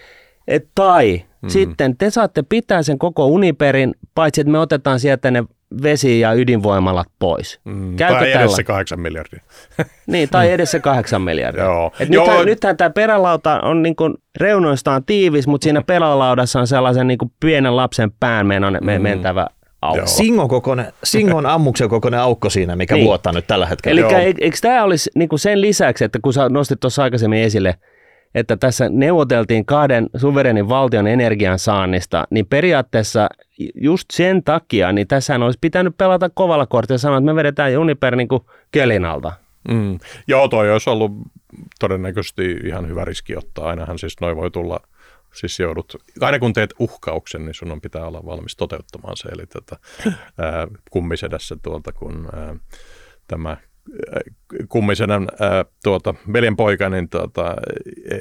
Et, 0.48 0.68
tai 0.74 1.22
mm. 1.42 1.48
sitten 1.48 1.96
te 1.96 2.10
saatte 2.10 2.42
pitää 2.42 2.82
sen 2.82 2.98
koko 2.98 3.26
Uniperin, 3.26 3.94
paitsi 4.14 4.40
että 4.40 4.50
me 4.50 4.58
otetaan 4.58 5.00
sieltä 5.00 5.30
ne 5.30 5.44
vesi- 5.82 6.20
ja 6.20 6.32
ydinvoimalat 6.32 7.06
pois. 7.18 7.60
Mm, 7.64 7.96
Käykö 7.96 8.18
tai 8.18 8.32
tällä? 8.32 8.56
se 8.56 8.64
kahdeksan 8.64 9.00
miljardia. 9.00 9.40
niin, 10.06 10.28
tai 10.28 10.52
edes 10.52 10.70
se 10.70 10.80
kahdeksan 10.80 11.22
miljardia. 11.22 11.64
Joo. 11.64 11.92
Et 12.00 12.08
nythän, 12.08 12.36
Joo. 12.36 12.44
nythän 12.44 12.76
tämä 12.76 12.90
perälauta 12.90 13.60
on 13.60 13.82
niin 13.82 13.96
kuin 13.96 14.14
reunoistaan 14.36 15.04
tiivis, 15.04 15.46
mutta 15.46 15.64
siinä 15.64 15.82
perälaudassa 15.82 16.60
on 16.60 16.66
sellaisen 16.66 17.06
niin 17.06 17.18
kuin 17.18 17.32
pienen 17.40 17.76
lapsen 17.76 18.12
pään 18.20 18.46
menon, 18.46 18.78
mm. 18.80 19.02
mentävä 19.02 19.46
aukko. 19.82 20.06
Singon, 20.06 20.48
kokoinen, 20.48 20.92
Singon 21.04 21.46
ammuksen 21.46 21.88
kokoinen 21.88 22.20
aukko 22.20 22.50
siinä, 22.50 22.76
mikä 22.76 22.94
niin. 22.94 23.06
vuotaa 23.06 23.32
nyt 23.32 23.46
tällä 23.46 23.66
hetkellä. 23.66 24.00
Eli 24.00 24.34
eikö 24.40 24.56
tämä 24.60 24.84
olisi 24.84 25.10
niin 25.14 25.28
kuin 25.28 25.38
sen 25.38 25.60
lisäksi, 25.60 26.04
että 26.04 26.18
kun 26.22 26.32
sä 26.32 26.48
nostit 26.48 26.80
tuossa 26.80 27.02
aikaisemmin 27.02 27.42
esille– 27.42 27.74
että 28.34 28.56
tässä 28.56 28.88
neuvoteltiin 28.88 29.66
kahden 29.66 30.10
suverenin 30.16 30.68
valtion 30.68 31.06
energiansaannista, 31.06 32.24
niin 32.30 32.46
periaatteessa 32.46 33.28
just 33.74 34.10
sen 34.12 34.44
takia, 34.44 34.92
niin 34.92 35.08
tässä 35.08 35.36
olisi 35.36 35.58
pitänyt 35.60 35.96
pelata 35.98 36.30
kovalla 36.34 36.66
kortilla 36.66 36.94
ja 36.94 36.98
sanoa, 36.98 37.18
että 37.18 37.26
me 37.26 37.34
vedetään 37.34 37.78
Uniper 37.78 38.16
niin 38.16 38.28
kuin 38.28 38.42
kelin 38.72 39.04
alta. 39.04 39.32
Mm. 39.68 39.98
Joo, 40.26 40.48
toi 40.48 40.72
olisi 40.72 40.90
ollut 40.90 41.12
todennäköisesti 41.80 42.50
ihan 42.64 42.88
hyvä 42.88 43.04
riski 43.04 43.36
ottaa. 43.36 43.68
Ainahan 43.68 43.98
siis 43.98 44.20
noin 44.20 44.36
voi 44.36 44.50
tulla, 44.50 44.80
siis 45.34 45.60
joudut, 45.60 45.96
aina 46.20 46.38
kun 46.38 46.52
teet 46.52 46.74
uhkauksen, 46.78 47.44
niin 47.44 47.54
sun 47.54 47.72
on 47.72 47.80
pitää 47.80 48.06
olla 48.06 48.26
valmis 48.26 48.56
toteuttamaan 48.56 49.16
se. 49.16 49.28
Eli 49.28 49.46
tätä, 49.46 49.76
ää, 50.38 50.68
kummisedässä 50.90 51.56
tuolta, 51.62 51.92
kun 51.92 52.28
ää, 52.32 52.56
tämä 53.28 53.56
kummisen 54.68 55.10
ää, 55.10 55.18
tuota, 55.84 56.14
veljen 56.32 56.56
poika 56.56 56.88
niin 56.88 57.08
tuota, 57.08 57.54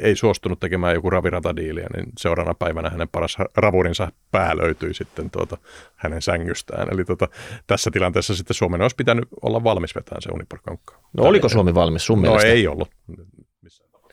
ei 0.01 0.16
suostunut 0.16 0.59
tekemään 0.59 0.93
joku 0.93 1.09
raviratadiiliä, 1.09 1.88
niin 1.95 2.05
seuraavana 2.20 2.53
päivänä 2.53 2.89
hänen 2.89 3.09
paras 3.09 3.38
ravurinsa 3.57 4.12
pää 4.32 4.57
löytyi 4.57 4.93
sitten 4.93 5.30
tuota, 5.30 5.57
hänen 5.95 6.22
sängystään. 6.22 6.88
Eli 6.93 7.05
tuota, 7.05 7.28
tässä 7.68 7.91
tilanteessa 7.93 8.36
sitten 8.36 8.55
Suomen 8.55 8.82
olisi 8.82 8.95
pitänyt 8.95 9.26
olla 9.41 9.64
valmis 9.64 9.95
vetämään 9.95 10.22
se 10.22 10.30
Uniper-konkka. 10.34 10.95
No 11.18 11.24
oliko 11.24 11.49
Suomi 11.49 11.74
valmis 11.74 12.05
sun 12.05 12.22
no, 12.22 12.22
mielestä? 12.22 12.47
ei 12.47 12.68
ollut. 12.68 12.89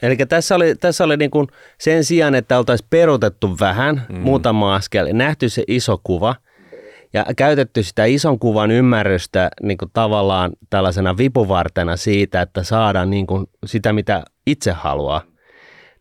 Eli 0.03 0.17
tässä 0.17 0.55
oli, 0.55 0.75
tässä 0.75 1.05
oli 1.05 1.17
niin 1.17 1.31
kuin 1.31 1.47
sen 1.79 2.05
sijaan, 2.05 2.35
että 2.35 2.59
oltaisiin 2.59 2.87
perutettu 2.91 3.57
vähän, 3.61 4.07
mm. 4.09 4.19
muutama 4.19 4.75
askel, 4.75 5.09
nähty 5.13 5.49
se 5.49 5.65
iso 5.69 6.01
kuva– 6.05 6.35
ja 7.13 7.25
käytetty 7.37 7.83
sitä 7.83 8.05
ison 8.05 8.39
kuvan 8.39 8.71
ymmärrystä 8.71 9.51
niin 9.63 9.79
kuin 9.79 9.91
tavallaan 9.93 10.53
tällaisena 10.71 11.17
vipuvartena 11.17 11.97
siitä, 11.97 12.43
että 12.43 12.63
saadaan 12.63 13.11
niin 13.11 13.27
kuin 13.27 13.47
sitä, 13.67 13.93
mitä 13.93 14.25
itse 14.47 14.73
haluaa. 14.73 15.23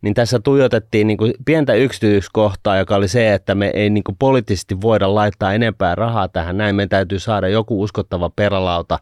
Niin 0.02 0.14
tässä 0.14 0.40
tuijotettiin 0.40 1.08
niin 1.08 1.18
kuin 1.18 1.34
pientä 1.46 1.74
yksityiskohtaa, 1.74 2.78
joka 2.78 2.96
oli 2.96 3.08
se, 3.08 3.34
että 3.34 3.56
me 3.56 3.72
ei 3.74 3.90
niin 3.90 4.04
kuin 4.04 4.16
poliittisesti 4.20 4.82
voida 4.82 5.16
laittaa 5.16 5.54
enempää 5.54 5.96
rahaa 5.96 6.28
tähän. 6.28 6.58
Näin 6.58 6.76
meidän 6.76 6.90
täytyy 6.90 7.20
saada 7.20 7.48
joku 7.48 7.82
uskottava 7.82 8.30
perälauta, 8.30 9.00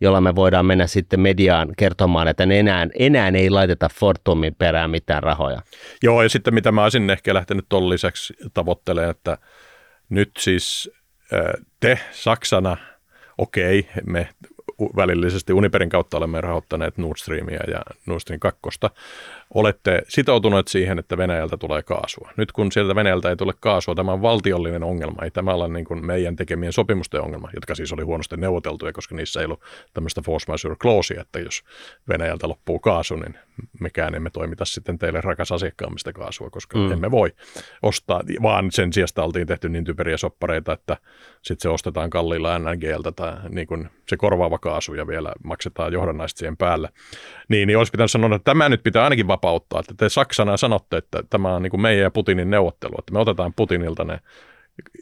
jolla 0.00 0.20
me 0.20 0.34
voidaan 0.34 0.66
mennä 0.66 0.86
sitten 0.86 1.20
mediaan 1.20 1.68
kertomaan, 1.76 2.28
että 2.28 2.44
enää, 2.44 2.86
enää 2.98 3.28
ei 3.28 3.50
laiteta 3.50 3.88
Fortumin 3.94 4.54
perään 4.54 4.90
mitään 4.90 5.22
rahoja. 5.22 5.62
Joo, 6.02 6.22
ja 6.22 6.28
sitten 6.28 6.54
mitä 6.54 6.72
mä 6.72 6.82
olisin 6.82 7.10
ehkä 7.10 7.34
lähtenyt 7.34 7.66
tuon 7.68 7.90
lisäksi 7.90 8.34
tavoittelemaan, 8.54 9.10
että 9.10 9.38
nyt 10.08 10.30
siis 10.38 10.90
te 11.80 11.98
Saksana, 12.12 12.76
okei, 13.38 13.88
me 14.04 14.28
välillisesti 14.96 15.52
Uniperin 15.52 15.88
kautta 15.88 16.16
olemme 16.16 16.40
rahoittaneet 16.40 16.98
Nord 16.98 17.16
Streamia 17.16 17.60
ja 17.70 17.82
Nord 18.06 18.20
Stream 18.20 18.40
2, 18.40 18.60
olette 19.54 20.02
sitoutuneet 20.08 20.68
siihen, 20.68 20.98
että 20.98 21.16
Venäjältä 21.16 21.56
tulee 21.56 21.82
kaasua. 21.82 22.30
Nyt 22.36 22.52
kun 22.52 22.72
sieltä 22.72 22.94
Venäjältä 22.94 23.30
ei 23.30 23.36
tule 23.36 23.52
kaasua, 23.60 23.94
tämä 23.94 24.12
on 24.12 24.22
valtiollinen 24.22 24.82
ongelma, 24.82 25.24
ei 25.24 25.30
tämä 25.30 25.54
ole 25.54 25.68
niin 25.68 25.84
kuin 25.84 26.06
meidän 26.06 26.36
tekemien 26.36 26.72
sopimusten 26.72 27.20
ongelma, 27.20 27.50
jotka 27.54 27.74
siis 27.74 27.92
oli 27.92 28.02
huonosti 28.02 28.36
neuvoteltuja, 28.36 28.92
koska 28.92 29.14
niissä 29.14 29.40
ei 29.40 29.46
ollut 29.46 29.60
tämmöistä 29.94 30.22
force 30.22 30.46
majeure 30.48 30.76
clausea, 30.76 31.20
että 31.20 31.38
jos 31.38 31.62
Venäjältä 32.08 32.48
loppuu 32.48 32.78
kaasu, 32.78 33.16
niin 33.16 33.38
mekään 33.80 34.14
emme 34.14 34.30
toimita 34.30 34.64
sitten 34.64 34.98
teille 34.98 35.20
rakas 35.20 35.52
asiakkaammista 35.52 36.12
kaasua, 36.12 36.50
koska 36.50 36.78
mm. 36.78 36.92
emme 36.92 37.10
voi 37.10 37.32
ostaa, 37.82 38.22
vaan 38.42 38.70
sen 38.70 38.92
sijasta 38.92 39.24
oltiin 39.24 39.46
tehty 39.46 39.68
niin 39.68 39.84
typeriä 39.84 40.16
soppareita, 40.16 40.72
että 40.72 40.96
sitten 41.42 41.62
se 41.62 41.68
ostetaan 41.68 42.10
kalliilla 42.10 42.58
NNGltä 42.58 43.12
tai 43.12 43.36
niin 43.48 43.66
kuin 43.66 43.88
se 44.08 44.16
korvaava 44.16 44.58
kaasu 44.58 44.94
ja 44.94 45.06
vielä 45.06 45.32
maksetaan 45.44 45.92
johdannaiset 45.92 46.38
siihen 46.38 46.56
päälle. 46.56 46.88
Niin, 47.48 47.66
niin 47.66 47.78
olisi 47.78 47.90
pitänyt 47.90 48.10
sanoa, 48.10 48.36
että 48.36 48.44
tämä 48.44 48.68
nyt 48.68 48.82
pitää 48.82 49.04
ainakin 49.04 49.28
vapauttaa, 49.36 49.80
että 49.80 49.94
te 49.96 50.08
Saksana 50.08 50.56
sanotte, 50.56 50.96
että 50.96 51.22
tämä 51.30 51.54
on 51.54 51.62
niin 51.62 51.70
kuin 51.70 51.80
meidän 51.80 52.02
ja 52.02 52.10
Putinin 52.10 52.50
neuvottelu, 52.50 52.94
että 52.98 53.12
me 53.12 53.18
otetaan 53.18 53.52
Putinilta 53.56 54.04
ne 54.04 54.20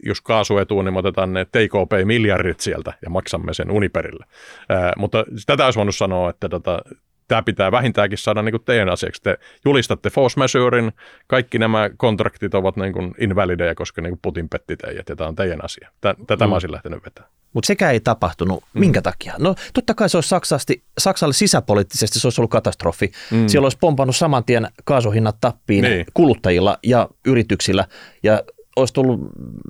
jos 0.02 0.20
kaasu 0.20 0.58
etuu, 0.58 0.82
niin 0.82 0.92
me 0.92 0.98
otetaan 0.98 1.32
ne 1.32 1.44
TKP-miljardit 1.44 2.60
sieltä 2.60 2.92
ja 3.02 3.10
maksamme 3.10 3.54
sen 3.54 3.70
Uniperille. 3.70 4.26
Ää, 4.68 4.92
mutta 4.96 5.24
tätä 5.46 5.64
olisi 5.64 5.76
voinut 5.76 5.96
sanoa, 5.96 6.30
että 6.30 6.48
tota, 6.48 6.82
tämä 7.28 7.42
pitää 7.42 7.72
vähintäänkin 7.72 8.18
saada 8.18 8.42
niin 8.42 8.52
kuin 8.52 8.64
teidän 8.64 8.88
asiaksi. 8.88 9.22
Te 9.22 9.38
julistatte 9.64 10.10
force 10.10 10.40
majeurin, 10.40 10.92
kaikki 11.26 11.58
nämä 11.58 11.90
kontraktit 11.96 12.54
ovat 12.54 12.76
niin 12.76 12.92
kuin 12.92 13.14
invalideja, 13.18 13.74
koska 13.74 14.02
niin 14.02 14.10
kuin 14.10 14.20
Putin 14.22 14.48
petti 14.48 14.76
teidät 14.76 15.08
ja 15.08 15.16
tämä 15.16 15.28
on 15.28 15.34
teidän 15.34 15.64
asia. 15.64 15.90
Tätä 16.00 16.46
mm. 16.46 16.48
mä 16.48 16.54
olisin 16.54 16.72
lähtenyt 16.72 17.04
vetämään. 17.04 17.32
Mutta 17.54 17.66
sekä 17.66 17.90
ei 17.90 18.00
tapahtunut. 18.00 18.64
Mm. 18.72 18.80
Minkä 18.80 19.02
takia? 19.02 19.34
No 19.38 19.54
totta 19.74 19.94
kai 19.94 20.08
se 20.08 20.16
olisi 20.16 20.28
Saksasti, 20.28 20.82
Saksalle 20.98 21.34
sisäpoliittisesti 21.34 22.20
se 22.20 22.26
olisi 22.26 22.40
ollut 22.40 22.50
katastrofi. 22.50 23.12
Mm. 23.30 23.48
Siellä 23.48 23.66
olisi 23.66 23.78
pompannut 23.80 24.16
saman 24.16 24.44
tien 24.44 24.68
kaasuhinnat 24.84 25.36
tappiin 25.40 25.82
niin. 25.82 26.06
kuluttajilla 26.14 26.78
ja 26.82 27.08
yrityksillä. 27.26 27.86
Ja 28.22 28.42
olisi 28.76 28.94
tullut 28.94 29.20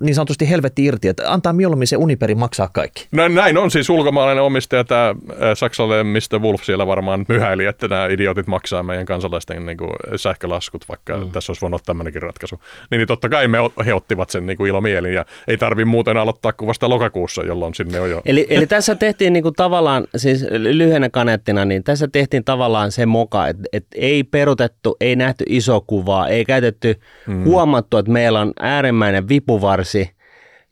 niin 0.01 0.15
sanotusti 0.15 0.49
helvetti 0.49 0.85
irti, 0.85 1.07
että 1.07 1.31
antaa 1.33 1.53
mieluummin 1.53 1.87
se 1.87 1.97
Uniperi 1.97 2.35
maksaa 2.35 2.69
kaikki. 2.73 3.07
No, 3.11 3.27
näin 3.27 3.57
on 3.57 3.71
siis 3.71 3.89
ulkomaalainen 3.89 4.43
omistaja, 4.43 4.83
tämä 4.83 5.15
Saksalle 5.53 6.03
Mr. 6.03 6.39
Wolf 6.39 6.63
siellä 6.63 6.87
varmaan 6.87 7.25
myhäili, 7.27 7.65
että 7.65 7.87
nämä 7.87 8.07
idiotit 8.07 8.47
maksaa 8.47 8.83
meidän 8.83 9.05
kansalaisten 9.05 9.65
niin 9.65 9.77
kuin, 9.77 9.91
sähkölaskut, 10.15 10.85
vaikka 10.89 11.17
mm. 11.17 11.31
tässä 11.31 11.51
olisi 11.51 11.61
voinut 11.61 11.77
olla 11.77 11.85
tämmöinenkin 11.85 12.21
ratkaisu. 12.21 12.59
Niin, 12.91 12.97
niin 12.97 13.07
totta 13.07 13.29
kai 13.29 13.47
me, 13.47 13.57
he 13.85 13.93
ottivat 13.93 14.29
sen 14.29 14.45
niin 14.45 14.57
kuin 14.57 14.69
ilomielin 14.69 15.13
ja 15.13 15.25
ei 15.47 15.57
tarvi 15.57 15.85
muuten 15.85 16.17
aloittaa 16.17 16.53
kuin 16.53 16.67
vasta 16.67 16.89
lokakuussa, 16.89 17.43
jolloin 17.43 17.75
sinne 17.75 17.99
on 17.99 18.09
jo. 18.09 18.21
Eli, 18.25 18.47
eli 18.49 18.67
tässä 18.67 18.95
tehtiin 18.95 19.33
niin 19.33 19.43
kuin 19.43 19.55
tavallaan, 19.55 20.07
siis 20.15 20.45
lyhyenä 20.51 21.09
kanettina, 21.09 21.65
niin 21.65 21.83
tässä 21.83 22.07
tehtiin 22.07 22.43
tavallaan 22.43 22.91
se 22.91 23.05
moka, 23.05 23.47
että, 23.47 23.63
että 23.73 23.97
ei 23.99 24.23
perutettu, 24.23 24.97
ei 24.99 25.15
nähty 25.15 25.43
iso 25.47 25.81
kuvaa, 25.87 26.27
ei 26.27 26.45
käytetty, 26.45 26.99
mm. 27.27 27.43
huomattu, 27.43 27.97
että 27.97 28.11
meillä 28.11 28.41
on 28.41 28.53
äärimmäinen 28.59 28.94
äärimmäinen 28.95 29.29
vipuvarsi 29.29 30.15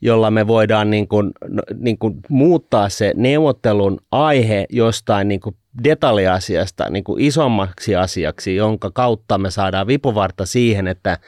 jolla 0.00 0.30
me 0.30 0.46
voidaan 0.46 0.90
niin 0.90 1.08
kuin, 1.08 1.32
no, 1.48 1.62
niin 1.74 1.98
kuin 1.98 2.14
muuttaa 2.28 2.88
se 2.88 3.12
neuvottelun 3.16 4.00
aihe 4.10 4.66
jostain 4.70 5.28
niin 5.28 5.40
kuin 5.40 5.56
detaljiasiasta 5.84 6.90
niin 6.90 7.04
kuin 7.04 7.22
isommaksi 7.22 7.96
asiaksi, 7.96 8.56
jonka 8.56 8.90
kautta 8.90 9.38
me 9.38 9.50
saadaan 9.50 9.86
vipuvarta 9.86 10.46
siihen, 10.46 10.88
että 10.88 11.18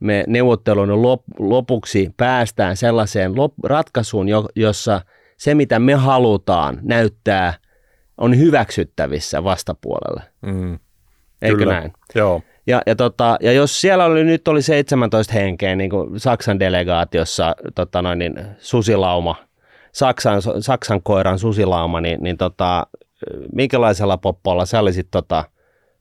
me 0.00 0.24
neuvottelun 0.26 1.02
lopuksi 1.38 2.10
päästään 2.16 2.76
sellaiseen 2.76 3.32
ratkaisuun, 3.64 4.26
jossa 4.56 5.00
se, 5.36 5.54
mitä 5.54 5.78
me 5.78 5.94
halutaan, 5.94 6.78
näyttää, 6.82 7.54
on 8.18 8.38
hyväksyttävissä 8.38 9.44
vastapuolelle. 9.44 10.22
Mm. 10.42 10.78
Eikö 11.42 11.56
Kyllä. 11.56 11.72
näin? 11.72 11.92
Joo. 12.14 12.42
Ja, 12.68 12.82
ja, 12.86 12.96
tota, 12.96 13.36
ja 13.40 13.52
jos 13.52 13.80
siellä 13.80 14.04
oli, 14.04 14.24
nyt 14.24 14.48
oli 14.48 14.62
17 14.62 15.32
henkeä 15.32 15.76
niin 15.76 15.90
kuin 15.90 16.20
Saksan 16.20 16.60
delegaatiossa 16.60 17.56
tota 17.74 18.02
noin, 18.02 18.18
niin 18.18 18.40
susilauma, 18.58 19.36
Saksan, 19.92 20.42
Saksan 20.60 21.02
koiran 21.02 21.38
susilauma, 21.38 22.00
niin, 22.00 22.22
niin 22.22 22.36
tota, 22.36 22.86
minkälaisella 23.52 24.16
poppolla 24.16 24.66
sä 24.66 24.80
olisit 24.80 25.08
tota, 25.10 25.44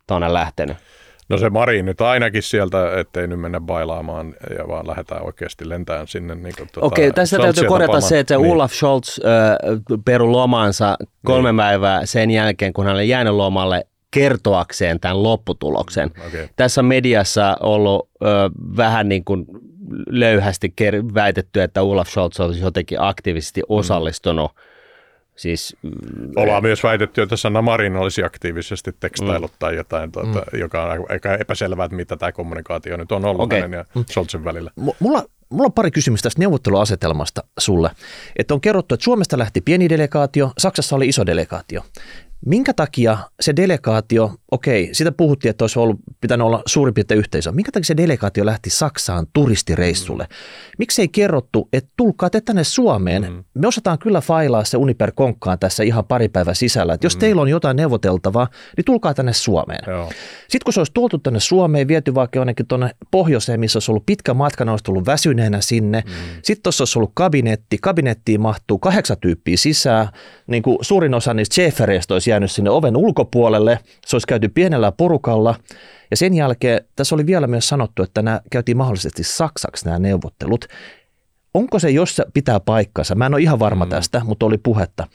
tuonne 0.07 0.34
lähtenyt? 0.34 0.78
No 1.30 1.38
se 1.38 1.49
Mari 1.49 1.84
nyt 1.84 2.01
ainakin 2.01 2.43
sieltä, 2.43 2.99
ettei 2.99 3.28
nyt 3.28 3.39
mennä 3.39 3.59
bailaamaan 3.59 4.36
ja 4.57 4.68
vaan 4.68 4.88
lähdetään 4.88 5.24
oikeasti 5.24 5.70
lentämään 5.70 6.07
sinne. 6.07 6.36
Niin 6.36 6.53
kuin, 6.57 6.70
tuota, 6.74 6.88
Okei, 6.88 7.11
tässä 7.11 7.38
täytyy 7.38 7.68
korjata 7.68 7.88
tapaamaan. 7.88 8.09
se, 8.09 8.20
että 8.20 8.34
se 8.34 8.41
niin. 8.41 8.51
Olaf 8.51 8.72
Scholz 8.72 9.20
äh, 9.20 9.57
peru 10.05 10.32
lomansa 10.32 10.97
kolme 11.26 11.49
niin. 11.49 11.57
päivää 11.57 12.05
sen 12.05 12.32
jälkeen, 12.32 12.74
kun 12.74 12.86
hän 12.86 12.95
oli 12.95 13.09
jäänyt 13.09 13.34
lomalle 13.34 13.88
kertoakseen 14.12 14.99
tämän 14.99 15.24
lopputuloksen. 15.24 16.12
Okay. 16.28 16.47
Tässä 16.55 16.82
on 16.82 16.86
mediassa 16.86 17.58
ollut 17.60 18.10
ö, 18.22 18.26
vähän 18.78 19.10
niin 19.10 19.26
kuin 19.26 19.45
löyhästi 20.10 20.74
väitetty, 21.14 21.62
että 21.62 21.82
Olaf 21.82 22.08
Scholz 22.10 22.39
olisi 22.39 22.62
jotenkin 22.62 23.01
aktiivisesti 23.01 23.62
mm. 23.62 23.66
osallistunut 23.70 24.51
mm 24.55 24.78
Siis, 25.38 25.78
mm, 25.82 25.91
Ollaan 26.36 26.64
myös 26.64 26.84
väitetty, 26.84 27.22
että 27.22 27.36
Sanna 27.36 27.62
Marin 27.62 27.95
olisi 27.95 28.24
aktiivisesti 28.24 28.91
tekstailut 28.99 29.51
mm. 29.51 29.55
tai 29.60 29.76
jotain, 29.76 30.12
tuota, 30.12 30.43
mm. 30.53 30.60
joka 30.60 30.84
on 30.84 31.05
aika 31.10 31.36
epäselvää, 31.36 31.86
että 31.86 31.95
mitä 31.95 32.18
tämä 32.18 32.32
kommunikaatio 32.32 32.97
nyt 32.97 33.12
on 33.12 33.26
ollut 33.26 33.41
okay. 33.41 33.62
hänen 33.62 33.78
ja 33.78 33.86
mm. 33.95 34.05
Scholzin 34.12 34.45
välillä. 34.45 34.72
M- 34.76 34.89
mulla, 34.99 35.24
mulla 35.49 35.66
on 35.66 35.74
pari 35.74 35.91
kysymystä 35.91 36.26
tästä 36.26 36.39
neuvotteluasetelmasta 36.39 37.43
sulle. 37.60 37.91
Että 38.36 38.53
on 38.53 38.62
kerrottu, 38.62 38.95
että 38.95 39.03
Suomesta 39.03 39.38
lähti 39.38 39.62
pieni 39.62 39.89
delegaatio, 39.89 40.51
Saksassa 40.58 40.95
oli 40.95 41.08
iso 41.08 41.26
delegaatio. 41.26 41.82
Minkä 42.45 42.73
takia 42.73 43.17
se 43.39 43.55
delegaatio, 43.55 44.31
okei, 44.51 44.89
sitä 44.91 45.11
puhuttiin, 45.11 45.49
että 45.49 45.63
olisi 45.63 45.79
ollut, 45.79 45.99
pitänyt 46.21 46.47
olla 46.47 46.61
suurin 46.65 46.93
piirtein 46.93 47.19
yhteisö. 47.19 47.51
Minkä 47.51 47.71
takia 47.71 47.85
se 47.85 47.97
delegaatio 47.97 48.45
lähti 48.45 48.69
Saksaan 48.69 49.27
turistireissulle? 49.33 50.27
Miksi 50.77 51.01
ei 51.01 51.07
kerrottu, 51.07 51.69
että 51.73 51.89
tulkaa 51.97 52.29
te 52.29 52.41
tänne 52.41 52.63
Suomeen? 52.63 53.31
Mm. 53.31 53.43
Me 53.53 53.67
osataan 53.67 53.99
kyllä 53.99 54.21
failaa 54.21 54.63
se 54.63 54.77
Uniper 54.77 55.11
Konkkaan 55.15 55.59
tässä 55.59 55.83
ihan 55.83 56.05
pari 56.05 56.29
päivän 56.29 56.55
sisällä. 56.55 56.93
Että 56.93 57.05
jos 57.05 57.15
mm. 57.15 57.19
teillä 57.19 57.41
on 57.41 57.49
jotain 57.49 57.77
neuvoteltavaa, 57.77 58.47
niin 58.77 58.85
tulkaa 58.85 59.13
tänne 59.13 59.33
Suomeen. 59.33 59.83
Joo. 59.88 60.11
Sitten 60.47 60.65
kun 60.65 60.73
se 60.73 60.79
olisi 60.79 60.93
tuotu 60.93 61.17
tänne 61.17 61.39
Suomeen, 61.39 61.88
viety 61.88 62.15
vaikka 62.15 62.39
jonnekin 62.39 62.67
tuonne 62.67 62.89
pohjoiseen, 63.11 63.59
missä 63.59 63.77
olisi 63.77 63.91
ollut 63.91 64.05
pitkä 64.05 64.33
matka, 64.33 64.65
ne 64.65 64.71
olisi 64.71 64.83
tullut 64.83 65.05
väsyneenä 65.05 65.61
sinne. 65.61 66.03
Mm. 66.05 66.11
Sitten 66.43 66.63
tuossa 66.63 66.81
olisi 66.81 66.99
ollut 66.99 67.11
kabinetti, 67.13 67.77
kabinettiin 67.81 68.41
mahtuu 68.41 68.79
kahdeksan 68.79 69.17
tyyppiä 69.21 69.57
sisään. 69.57 70.09
Niin 70.47 70.63
kuin 70.63 70.77
suurin 70.81 71.13
osa 71.13 71.33
niistä 71.33 71.55
olisi 72.09 72.26
jäänyt 72.28 72.51
sinne 72.51 72.69
oven 72.69 72.97
ulkopuolelle, 72.97 73.80
se 74.05 74.15
olisi 74.15 74.28
käyty 74.28 74.49
pienellä 74.49 74.91
porukalla 74.91 75.55
ja 76.11 76.17
sen 76.17 76.34
jälkeen 76.34 76.82
tässä 76.95 77.15
oli 77.15 77.25
vielä 77.25 77.47
myös 77.47 77.69
sanottu, 77.69 78.03
että 78.03 78.21
nämä 78.21 78.41
käytiin 78.51 78.78
mahdollisesti 78.78 79.23
saksaksi 79.23 79.86
nämä 79.86 79.99
neuvottelut. 79.99 80.65
Onko 81.53 81.80
se, 81.80 81.89
jos 81.89 82.15
se 82.15 82.25
pitää 82.34 82.59
paikkansa, 82.59 83.15
mä 83.15 83.25
en 83.25 83.34
ole 83.34 83.41
ihan 83.41 83.59
varma 83.59 83.86
mm. 83.86 83.89
tästä, 83.89 84.21
mutta 84.23 84.45
oli 84.45 84.57
puhetta, 84.57 85.07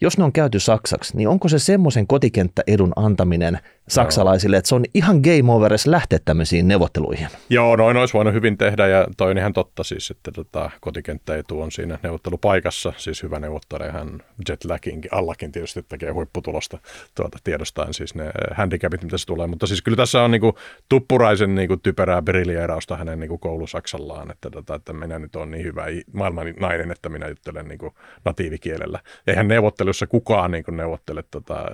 jos 0.00 0.18
ne 0.18 0.24
on 0.24 0.32
käyty 0.32 0.60
saksaksi, 0.60 1.16
niin 1.16 1.28
onko 1.28 1.48
se 1.48 1.58
semmoisen 1.58 2.06
kotikenttäedun 2.06 2.92
antaminen 2.96 3.58
saksalaisille, 3.88 4.56
että 4.56 4.68
se 4.68 4.74
on 4.74 4.84
ihan 4.94 5.20
game 5.20 5.52
over 5.52 5.72
edes 5.72 5.86
lähteä 5.86 6.18
tämmöisiin 6.24 6.68
neuvotteluihin? 6.68 7.28
Joo, 7.50 7.76
noin 7.76 7.96
olisi 7.96 8.14
voinut 8.14 8.34
hyvin 8.34 8.58
tehdä 8.58 8.86
ja 8.86 9.06
toi 9.16 9.30
on 9.30 9.38
ihan 9.38 9.52
totta 9.52 9.84
siis, 9.84 10.10
että 10.10 10.32
tota, 10.32 10.70
kotikenttäetu 10.80 11.60
on 11.60 11.72
siinä 11.72 11.98
neuvottelupaikassa, 12.02 12.92
siis 12.96 13.22
hyvä 13.22 13.40
neuvottelija, 13.40 13.92
hän 13.92 14.22
jetlagin 14.48 15.00
allakin 15.10 15.52
tietysti 15.52 15.82
tekee 15.82 16.10
huipputulosta 16.10 16.78
tuota, 17.14 17.38
tiedostaen 17.44 17.94
siis 17.94 18.14
ne 18.14 18.30
handicapit, 18.54 19.02
mitä 19.02 19.18
se 19.18 19.26
tulee, 19.26 19.46
mutta 19.46 19.66
siis 19.66 19.82
kyllä 19.82 19.96
tässä 19.96 20.22
on 20.22 20.30
niinku 20.30 20.58
tuppuraisen 20.88 21.54
niinku 21.54 21.76
typerää 21.76 22.22
briljeerausta 22.22 22.96
hänen 22.96 23.20
niinku 23.20 23.38
koulusaksallaan, 23.38 24.30
että, 24.30 24.50
tota, 24.50 24.74
että 24.74 24.92
minä 24.92 25.18
nyt 25.18 25.36
on 25.36 25.50
niin 25.50 25.64
hyvä 25.64 25.84
maailman 26.12 26.54
nainen, 26.60 26.90
että 26.90 27.08
minä 27.08 27.28
juttelen 27.28 27.68
niinku 27.68 27.94
natiivikielellä. 28.24 29.00
Eihän 29.26 29.48
neuvottelussa 29.48 30.06
kukaan 30.06 30.50
niinku 30.50 30.70
neuvottele 30.70 31.24
tota, 31.30 31.64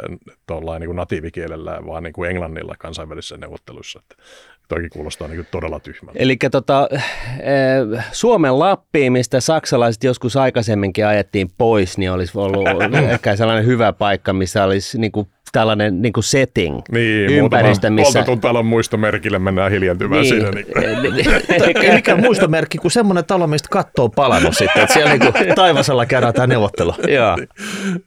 niin 0.78 0.96
natiivikielellä, 0.96 1.78
vaan 1.86 2.01
vaan 2.01 2.01
niin 2.02 2.12
kuin 2.12 2.30
Englannilla 2.30 2.74
kansainvälisissä 2.78 3.36
neuvotteluissa. 3.36 4.00
Että 4.02 4.24
toki 4.68 4.88
kuulostaa 4.88 5.28
niin 5.28 5.36
kuin 5.36 5.48
todella 5.50 5.80
tyhmältä. 5.80 6.18
Eli 6.18 6.36
tota, 6.50 6.88
eh, 6.92 8.04
Suomen 8.12 8.58
Lappiin, 8.58 9.12
mistä 9.12 9.40
saksalaiset 9.40 10.04
joskus 10.04 10.36
aikaisemminkin 10.36 11.06
ajettiin 11.06 11.50
pois, 11.58 11.98
niin 11.98 12.12
olisi 12.12 12.38
ollut 12.38 12.68
ehkä 13.12 13.36
sellainen 13.36 13.66
hyvä 13.66 13.92
paikka, 13.92 14.32
missä 14.32 14.64
olisi 14.64 14.98
niin 14.98 15.12
kuin 15.12 15.28
tällainen 15.52 16.02
niin 16.02 16.12
kuin 16.12 16.24
setting 16.24 16.80
niin, 16.92 17.30
ympäristö, 17.30 17.90
missä... 17.90 18.24
Talon 18.40 18.66
muistomerkille 18.66 19.38
mennään 19.38 19.70
hiljentymään 19.70 20.22
niin. 20.22 20.34
siinä. 20.34 20.50
Niin. 20.50 21.84
Ei 21.84 21.94
mikään 21.94 22.20
muistomerkki 22.20 22.78
kuin 22.78 22.92
semmoinen 22.92 23.24
talo, 23.24 23.46
mistä 23.46 23.68
katto 23.70 24.04
on 24.04 24.10
palannut 24.10 24.56
sitten, 24.56 24.82
että 24.82 24.94
siellä 24.94 25.10
niin 25.16 25.32
kuin 25.32 25.54
taivasalla 25.54 26.06
käydään 26.06 26.34
tämä 26.34 26.46
neuvottelu. 26.46 26.94
Joo, 27.08 27.36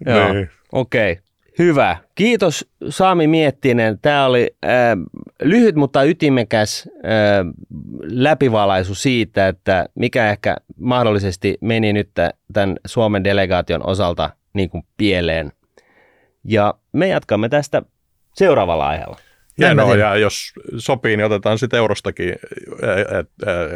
Joo. 0.05 0.33
Niin. 0.33 0.49
okei. 0.71 1.11
Okay. 1.11 1.24
Hyvä. 1.59 1.97
Kiitos 2.15 2.71
Saami 2.89 3.27
Miettinen. 3.27 3.99
Tämä 4.01 4.25
oli 4.25 4.55
äh, 4.65 4.71
lyhyt, 5.41 5.75
mutta 5.75 6.03
ytimekäs 6.03 6.89
äh, 6.95 7.01
läpivalaisu 8.01 8.95
siitä, 8.95 9.47
että 9.47 9.85
mikä 9.95 10.29
ehkä 10.29 10.55
mahdollisesti 10.79 11.57
meni 11.61 11.93
nyt 11.93 12.09
tämän 12.53 12.75
Suomen 12.87 13.23
delegaation 13.23 13.87
osalta 13.87 14.29
niin 14.53 14.69
kuin 14.69 14.83
pieleen. 14.97 15.51
Ja 16.43 16.73
me 16.91 17.07
jatkamme 17.07 17.49
tästä 17.49 17.81
seuraavalla 18.33 18.87
aiheella. 18.87 19.17
Hienoa, 19.59 19.95
ja 19.95 20.17
jos 20.17 20.53
sopii, 20.77 21.17
niin 21.17 21.25
otetaan 21.25 21.59
sitten 21.59 21.77
eurostakin 21.77 22.35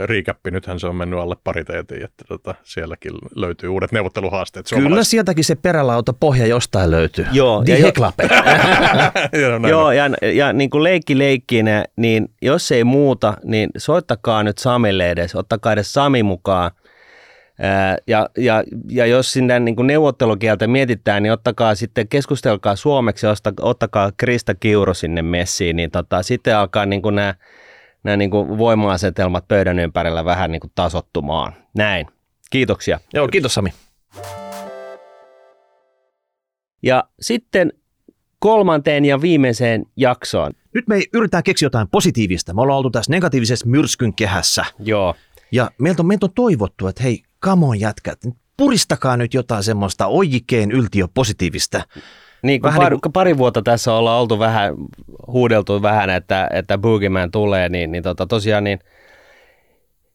riikäppi. 0.06 0.52
Nythän 0.52 0.80
se 0.80 0.88
on 0.88 0.96
mennyt 0.96 1.20
alle 1.20 1.36
pariteetin, 1.44 2.04
että 2.04 2.26
tota, 2.28 2.56
sielläkin 2.64 3.12
löytyy 3.36 3.70
uudet 3.70 3.92
neuvotteluhaasteet. 3.92 4.66
Kyllä 4.70 5.04
sieltäkin 5.04 5.44
se 5.44 5.56
perälauta 5.56 6.14
pohja 6.14 6.48
jostain 6.48 6.92
löytyy. 6.92 7.26
Joo, 7.32 7.66
Die 7.66 7.80
ja, 7.80 7.92
jo, 9.40 9.70
Joo, 9.70 9.92
ja, 9.92 10.04
ja 10.34 10.54
niin 10.54 10.70
kuin 10.70 10.84
leikki 10.84 11.18
leikkinä, 11.18 11.86
niin 11.96 12.32
jos 12.42 12.72
ei 12.72 12.84
muuta, 12.84 13.34
niin 13.44 13.70
soittakaa 13.78 14.44
nyt 14.44 14.58
Samille 14.58 15.12
edes, 15.12 15.36
ottakaa 15.36 15.74
edes 15.74 15.94
Sami 15.94 16.24
mukaan 16.24 16.72
ja, 18.08 18.30
ja, 18.38 18.64
ja 18.90 19.06
jos 19.06 19.34
sinne 19.34 19.60
niin 19.60 19.76
kuin 19.76 19.88
neuvottelukieltä 19.88 20.68
mietitään, 20.68 21.24
niin 21.24 21.34
ottakaa 21.34 21.76
sitten, 21.76 22.08
keskustelkaa 22.08 22.76
suomeksi 22.76 23.26
ja 23.26 23.34
ottakaa 23.62 24.12
Krista 24.18 24.56
Kiuru 24.56 24.94
sinne 24.94 25.22
messiin, 25.22 25.76
niin 25.76 25.92
tota, 25.92 26.24
sitten 26.24 26.58
alkaa 26.58 26.86
niin 26.86 27.02
kuin 27.02 27.16
nämä, 27.16 27.36
nämä 28.04 28.18
niin 28.18 28.32
kuin 28.32 28.58
voima-asetelmat 28.58 29.48
pöydän 29.48 29.80
ympärillä 29.80 30.26
vähän 30.26 30.52
niin 30.52 30.60
kuin 30.60 30.72
tasottumaan. 30.76 31.54
Näin. 31.78 32.08
Kiitoksia. 32.50 33.00
Joo, 33.14 33.28
kiitos 33.28 33.54
Sami. 33.54 33.70
Ja 36.84 37.04
sitten 37.20 37.74
kolmanteen 38.40 39.06
ja 39.06 39.22
viimeiseen 39.22 39.86
jaksoon. 39.96 40.52
Nyt 40.74 40.88
me 40.88 41.02
yritetään 41.14 41.44
keksiä 41.44 41.66
jotain 41.66 41.88
positiivista. 41.88 42.54
Me 42.54 42.62
ollaan 42.62 42.78
oltu 42.78 42.90
tässä 42.90 43.12
negatiivisessa 43.12 43.66
myrskyn 43.66 44.14
kehässä. 44.14 44.66
Joo. 44.80 45.16
Ja 45.52 45.72
meiltä 45.78 46.02
on, 46.02 46.06
meiltä 46.06 46.26
on 46.26 46.34
toivottu, 46.36 46.88
että 46.88 47.04
hei, 47.04 47.24
kamon 47.40 47.80
jätkät, 47.80 48.20
puristakaa 48.58 49.18
nyt 49.18 49.34
jotain 49.34 49.64
semmoista 49.64 50.08
oikein 50.08 50.72
yltiö 50.72 51.08
positiivista. 51.14 51.84
Niin, 52.44 52.62
vähän 52.62 52.82
pari, 52.82 52.96
niin 52.96 53.02
kuin... 53.02 53.14
pari 53.14 53.38
vuotta 53.38 53.62
tässä 53.62 53.94
ollaan 53.94 54.22
oltu 54.22 54.40
vähän, 54.40 54.74
huudeltu 55.28 55.82
vähän, 55.82 56.10
että, 56.10 56.50
että 56.54 56.78
Boogeyman 56.78 57.32
tulee, 57.32 57.70
niin, 57.70 57.92
niin 57.92 58.04
tota, 58.04 58.28
tosiaan 58.28 58.64
niin– 58.64 58.80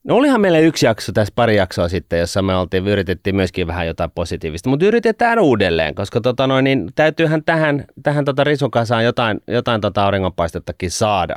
No 0.05 0.17
olihan 0.17 0.41
meillä 0.41 0.59
yksi 0.59 0.87
jakso 0.87 1.13
tässä 1.13 1.33
pari 1.37 1.57
jaksoa 1.57 1.89
sitten, 1.89 2.19
jossa 2.19 2.43
me 2.43 2.57
oltiin, 2.57 2.89
yritettiin 2.89 3.37
myöskin 3.37 3.67
vähän 3.67 3.87
jotain 3.87 4.11
positiivista, 4.15 4.69
mutta 4.71 4.87
yritetään 4.87 5.39
uudelleen, 5.39 5.95
koska 5.95 6.21
tota 6.21 6.47
noin, 6.47 6.65
niin 6.65 6.91
täytyyhän 6.95 7.45
tähän, 7.45 7.85
tähän 8.03 8.25
tota 8.25 8.45
risukasaan 8.45 9.05
jotain, 9.05 9.41
jotain 9.47 9.81
tota 9.81 10.05
auringonpaistettakin 10.05 10.91
saada. 10.91 11.37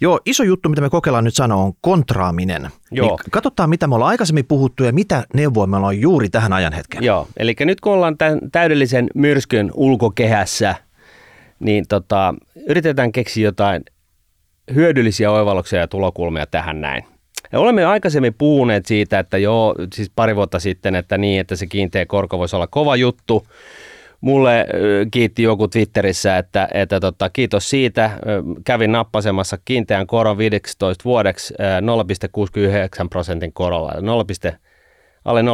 Joo, 0.00 0.20
iso 0.26 0.42
juttu, 0.42 0.68
mitä 0.68 0.82
me 0.82 0.90
kokeillaan 0.90 1.24
nyt 1.24 1.34
sanoa, 1.34 1.62
on 1.62 1.72
kontraaminen. 1.80 2.70
Joo. 2.90 3.06
Niin 3.06 3.30
katsotaan, 3.30 3.70
mitä 3.70 3.86
me 3.86 3.94
ollaan 3.94 4.10
aikaisemmin 4.10 4.46
puhuttu 4.46 4.84
ja 4.84 4.92
mitä 4.92 5.24
neuvoa 5.34 5.66
me 5.66 5.76
ollaan 5.76 6.00
juuri 6.00 6.28
tähän 6.28 6.52
ajan 6.52 6.72
hetkeen. 6.72 7.04
Joo, 7.04 7.28
eli 7.36 7.54
nyt 7.60 7.80
kun 7.80 7.92
ollaan 7.92 8.18
tämän 8.18 8.38
täydellisen 8.52 9.06
myrskyn 9.14 9.70
ulkokehässä, 9.74 10.74
niin 11.58 11.84
tota, 11.88 12.34
yritetään 12.68 13.12
keksiä 13.12 13.44
jotain 13.44 13.84
hyödyllisiä 14.74 15.30
oivalluksia 15.30 15.80
ja 15.80 15.88
tulokulmia 15.88 16.46
tähän 16.46 16.80
näin. 16.80 17.15
Ja 17.56 17.60
olemme 17.60 17.84
aikaisemmin 17.84 18.34
puhuneet 18.34 18.86
siitä, 18.86 19.18
että 19.18 19.38
joo, 19.38 19.74
siis 19.94 20.10
pari 20.16 20.36
vuotta 20.36 20.60
sitten, 20.60 20.94
että 20.94 21.18
niin, 21.18 21.40
että 21.40 21.56
se 21.56 21.66
kiinteä 21.66 22.06
korko 22.06 22.38
voisi 22.38 22.56
olla 22.56 22.66
kova 22.66 22.96
juttu. 22.96 23.46
Mulle 24.20 24.66
kiitti 25.10 25.42
joku 25.42 25.68
Twitterissä, 25.68 26.38
että, 26.38 26.68
että 26.74 27.00
tota, 27.00 27.30
kiitos 27.30 27.70
siitä. 27.70 28.10
Kävin 28.64 28.92
nappasemassa 28.92 29.58
kiinteän 29.64 30.06
koron 30.06 30.38
15 30.38 31.04
vuodeksi 31.04 31.54
0,69 33.02 33.08
prosentin 33.10 33.52
korolla. 33.52 33.92
0, 34.00 34.24
alle 35.24 35.42
0,7 35.42 35.46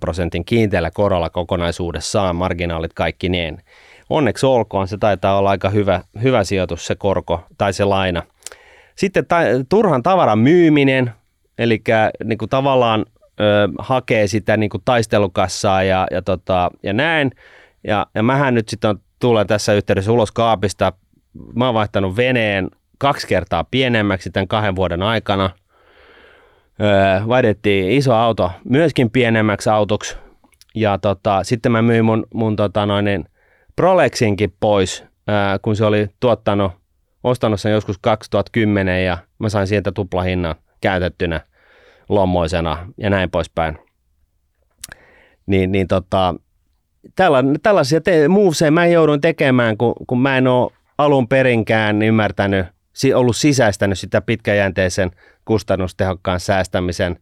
prosentin 0.00 0.44
kiinteällä 0.44 0.90
korolla 0.90 1.30
kokonaisuudessaan, 1.30 2.36
marginaalit 2.36 2.92
kaikki 2.92 3.28
niin. 3.28 3.58
Onneksi 4.10 4.46
olkoon, 4.46 4.88
se 4.88 4.98
taitaa 4.98 5.38
olla 5.38 5.50
aika 5.50 5.70
hyvä, 5.70 6.00
hyvä 6.22 6.44
sijoitus 6.44 6.86
se 6.86 6.94
korko 6.94 7.40
tai 7.58 7.72
se 7.72 7.84
laina. 7.84 8.22
Sitten 8.96 9.26
ta- 9.26 9.64
turhan 9.68 10.02
tavaran 10.02 10.38
myyminen, 10.38 11.12
eli 11.58 11.82
niin 12.24 12.38
kuin 12.38 12.48
tavallaan 12.48 13.04
ö, 13.40 13.68
hakee 13.78 14.26
sitä 14.26 14.56
niin 14.56 14.70
kuin 14.70 14.82
taistelukassaa 14.84 15.82
ja, 15.82 16.06
ja, 16.10 16.22
tota, 16.22 16.70
ja 16.82 16.92
näin. 16.92 17.30
Ja, 17.84 18.06
ja 18.14 18.22
mähän 18.22 18.54
nyt 18.54 18.68
sitten 18.68 18.96
tulee 19.18 19.44
tässä 19.44 19.72
yhteydessä 19.72 20.12
ulos 20.12 20.32
kaapista. 20.32 20.92
Mä 21.54 21.66
oon 21.66 21.74
vaihtanut 21.74 22.16
veneen 22.16 22.70
kaksi 22.98 23.26
kertaa 23.26 23.64
pienemmäksi 23.64 24.30
tämän 24.30 24.48
kahden 24.48 24.76
vuoden 24.76 25.02
aikana. 25.02 25.50
Öö, 26.80 27.28
vaihdettiin 27.28 27.90
iso 27.90 28.14
auto 28.14 28.50
myöskin 28.64 29.10
pienemmäksi 29.10 29.70
autoksi. 29.70 30.16
Ja 30.74 30.98
tota, 30.98 31.44
sitten 31.44 31.72
mä 31.72 31.82
myin 31.82 32.04
mun, 32.04 32.26
mun 32.34 32.56
tota 32.56 32.86
noin, 32.86 33.04
niin 33.04 33.24
Prolexinkin 33.76 34.54
pois, 34.60 35.04
öö, 35.28 35.58
kun 35.62 35.76
se 35.76 35.84
oli 35.84 36.08
tuottanut, 36.20 36.72
ostanut 37.24 37.60
sen 37.60 37.72
joskus 37.72 37.98
2010 37.98 39.04
ja 39.04 39.18
mä 39.38 39.48
sain 39.48 39.66
sieltä 39.66 39.92
tuplahinnan 39.92 40.54
käytettynä 40.80 41.40
lommoisena 42.08 42.92
ja 42.98 43.10
näin 43.10 43.30
poispäin. 43.30 43.78
Niin, 45.46 45.72
niin 45.72 45.88
tota, 45.88 46.34
tällaisia 47.62 48.00
te- 48.00 48.28
movesia 48.28 48.70
mä 48.70 48.86
joudun 48.86 49.20
tekemään, 49.20 49.76
kun, 49.76 49.94
kun 50.06 50.20
mä 50.20 50.38
en 50.38 50.46
ole 50.46 50.72
alun 50.98 51.28
perinkään 51.28 52.02
ymmärtänyt, 52.02 52.66
ollut 53.14 53.36
sisäistänyt 53.36 53.98
sitä 53.98 54.20
pitkäjänteisen 54.20 55.10
kustannustehokkaan 55.44 56.40
säästämisen 56.40 57.16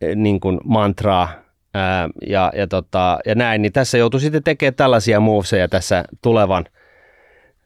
eh, 0.00 0.16
niin 0.16 0.40
kuin 0.40 0.60
mantraa 0.64 1.28
ää, 1.74 2.08
ja, 2.26 2.52
ja, 2.56 2.66
tota, 2.66 3.18
ja 3.26 3.34
näin, 3.34 3.62
niin 3.62 3.72
tässä 3.72 3.98
joutuu 3.98 4.20
sitten 4.20 4.42
tekemään 4.42 4.74
tällaisia 4.74 5.20
movesia 5.20 5.68
tässä 5.68 6.04
tulevan 6.22 6.64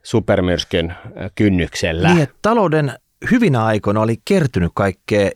supermyrskyn 0.04 0.94
kynnyksellä. 1.34 2.08
Niin, 2.08 2.22
että 2.22 2.36
talouden 2.42 2.92
hyvinä 3.30 3.64
aikoina 3.64 4.00
oli 4.00 4.16
kertynyt 4.24 4.72
kaikkea 4.74 5.30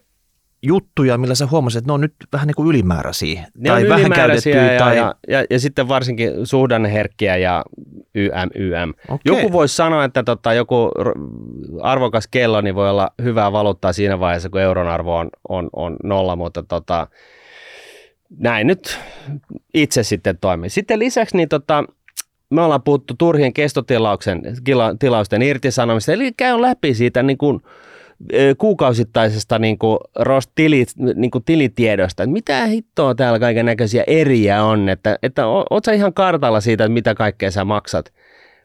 juttuja, 0.63 1.19
millä 1.19 1.35
sä 1.35 1.47
huomasit, 1.47 1.79
että 1.79 1.89
ne 1.89 1.93
on 1.93 2.01
nyt 2.01 2.15
vähän 2.33 2.47
niin 2.47 2.55
kuin 2.55 2.69
ylimääräisiä. 2.69 3.47
Ne 3.57 3.71
tai 3.71 3.83
on 3.83 3.89
vähän 3.89 4.13
käytettyjä 4.13 4.73
ja, 4.73 4.79
tai... 4.79 4.97
ja, 4.97 5.15
ja, 5.29 5.45
ja, 5.51 5.61
sitten 5.61 5.89
varsinkin 5.89 6.47
suhdanneherkkiä 6.47 7.37
ja 7.37 7.65
YM, 8.15 8.51
YM. 8.55 8.91
Okay. 9.09 9.19
Joku 9.25 9.53
voisi 9.53 9.77
sanoa, 9.77 10.05
että 10.05 10.23
tota, 10.23 10.53
joku 10.53 10.91
arvokas 11.83 12.29
kello 12.31 12.61
niin 12.61 12.75
voi 12.75 12.91
olla 12.91 13.11
hyvää 13.23 13.53
valuuttaa 13.53 13.93
siinä 13.93 14.21
vaiheessa, 14.21 14.51
kun 14.51 14.61
euron 14.61 14.89
arvo 14.89 15.17
on, 15.17 15.31
on, 15.49 15.69
on 15.73 15.97
nolla, 16.05 16.37
mutta 16.37 16.63
tota, 16.63 17.07
näin 18.39 18.67
nyt 18.67 18.99
itse 19.75 20.03
sitten 20.03 20.39
toimii. 20.39 20.71
Sitten 20.71 20.99
lisäksi 20.99 21.37
niin 21.37 21.49
tota, 21.49 21.85
me 22.51 22.63
ollaan 22.63 22.83
puhuttu 22.83 23.15
turhien 23.19 23.53
kestotilausten 23.53 24.43
tilausten 24.99 25.43
irtisanomista, 25.43 26.13
eli 26.13 26.33
käy 26.37 26.61
läpi 26.61 26.95
siitä 26.95 27.23
niin 27.23 27.39
kuin, 27.39 27.61
kuukausittaisesta 28.59 29.59
niin 29.59 29.79
kuin 29.79 29.99
rost 30.17 30.51
tili, 30.55 30.85
niin 31.15 31.31
kuin 31.31 31.45
tilitiedosta, 31.45 32.23
että 32.23 32.33
mitä 32.33 32.67
hittoa 32.67 33.15
täällä 33.15 33.39
kaiken 33.39 33.67
näköisiä 33.67 34.05
eriä 34.07 34.65
on, 34.65 34.89
että, 34.89 35.19
että 35.23 35.47
oot 35.47 35.85
sä 35.85 35.93
ihan 35.93 36.15
kartalla 36.15 36.61
siitä, 36.61 36.85
että 36.85 36.93
mitä 36.93 37.15
kaikkea 37.15 37.51
sä 37.51 37.65
maksat. 37.65 38.13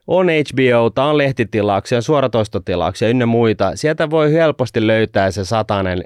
On 0.06 0.26
HBO, 0.26 1.02
on 1.08 1.18
lehtitilauksia, 1.18 2.02
suoratoistotilauksia 2.02 3.08
ynnä 3.08 3.26
muita. 3.26 3.76
Sieltä 3.76 4.10
voi 4.10 4.32
helposti 4.32 4.86
löytää 4.86 5.30
se 5.30 5.44
satanen, 5.44 6.04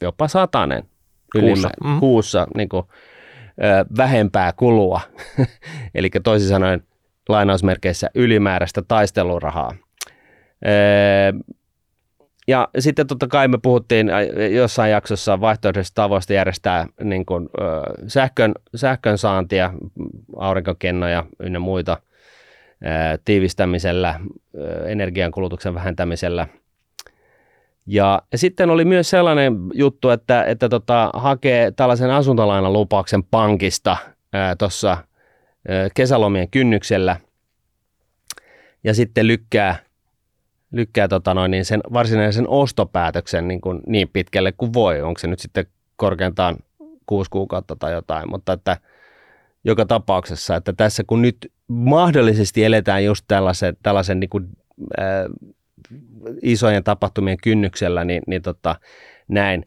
jopa 0.00 0.28
satanen 0.28 0.82
kuussa, 1.40 1.70
mm. 1.84 2.00
kuussa 2.00 2.46
niin 2.56 2.68
kuin, 2.68 2.86
ö, 3.64 3.84
vähempää 3.96 4.52
kulua. 4.52 5.00
Eli 5.94 6.10
toisin 6.24 6.48
sanoen 6.48 6.82
lainausmerkeissä 7.28 8.10
ylimääräistä 8.14 8.82
taistelurahaa. 8.88 9.74
Ja 12.48 12.68
sitten 12.78 13.06
totta 13.06 13.26
kai 13.26 13.48
me 13.48 13.58
puhuttiin 13.62 14.10
jossain 14.54 14.92
jaksossa 14.92 15.40
vaihtoehtoisesta 15.40 16.02
tavoista 16.02 16.32
järjestää 16.32 16.86
niin 17.02 17.26
kuin, 17.26 17.48
ö, 17.60 17.64
sähkön, 18.06 18.54
sähkön 18.74 19.18
saantia, 19.18 19.72
aurinkokennoja 20.36 21.24
ynnä 21.40 21.58
muita 21.58 21.98
ö, 22.82 23.18
tiivistämisellä, 23.24 24.20
ö, 24.58 24.88
energiankulutuksen 24.88 25.74
vähentämisellä. 25.74 26.46
Ja, 27.86 28.22
ja 28.32 28.38
sitten 28.38 28.70
oli 28.70 28.84
myös 28.84 29.10
sellainen 29.10 29.56
juttu, 29.74 30.10
että, 30.10 30.44
että 30.44 30.68
tota, 30.68 31.10
hakee 31.14 31.70
tällaisen 31.70 32.10
asuntolainan 32.10 32.72
lupauksen 32.72 33.24
pankista 33.24 33.96
tuossa 34.58 34.96
kesälomien 35.94 36.50
kynnyksellä 36.50 37.16
ja 38.84 38.94
sitten 38.94 39.26
lykkää 39.26 39.86
lykkää 40.72 41.08
tota 41.08 41.34
noin, 41.34 41.50
niin 41.50 41.64
sen 41.64 41.80
varsinaisen 41.92 42.48
ostopäätöksen 42.48 43.48
niin, 43.48 43.60
kuin 43.60 43.80
niin 43.86 44.08
pitkälle 44.08 44.52
kuin 44.52 44.72
voi. 44.72 45.02
Onko 45.02 45.18
se 45.18 45.26
nyt 45.26 45.38
sitten 45.38 45.66
korkeintaan 45.96 46.56
kuusi 47.06 47.30
kuukautta 47.30 47.76
tai 47.76 47.92
jotain, 47.92 48.30
mutta 48.30 48.52
että 48.52 48.76
joka 49.64 49.86
tapauksessa, 49.86 50.56
että 50.56 50.72
tässä 50.72 51.04
kun 51.06 51.22
nyt 51.22 51.52
mahdollisesti 51.68 52.64
eletään 52.64 53.04
just 53.04 53.24
tällaisen, 53.28 53.76
tällaisen 53.82 54.20
niin 54.20 54.30
kuin, 54.30 54.48
äh, 54.98 55.04
isojen 56.42 56.84
tapahtumien 56.84 57.38
kynnyksellä, 57.42 58.04
niin, 58.04 58.22
niin 58.26 58.42
tota, 58.42 58.76
näin. 59.28 59.66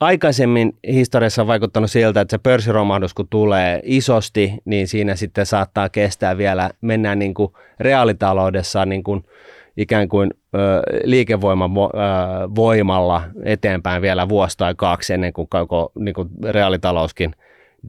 Aikaisemmin 0.00 0.72
historiassa 0.86 1.42
on 1.42 1.48
vaikuttanut 1.48 1.90
siltä, 1.90 2.20
että 2.20 2.36
se 2.36 2.38
pörssiromahdus 2.42 3.14
kun 3.14 3.28
tulee 3.30 3.80
isosti, 3.84 4.54
niin 4.64 4.88
siinä 4.88 5.16
sitten 5.16 5.46
saattaa 5.46 5.88
kestää 5.88 6.38
vielä, 6.38 6.70
mennään 6.80 7.18
niin 7.18 7.34
kuin 7.34 7.52
reaalitaloudessa 7.80 8.86
niin 8.86 9.02
kuin 9.02 9.24
ikään 9.76 10.08
kuin 10.08 10.30
ö, 10.54 10.58
liikevoiman 11.04 11.70
ö, 11.70 11.88
voimalla 12.54 13.22
eteenpäin 13.44 14.02
vielä 14.02 14.28
vuosi 14.28 14.58
tai 14.58 14.74
kaksi 14.76 15.12
ennen 15.12 15.32
kuin 15.32 15.48
koko 15.48 15.92
niin 15.98 16.14
kuin 16.14 16.28
reaalitalouskin 16.44 17.34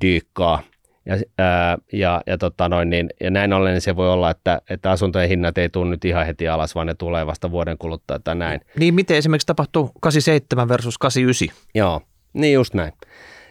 dyykkaa. 0.02 0.62
Ja, 1.06 1.18
ää, 1.38 1.78
ja, 1.94 2.22
ja, 2.28 2.38
tota 2.38 2.70
noin, 2.70 2.90
niin, 2.90 3.10
ja 3.22 3.32
näin 3.32 3.54
ollen 3.54 3.74
niin 3.74 3.82
se 3.82 3.96
voi 3.96 4.10
olla, 4.10 4.30
että, 4.30 4.62
että 4.70 4.92
asuntojen 4.92 5.30
hinnat 5.30 5.58
ei 5.58 5.70
tule 5.70 5.90
nyt 5.90 6.06
ihan 6.06 6.26
heti 6.26 6.48
alas, 6.48 6.76
vaan 6.76 6.88
ne 6.88 6.94
tulee 6.94 7.28
vasta 7.28 7.52
vuoden 7.52 7.78
kuluttua 7.78 8.20
tai 8.20 8.36
näin. 8.36 8.62
Niin, 8.80 8.94
miten 8.94 9.18
esimerkiksi 9.18 9.48
tapahtuu 9.48 9.92
87 10.02 10.70
versus 10.70 10.98
89? 10.98 11.58
Joo, 11.76 12.02
niin 12.34 12.54
just 12.54 12.74
näin. 12.74 12.94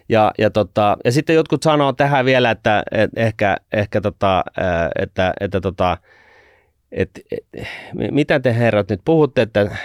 Ja, 0.09 0.33
ja, 0.39 0.51
tota, 0.51 0.97
ja 1.05 1.13
sitten 1.13 1.37
jotkut 1.37 1.63
sanoo 1.63 1.93
tähän 1.93 2.25
vielä, 2.25 2.51
että 2.51 2.83
et 2.91 3.11
ehkä, 3.17 3.57
ehkä 3.73 4.01
tota, 4.01 4.45
että, 4.99 5.33
että 5.41 5.61
tota, 5.61 5.99
et, 6.93 7.11
et, 7.31 7.67
mitä 8.11 8.41
te 8.41 8.55
herrat 8.55 8.91
nyt 8.91 9.01
puhutte, 9.05 9.43
että 9.43 9.77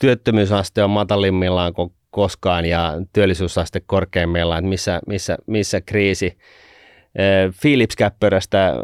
työttömyysaste 0.00 0.84
on 0.84 0.90
matalimmillaan 0.90 1.74
koskaan 2.10 2.64
ja 2.64 2.92
työllisyysaste 3.12 3.80
korkeimmillaan, 3.86 4.58
että 4.58 4.68
missä, 4.68 5.00
missä, 5.06 5.38
missä 5.46 5.80
kriisi. 5.80 6.38
Philips 7.62 7.96
Käppörästä 7.96 8.74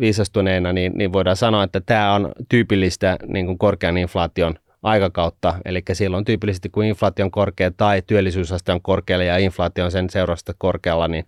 viisastuneena, 0.00 0.72
niin, 0.72 0.92
niin 0.94 1.12
voidaan 1.12 1.36
sanoa, 1.36 1.64
että 1.64 1.80
tämä 1.80 2.14
on 2.14 2.32
tyypillistä 2.48 3.16
niin 3.26 3.46
kuin 3.46 3.58
korkean 3.58 3.96
inflaation 3.96 4.54
aikakautta, 4.82 5.54
eli 5.64 5.82
silloin 5.92 6.24
tyypillisesti 6.24 6.68
kun 6.68 6.84
inflaatio 6.84 7.24
on 7.24 7.30
korkea 7.30 7.70
tai 7.70 8.02
työllisyysaste 8.06 8.72
on 8.72 8.82
korkealla 8.82 9.24
ja 9.24 9.38
inflaatio 9.38 9.84
on 9.84 9.90
sen 9.90 10.10
seurausta 10.10 10.54
korkealla, 10.58 11.08
niin, 11.08 11.24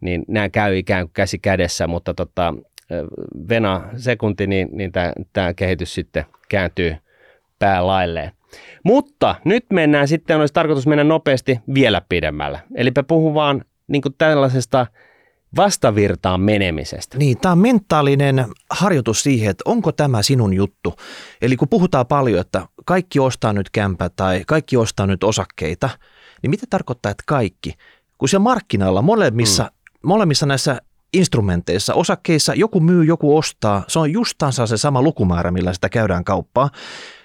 niin 0.00 0.24
nämä 0.28 0.48
käy 0.48 0.78
ikään 0.78 1.06
kuin 1.06 1.12
käsi 1.14 1.38
kädessä, 1.38 1.86
mutta 1.86 2.14
tota, 2.14 2.54
vena 3.48 3.82
sekunti, 3.96 4.46
niin, 4.46 4.68
niin 4.72 4.92
tämä 5.32 5.54
kehitys 5.54 5.94
sitten 5.94 6.24
kääntyy 6.48 6.96
päälailleen. 7.58 8.37
Mutta 8.84 9.34
nyt 9.44 9.64
mennään 9.72 10.08
sitten, 10.08 10.40
olisi 10.40 10.54
tarkoitus 10.54 10.86
mennä 10.86 11.04
nopeasti 11.04 11.60
vielä 11.74 12.02
pidemmälle. 12.08 12.60
Eli 12.74 12.92
puhun 13.08 13.34
vaan 13.34 13.64
niin 13.88 14.02
tällaisesta 14.18 14.86
vastavirtaan 15.56 16.40
menemisestä. 16.40 17.18
Niin, 17.18 17.38
tämä 17.38 17.52
on 17.52 17.58
mentaalinen 17.58 18.46
harjoitus 18.70 19.22
siihen, 19.22 19.50
että 19.50 19.62
onko 19.66 19.92
tämä 19.92 20.22
sinun 20.22 20.54
juttu. 20.54 20.94
Eli 21.42 21.56
kun 21.56 21.68
puhutaan 21.68 22.06
paljon, 22.06 22.40
että 22.40 22.66
kaikki 22.84 23.20
ostaa 23.20 23.52
nyt 23.52 23.70
kämpä 23.70 24.08
tai 24.16 24.42
kaikki 24.46 24.76
ostaa 24.76 25.06
nyt 25.06 25.24
osakkeita, 25.24 25.90
niin 26.42 26.50
mitä 26.50 26.66
tarkoittaa, 26.70 27.10
että 27.10 27.24
kaikki? 27.26 27.74
Kun 28.18 28.28
siellä 28.28 28.42
markkinoilla 28.42 29.02
molemmissa, 29.02 29.62
mm. 29.62 30.08
molemmissa 30.08 30.46
näissä 30.46 30.80
instrumenteissa, 31.12 31.94
osakkeissa, 31.94 32.54
joku 32.54 32.80
myy, 32.80 33.04
joku 33.04 33.36
ostaa, 33.36 33.84
se 33.88 33.98
on 33.98 34.12
justansa 34.12 34.66
se 34.66 34.76
sama 34.76 35.02
lukumäärä, 35.02 35.50
millä 35.50 35.72
sitä 35.72 35.88
käydään 35.88 36.24
kauppaa. 36.24 36.70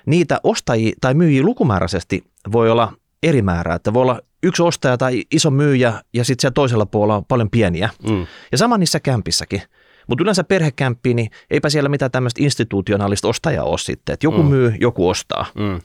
Niitä 0.06 0.40
ostajia 0.44 0.94
tai 1.02 1.14
myyjiä 1.14 1.44
lukumääräisesti 1.44 2.24
voi 2.52 2.70
olla 2.70 2.94
eri 3.24 3.42
määrää, 3.42 3.76
että 3.76 3.94
voi 3.94 4.02
olla 4.02 4.20
yksi 4.44 4.64
ostaja 4.64 4.98
tai 4.98 5.24
iso 5.32 5.52
myyjä 5.52 5.94
ja 6.14 6.26
sitten 6.26 6.42
siellä 6.42 6.54
toisella 6.54 6.86
puolella 6.86 7.16
on 7.16 7.26
paljon 7.26 7.50
pieniä. 7.50 7.90
Mm. 8.10 8.28
Ja 8.52 8.58
sama 8.58 8.78
niissä 8.78 9.00
kämpissäkin. 9.00 9.62
Mutta 10.08 10.24
yleensä 10.24 10.44
perhekämppiin, 10.44 11.16
niin 11.16 11.32
eipä 11.52 11.70
siellä 11.70 11.90
mitään 11.90 12.12
tämmöistä 12.12 12.44
institutionaalista 12.44 13.28
ostajaa 13.28 13.64
ole 13.64 13.78
sitten, 13.78 14.14
että 14.14 14.26
joku 14.26 14.44
mm. 14.44 14.50
myy, 14.50 14.74
joku 14.80 15.10
ostaa. 15.10 15.46
Mm. 15.56 15.80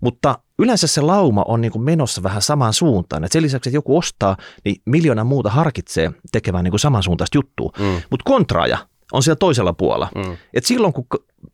Mutta 0.00 0.38
yleensä 0.58 0.86
se 0.86 1.00
lauma 1.00 1.44
on 1.48 1.60
niin 1.60 1.72
kuin 1.72 1.82
menossa 1.82 2.22
vähän 2.22 2.42
samaan 2.42 2.72
suuntaan. 2.72 3.24
Et 3.24 3.32
sen 3.32 3.42
lisäksi, 3.42 3.68
että 3.68 3.76
joku 3.76 3.98
ostaa, 3.98 4.36
niin 4.64 4.76
miljoona 4.84 5.24
muuta 5.24 5.50
harkitsee 5.50 6.12
tekemään 6.32 6.64
niin 6.64 6.72
kuin 6.72 6.80
samansuuntaista 6.80 7.38
juttua. 7.38 7.70
Mm. 7.78 8.02
Mutta 8.10 8.24
kontraaja 8.24 8.78
on 9.12 9.22
siellä 9.22 9.38
toisella 9.38 9.72
puolella. 9.72 10.08
Mm. 10.14 10.36
Et 10.54 10.64
silloin, 10.64 10.92
kun 10.92 11.06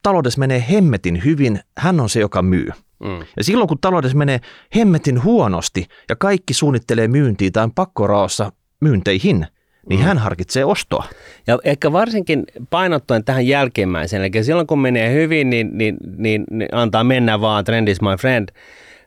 taloudessa 0.02 0.38
menee 0.38 0.64
hemmetin 0.70 1.24
hyvin, 1.24 1.60
hän 1.78 2.00
on 2.00 2.08
se, 2.08 2.20
joka 2.20 2.42
myy. 2.42 2.70
Mm. 3.00 3.18
Ja 3.36 3.44
silloin, 3.44 3.68
kun 3.68 3.78
taloudessa 3.80 4.18
menee 4.18 4.40
hemmetin 4.76 5.24
huonosti 5.24 5.86
ja 6.08 6.16
kaikki 6.16 6.54
suunnittelee 6.54 7.08
myyntiä 7.08 7.50
tai 7.52 7.68
pakkoraossa 7.74 8.52
myynteihin, 8.80 9.46
niin 9.88 10.00
mm. 10.00 10.06
hän 10.06 10.18
harkitsee 10.18 10.64
ostoa. 10.64 11.04
Ja 11.46 11.58
ehkä 11.64 11.92
varsinkin 11.92 12.44
painottuen 12.70 13.24
tähän 13.24 13.46
jälkimmäiseen, 13.46 14.22
eli 14.22 14.44
silloin 14.44 14.66
kun 14.66 14.80
menee 14.80 15.12
hyvin, 15.12 15.50
niin, 15.50 15.78
niin, 15.78 15.96
niin, 16.16 16.44
niin 16.50 16.68
antaa 16.72 17.04
mennä 17.04 17.40
vaan, 17.40 17.64
trend 17.64 17.88
is 17.88 18.00
my 18.00 18.16
friend. 18.20 18.48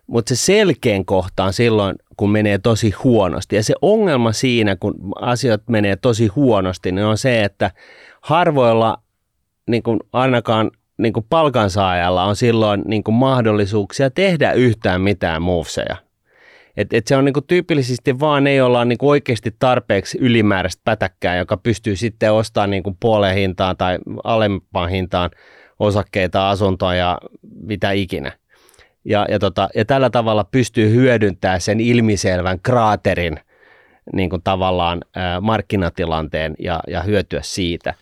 Mutta 0.07 0.35
se 0.35 0.35
selkeän 0.35 1.05
kohta 1.05 1.43
on 1.43 1.53
silloin, 1.53 1.95
kun 2.17 2.31
menee 2.31 2.57
tosi 2.57 2.91
huonosti. 3.03 3.55
Ja 3.55 3.63
se 3.63 3.73
ongelma 3.81 4.31
siinä, 4.31 4.75
kun 4.75 4.95
asiat 5.21 5.61
menee 5.69 5.95
tosi 5.95 6.27
huonosti, 6.27 6.91
niin 6.91 7.05
on 7.05 7.17
se, 7.17 7.43
että 7.43 7.71
harvoilla 8.21 8.97
niin 9.69 9.83
kuin 9.83 9.99
ainakaan 10.13 10.71
niin 10.97 11.13
kuin 11.13 11.25
palkansaajalla 11.29 12.23
on 12.23 12.35
silloin 12.35 12.81
niin 12.85 13.03
kuin 13.03 13.15
mahdollisuuksia 13.15 14.09
tehdä 14.09 14.51
yhtään 14.51 15.01
mitään 15.01 15.41
moveseja. 15.41 15.95
Et, 16.77 16.93
et 16.93 17.07
se 17.07 17.15
on 17.15 17.25
niinku 17.25 17.41
tyypillisesti 17.41 18.19
vaan 18.19 18.43
ne, 18.43 18.55
joilla 18.55 18.79
on 18.79 18.89
niinku 18.89 19.09
oikeasti 19.09 19.55
tarpeeksi 19.59 20.17
ylimääräistä 20.21 20.81
pätäkkää, 20.85 21.37
joka 21.37 21.57
pystyy 21.57 21.95
sitten 21.95 22.33
ostamaan 22.33 22.69
niinku 22.69 22.97
puoleen 22.99 23.35
hintaan 23.35 23.77
tai 23.77 23.97
alempaan 24.23 24.89
hintaan 24.89 25.29
osakkeita, 25.79 26.49
asuntoa 26.49 26.95
ja 26.95 27.17
mitä 27.61 27.91
ikinä. 27.91 28.31
Ja, 29.05 29.25
ja, 29.29 29.39
tota, 29.39 29.69
ja 29.75 29.85
tällä 29.85 30.09
tavalla 30.09 30.43
pystyy 30.43 30.89
hyödyntämään 30.89 31.61
sen 31.61 31.79
ilmiselvän 31.79 32.59
kraaterin 32.59 33.39
niin 34.13 34.29
kuin 34.29 34.41
tavallaan 34.43 35.01
markkinatilanteen 35.41 36.55
ja, 36.59 36.79
ja 36.87 37.01
hyötyä 37.01 37.39
siitä. 37.43 37.93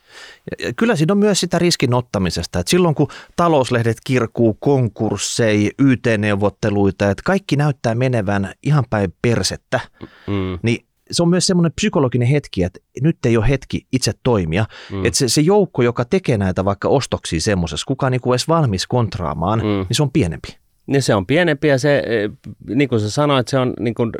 Ja 0.59 0.73
kyllä 0.73 0.95
siinä 0.95 1.11
on 1.11 1.17
myös 1.17 1.39
sitä 1.39 1.59
riskin 1.59 1.93
ottamisesta, 1.93 2.59
että 2.59 2.69
silloin 2.69 2.95
kun 2.95 3.07
talouslehdet 3.35 3.97
kirkuu 4.03 4.57
konkurssei, 4.59 5.71
YT-neuvotteluita, 5.79 7.09
että 7.09 7.23
kaikki 7.25 7.55
näyttää 7.55 7.95
menevän 7.95 8.53
ihan 8.63 8.83
päin 8.89 9.13
persettä, 9.21 9.79
mm. 10.27 10.59
niin 10.61 10.87
se 11.11 11.23
on 11.23 11.29
myös 11.29 11.47
semmoinen 11.47 11.71
psykologinen 11.75 12.27
hetki, 12.27 12.63
että 12.63 12.79
nyt 13.01 13.25
ei 13.25 13.37
ole 13.37 13.49
hetki 13.49 13.85
itse 13.91 14.11
toimia. 14.23 14.65
Mm. 14.91 15.05
Että 15.05 15.17
se, 15.17 15.29
se 15.29 15.41
joukko, 15.41 15.81
joka 15.81 16.05
tekee 16.05 16.37
näitä 16.37 16.65
vaikka 16.65 16.87
ostoksia 16.87 17.41
semmoisessa, 17.41 17.85
kukaan 17.87 18.11
niin 18.11 18.21
edes 18.29 18.47
valmis 18.47 18.87
kontraamaan, 18.87 19.59
mm. 19.59 19.65
niin 19.65 19.87
se 19.91 20.03
on 20.03 20.11
pienempi. 20.11 20.57
Niin 20.87 21.01
se 21.01 21.15
on 21.15 21.25
pienempi 21.25 21.67
ja 21.67 21.77
se, 21.77 21.97
e, 21.97 22.29
niin 22.75 22.89
kuin 22.89 23.01
sä 23.01 23.09
sanoit, 23.09 23.47
se 23.47 23.57
on 23.57 23.73
niin 23.79 23.95
kuin 23.95 24.11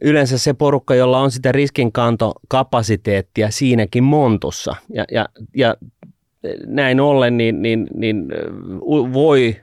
yleensä 0.00 0.38
se 0.38 0.54
porukka, 0.54 0.94
jolla 0.94 1.18
on 1.18 1.30
sitä 1.30 1.52
riskinkantokapasiteettia 1.52 3.50
siinäkin 3.50 4.04
montussa. 4.04 4.76
Ja, 4.94 5.04
ja, 5.12 5.28
ja 5.56 5.76
näin 6.66 7.00
ollen 7.00 7.36
niin, 7.36 7.62
niin, 7.62 7.86
niin 7.94 8.28
voi 9.12 9.56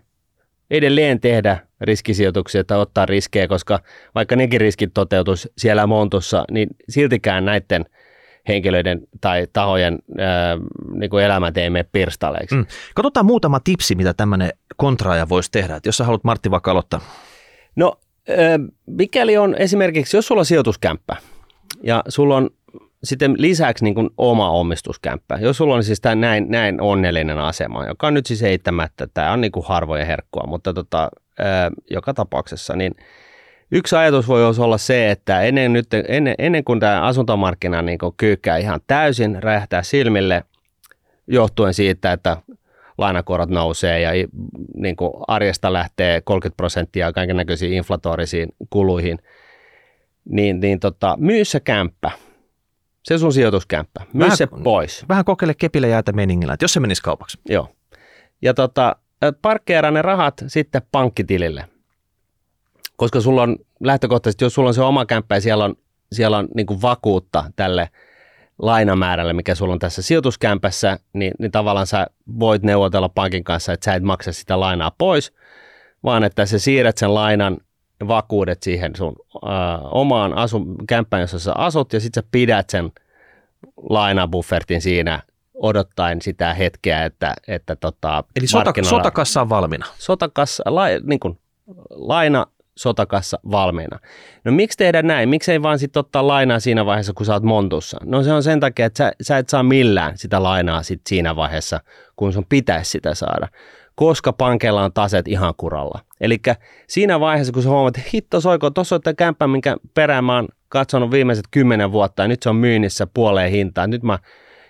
edelleen 0.72 1.20
tehdä 1.20 1.60
riskisijoituksia 1.82 2.64
tai 2.64 2.80
ottaa 2.80 3.06
riskejä, 3.06 3.48
koska 3.48 3.80
vaikka 4.16 4.36
nekin 4.36 4.62
riskit 4.62 4.94
toteutus 4.94 5.50
siellä 5.58 5.88
montussa, 5.88 6.46
niin 6.52 6.70
siltikään 6.90 7.46
näiden 7.46 7.86
henkilöiden 8.48 9.02
tai 9.22 9.48
tahojen 9.54 10.00
ää, 10.18 10.58
niin 10.94 11.10
kuin 11.10 11.24
elämät 11.24 11.58
ei 11.58 11.70
mene 11.70 11.86
pirstaleiksi. 11.92 12.56
Mm. 12.56 12.66
Katsotaan 12.96 13.26
muutama 13.26 13.60
tipsi, 13.60 13.96
mitä 13.96 14.14
tämmöinen 14.14 14.50
kontraaja 14.78 15.30
voisi 15.30 15.52
tehdä. 15.52 15.76
Et 15.76 15.86
jos 15.86 15.98
sä 15.98 16.04
haluat 16.04 16.24
Martti 16.24 16.52
vaikka 16.52 16.72
aloittaa. 16.72 17.02
No 17.76 18.00
mikäli 18.86 19.38
on 19.38 19.56
esimerkiksi, 19.56 20.18
jos 20.18 20.28
sulla 20.28 20.42
on 20.42 20.46
sijoituskämppä 20.46 21.16
ja 21.84 22.04
sulla 22.08 22.36
on 22.38 22.50
sitten 23.04 23.36
lisäksi 23.38 23.84
niin 23.84 24.10
oma 24.18 24.50
omistuskämppä, 24.50 25.38
jos 25.42 25.58
sulla 25.58 25.76
on 25.76 25.84
siis 25.84 26.02
tämä 26.02 26.16
näin, 26.16 26.46
näin 26.50 26.82
onnellinen 26.82 27.38
asema, 27.38 27.86
joka 27.86 28.08
on 28.08 28.14
nyt 28.14 28.26
siis 28.26 28.44
eittämättä, 28.44 29.08
tämä 29.14 29.32
on 29.32 29.42
niin 29.42 29.52
kuin 29.52 29.66
harvoja 29.66 30.06
herkkua, 30.06 30.44
mutta 30.48 30.74
tota, 30.74 31.10
joka 31.92 32.14
tapauksessa, 32.14 32.76
niin 32.76 32.96
yksi 33.72 33.96
ajatus 33.96 34.28
voi 34.28 34.46
olla 34.46 34.78
se, 34.78 35.12
että 35.12 35.42
ennen, 35.42 35.74
nyt, 35.74 35.88
ennen, 36.08 36.36
ennen 36.38 36.64
kuin 36.64 36.80
tämä 36.80 37.02
asuntomarkkina 37.02 37.82
niin 37.82 38.00
kyykkää 38.18 38.58
ihan 38.58 38.80
täysin, 38.88 39.44
räjähtää 39.44 39.84
silmille, 39.84 40.44
johtuen 41.28 41.74
siitä, 41.74 42.12
että 42.12 42.38
lainakorot 43.02 43.50
nousee 43.50 44.00
ja 44.00 44.10
niin 44.76 44.96
kuin 44.96 45.12
arjesta 45.28 45.74
lähtee 45.74 46.22
30 46.22 46.58
prosenttia 46.58 47.14
kaiken 47.14 47.38
näköisiin 47.38 47.74
inflatorisiin 47.74 48.50
kuluihin, 48.70 49.20
niin, 50.26 50.60
niin 50.60 50.80
tota, 50.80 51.18
myy 51.20 51.46
se 51.46 51.60
kämppä. 51.60 52.12
Se 53.04 53.18
sun 53.18 53.34
sijoituskämppä. 53.34 54.02
Myy 54.14 54.24
vähän, 54.24 54.38
se 54.38 54.48
pois. 54.64 55.06
Vähän 55.10 55.26
kokeile 55.26 55.54
kepillä 55.54 55.88
jäätä 55.88 56.12
meningillä, 56.12 56.54
että 56.54 56.64
jos 56.64 56.74
se 56.74 56.80
menisi 56.80 57.02
kaupaksi. 57.02 57.40
Joo. 57.50 57.70
Ja 58.42 58.54
tota, 58.54 58.96
parkkeera 59.42 59.92
ne 59.92 60.02
rahat 60.02 60.44
sitten 60.48 60.82
pankkitilille. 60.92 61.66
Koska 62.96 63.22
sulla 63.22 63.44
on 63.44 63.58
lähtökohtaisesti, 63.80 64.46
jos 64.46 64.54
sulla 64.54 64.68
on 64.68 64.74
se 64.74 64.82
oma 64.82 65.06
kämppä 65.06 65.36
ja 65.36 65.42
siellä 65.42 65.64
on, 65.64 65.76
siellä 66.12 66.38
on 66.38 66.48
niin 66.56 66.82
vakuutta 66.82 67.52
tälle– 67.56 67.90
lainamäärälle, 68.62 69.34
mikä 69.34 69.56
sulla 69.56 69.74
on 69.74 69.80
tässä 69.80 70.02
sijoituskämpässä, 70.02 71.00
niin, 71.14 71.34
niin 71.40 71.52
tavallaan 71.52 71.88
sä 71.88 72.08
voit 72.40 72.64
neuvotella 72.64 73.10
pankin 73.10 73.44
kanssa, 73.44 73.74
että 73.74 73.86
sä 73.86 73.96
et 73.96 74.04
maksa 74.04 74.34
sitä 74.34 74.60
lainaa 74.60 74.92
pois, 74.98 75.34
vaan 76.04 76.24
että 76.24 76.46
sä 76.46 76.60
siirrät 76.60 76.98
sen 76.98 77.14
lainan 77.14 77.58
vakuudet 78.08 78.64
siihen 78.64 78.96
sun 78.96 79.16
ö, 79.36 79.40
omaan 79.84 80.34
asun, 80.34 80.76
kämppään, 80.88 81.22
jossa 81.22 81.40
sä 81.40 81.54
asut, 81.56 81.94
ja 81.94 82.00
sitten 82.00 82.24
sä 82.24 82.30
pidät 82.32 82.70
sen 82.70 82.92
lainabuffertin 83.90 84.82
siinä 84.82 85.22
odottaen 85.54 86.22
sitä 86.22 86.54
hetkeä, 86.54 87.06
että, 87.06 87.34
että 87.48 87.76
tota, 87.76 88.24
Eli 88.36 88.48
sota, 88.48 88.74
sotakassa 88.82 89.42
on 89.42 89.50
valmiina. 89.50 89.86
Sotakassa, 89.98 90.64
la, 90.66 90.84
niin 91.04 91.20
kuin, 91.20 91.40
laina 91.90 92.48
sotakassa 92.82 93.40
valmiina. 93.52 94.00
No 94.44 94.52
miksi 94.52 94.78
tehdä 94.78 95.02
näin? 95.02 95.30
Miksi 95.30 95.52
ei 95.52 95.62
vaan 95.62 95.80
sitten 95.80 96.00
ottaa 96.00 96.28
lainaa 96.28 96.60
siinä 96.60 96.86
vaiheessa, 96.86 97.14
kun 97.14 97.26
sä 97.26 97.34
oot 97.34 97.44
montussa? 97.44 97.98
No 98.06 98.24
se 98.24 98.32
on 98.32 98.44
sen 98.44 98.60
takia, 98.60 98.86
että 98.86 98.98
sä, 98.98 99.12
sä 99.22 99.38
et 99.38 99.50
saa 99.50 99.64
millään 99.64 100.18
sitä 100.18 100.44
lainaa 100.44 100.84
sit 100.84 101.02
siinä 101.08 101.36
vaiheessa, 101.36 101.80
kun 102.16 102.34
sun 102.34 102.46
pitäisi 102.50 102.92
sitä 102.92 103.14
saada, 103.16 103.48
koska 103.96 104.34
pankeilla 104.34 104.84
on 104.84 104.94
taset 104.94 105.28
ihan 105.28 105.54
kuralla. 105.58 106.00
Eli 106.22 106.38
siinä 106.88 107.20
vaiheessa, 107.20 107.54
kun 107.54 107.64
sä 107.64 107.70
huomaat, 107.70 107.98
että 107.98 108.10
hitto 108.14 108.42
soiko, 108.42 108.70
tuossa 108.70 108.96
on 108.96 109.16
kämppä, 109.18 109.48
minkä 109.48 109.78
perään 109.94 110.26
mä 110.26 110.36
oon 110.36 110.48
katsonut 110.70 111.12
viimeiset 111.12 111.46
kymmenen 111.52 111.92
vuotta 111.92 112.22
ja 112.22 112.28
nyt 112.28 112.44
se 112.44 112.50
on 112.50 112.56
myynnissä 112.56 113.08
puoleen 113.14 113.52
hintaan. 113.52 113.90
Nyt 113.90 114.04
mä, 114.04 114.20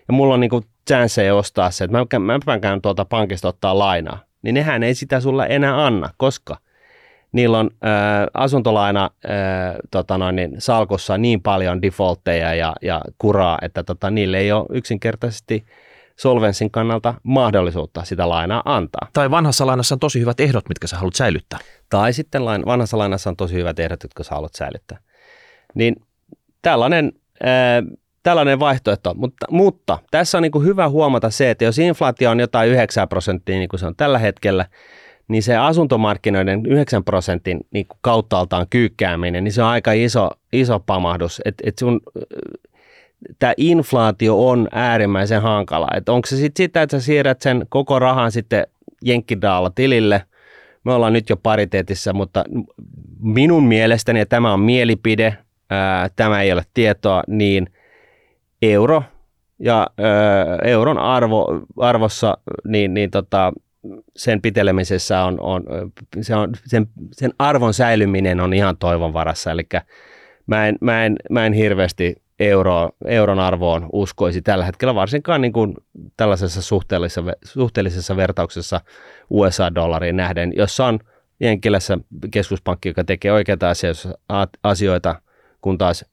ja 0.07 0.13
mulla 0.13 0.33
on 0.33 0.39
niinku 0.39 0.61
chanceja 0.87 1.35
ostaa 1.35 1.71
se, 1.71 1.83
että 1.83 2.19
mä, 2.19 2.39
mä 2.45 2.59
käyn 2.59 2.81
tuolta 2.81 3.05
pankista 3.05 3.47
ottaa 3.47 3.79
lainaa. 3.79 4.19
Niin 4.41 4.55
nehän 4.55 4.83
ei 4.83 4.95
sitä 4.95 5.19
sulla 5.19 5.45
enää 5.45 5.85
anna, 5.85 6.09
koska– 6.17 6.57
niillä 7.31 7.59
on 7.59 7.69
äh, 7.73 7.91
asuntolaina 8.33 9.03
äh, 9.25 9.75
tota 9.91 10.17
noin, 10.17 10.35
niin 10.35 10.55
salkussa 10.57 11.17
niin 11.17 11.41
paljon 11.41 11.81
defaultteja 11.81 12.55
ja, 12.55 12.75
ja 12.81 13.01
kuraa, 13.17 13.57
että 13.61 13.83
tota, 13.83 14.09
niille 14.09 14.37
ei 14.37 14.51
ole 14.51 14.65
yksinkertaisesti 14.69 15.65
solvenssin 16.19 16.71
kannalta 16.71 17.13
mahdollisuutta 17.23 18.03
sitä 18.03 18.29
lainaa 18.29 18.61
antaa. 18.65 19.07
Tai 19.13 19.31
vanhassa 19.31 19.65
lainassa 19.65 19.95
on 19.95 19.99
tosi 19.99 20.19
hyvät 20.19 20.39
ehdot, 20.39 20.69
mitkä 20.69 20.87
sä 20.87 20.97
haluat 20.97 21.15
säilyttää. 21.15 21.59
Tai 21.89 22.13
sitten 22.13 22.45
lain, 22.45 22.65
vanhassa 22.65 22.97
lainassa 22.97 23.29
on 23.29 23.35
tosi 23.35 23.55
hyvät 23.55 23.79
ehdot, 23.79 24.03
jotka 24.03 24.23
sä 24.23 24.35
haluat 24.35 24.55
säilyttää. 24.55 24.97
Niin 25.73 25.95
tällainen, 26.61 27.11
äh, 27.45 27.97
tällainen 28.23 28.59
vaihtoehto, 28.59 29.13
mutta, 29.13 29.45
mutta 29.49 29.99
tässä 30.11 30.37
on 30.37 30.41
niin 30.41 30.51
kuin 30.51 30.65
hyvä 30.65 30.89
huomata 30.89 31.29
se, 31.29 31.51
että 31.51 31.65
jos 31.65 31.79
inflaatio 31.79 32.31
on 32.31 32.39
jotain 32.39 32.69
9 32.69 33.09
prosenttia, 33.09 33.55
niin 33.55 33.69
kuin 33.69 33.79
se 33.79 33.85
on 33.85 33.95
tällä 33.95 34.19
hetkellä, 34.19 34.65
niin 35.31 35.43
se 35.43 35.57
asuntomarkkinoiden 35.57 36.65
9 36.65 37.03
prosentin 37.03 37.59
niin 37.71 37.85
kauttaaltaan 38.01 38.65
kyykkääminen, 38.69 39.43
niin 39.43 39.53
se 39.53 39.63
on 39.63 39.69
aika 39.69 39.91
iso, 39.91 40.29
iso 40.53 40.79
pamahdus. 40.79 41.41
Et, 41.45 41.55
et 41.63 41.77
sun, 41.77 42.01
tämä 43.39 43.53
inflaatio 43.57 44.47
on 44.47 44.67
äärimmäisen 44.71 45.41
hankala. 45.41 45.87
Et 45.95 46.09
onko 46.09 46.27
se 46.27 46.35
sitten 46.35 46.63
sitä, 46.63 46.81
että 46.81 46.99
sä 46.99 47.05
siirrät 47.05 47.41
sen 47.41 47.65
koko 47.69 47.99
rahan 47.99 48.31
sitten 48.31 48.67
jenkkidaalla 49.05 49.69
tilille, 49.69 50.21
me 50.83 50.93
ollaan 50.93 51.13
nyt 51.13 51.29
jo 51.29 51.37
pariteetissa, 51.37 52.13
mutta 52.13 52.43
minun 53.19 53.63
mielestäni, 53.63 54.19
ja 54.19 54.25
tämä 54.25 54.53
on 54.53 54.59
mielipide, 54.59 55.37
ää, 55.69 56.09
tämä 56.15 56.41
ei 56.41 56.51
ole 56.51 56.63
tietoa, 56.73 57.23
niin 57.27 57.67
euro 58.61 59.03
ja 59.59 59.87
ö, 59.99 60.03
euron 60.67 60.97
arvo, 60.97 61.61
arvossa 61.77 62.37
niin, 62.67 62.93
niin 62.93 63.11
tota, 63.11 63.53
sen 64.15 64.41
pitelemisessä 64.41 65.23
on, 65.23 65.39
on, 65.39 65.63
se 66.21 66.35
on 66.35 66.49
sen, 66.65 66.87
sen 67.11 67.33
arvon 67.39 67.73
säilyminen 67.73 68.39
on 68.39 68.53
ihan 68.53 68.77
toivon 68.77 69.13
varassa, 69.13 69.51
eli 69.51 69.67
mä 70.47 70.67
en, 70.67 70.77
mä 70.81 71.05
en, 71.05 71.15
mä 71.29 71.45
en 71.45 71.53
hirveästi 71.53 72.15
euro, 72.39 72.89
euron 73.05 73.39
arvoon 73.39 73.89
uskoisi 73.93 74.41
tällä 74.41 74.65
hetkellä, 74.65 74.95
varsinkaan 74.95 75.41
niin 75.41 75.53
kuin 75.53 75.73
tällaisessa 76.17 76.61
suhteellisessa, 76.61 77.23
suhteellisessa 77.43 78.15
vertauksessa 78.15 78.81
USA-dollariin 79.29 80.15
nähden, 80.15 80.53
jossa 80.55 80.85
on 80.85 80.99
Jenkilässä 81.39 81.97
keskuspankki, 82.31 82.89
joka 82.89 83.03
tekee 83.03 83.31
oikeita 83.31 83.67
asioita, 84.63 85.21
kun 85.61 85.77
taas 85.77 86.05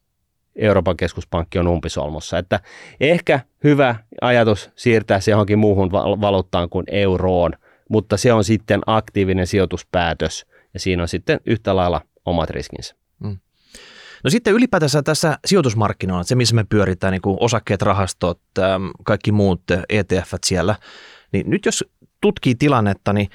Euroopan 0.58 0.96
keskuspankki 0.96 1.58
on 1.58 1.68
umpisolmussa. 1.68 2.38
Että 2.38 2.60
ehkä 3.00 3.40
hyvä 3.64 3.96
ajatus 4.20 4.70
siirtää 4.76 5.20
se 5.20 5.30
johonkin 5.30 5.58
muuhun 5.58 5.92
valuuttaan 5.92 6.68
kuin 6.68 6.84
euroon, 6.90 7.52
mutta 7.88 8.16
se 8.16 8.32
on 8.32 8.44
sitten 8.44 8.80
aktiivinen 8.86 9.46
sijoituspäätös 9.46 10.46
ja 10.74 10.80
siinä 10.80 11.02
on 11.02 11.08
sitten 11.08 11.40
yhtä 11.46 11.76
lailla 11.76 12.00
omat 12.24 12.50
riskinsä. 12.50 12.94
Mm. 13.18 13.38
No 14.24 14.30
sitten 14.30 14.54
ylipäätänsä 14.54 15.02
tässä 15.02 15.38
sijoitusmarkkinoilla, 15.46 16.22
se 16.22 16.34
missä 16.34 16.54
me 16.54 16.64
pyöritään, 16.68 17.12
niin 17.12 17.22
kuin 17.22 17.36
osakkeet, 17.40 17.82
rahastot, 17.82 18.40
kaikki 19.04 19.32
muut 19.32 19.62
ETF 19.88 20.34
siellä, 20.46 20.74
niin 21.32 21.50
nyt 21.50 21.66
jos 21.66 21.84
tutkii 22.20 22.54
tilannetta, 22.54 23.12
niin 23.12 23.28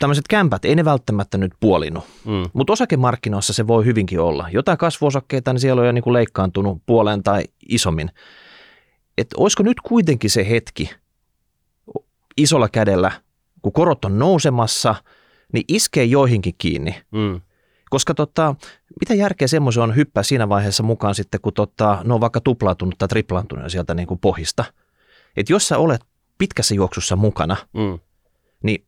tämmöiset 0.00 0.28
kämpät, 0.28 0.64
ei 0.64 0.74
ne 0.74 0.84
välttämättä 0.84 1.38
nyt 1.38 1.52
puolinu, 1.60 2.00
mm. 2.24 2.50
mutta 2.52 2.72
osakemarkkinoissa 2.72 3.52
se 3.52 3.66
voi 3.66 3.84
hyvinkin 3.84 4.20
olla. 4.20 4.48
Jotain 4.52 4.78
kasvuosakkeita, 4.78 5.52
niin 5.52 5.60
siellä 5.60 5.80
on 5.80 5.86
jo 5.86 5.92
niin 5.92 6.04
kuin 6.04 6.14
leikkaantunut 6.14 6.82
puoleen 6.86 7.22
tai 7.22 7.44
isommin. 7.68 8.10
Että 9.18 9.36
olisiko 9.38 9.62
nyt 9.62 9.80
kuitenkin 9.80 10.30
se 10.30 10.50
hetki 10.50 10.90
isolla 12.36 12.68
kädellä, 12.68 13.12
kun 13.62 13.72
korot 13.72 14.04
on 14.04 14.18
nousemassa, 14.18 14.94
niin 15.52 15.64
iskee 15.68 16.04
joihinkin 16.04 16.54
kiinni. 16.58 17.02
Mm. 17.10 17.40
Koska 17.90 18.14
tota, 18.14 18.54
mitä 19.00 19.14
järkeä 19.14 19.48
semmoisen 19.48 19.82
on 19.82 19.96
hyppää 19.96 20.22
siinä 20.22 20.48
vaiheessa 20.48 20.82
mukaan 20.82 21.14
sitten, 21.14 21.40
kun 21.40 21.52
tota, 21.52 21.98
ne 22.04 22.14
on 22.14 22.20
vaikka 22.20 22.40
tuplaantunut 22.40 22.98
tai 22.98 23.08
triplaantunut 23.08 23.72
sieltä 23.72 23.94
niin 23.94 24.06
kuin 24.06 24.20
pohjista. 24.20 24.64
Että 25.36 25.52
jos 25.52 25.68
sä 25.68 25.78
olet 25.78 26.00
pitkässä 26.38 26.74
juoksussa 26.74 27.16
mukana, 27.16 27.56
mm. 27.72 27.98
niin 28.62 28.84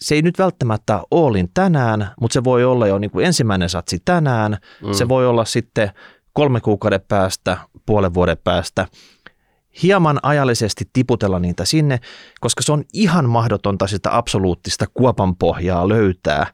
se 0.00 0.14
ei 0.14 0.22
nyt 0.22 0.38
välttämättä 0.38 1.00
olin 1.10 1.50
tänään, 1.54 2.10
mutta 2.20 2.34
se 2.34 2.44
voi 2.44 2.64
olla 2.64 2.86
jo 2.86 2.98
niin 2.98 3.10
kuin 3.10 3.26
ensimmäinen 3.26 3.68
satsi 3.68 3.98
tänään. 4.04 4.56
Mm. 4.82 4.92
Se 4.92 5.08
voi 5.08 5.26
olla 5.26 5.44
sitten 5.44 5.90
kolme 6.32 6.60
kuukauden 6.60 7.00
päästä, 7.08 7.56
puolen 7.86 8.14
vuoden 8.14 8.36
päästä. 8.44 8.86
Hieman 9.82 10.18
ajallisesti 10.22 10.84
tiputella 10.92 11.38
niitä 11.38 11.64
sinne, 11.64 12.00
koska 12.40 12.62
se 12.62 12.72
on 12.72 12.84
ihan 12.92 13.28
mahdotonta 13.28 13.86
sitä 13.86 14.16
absoluuttista 14.16 14.84
kuopan 14.94 15.36
pohjaa 15.36 15.88
löytää. 15.88 16.46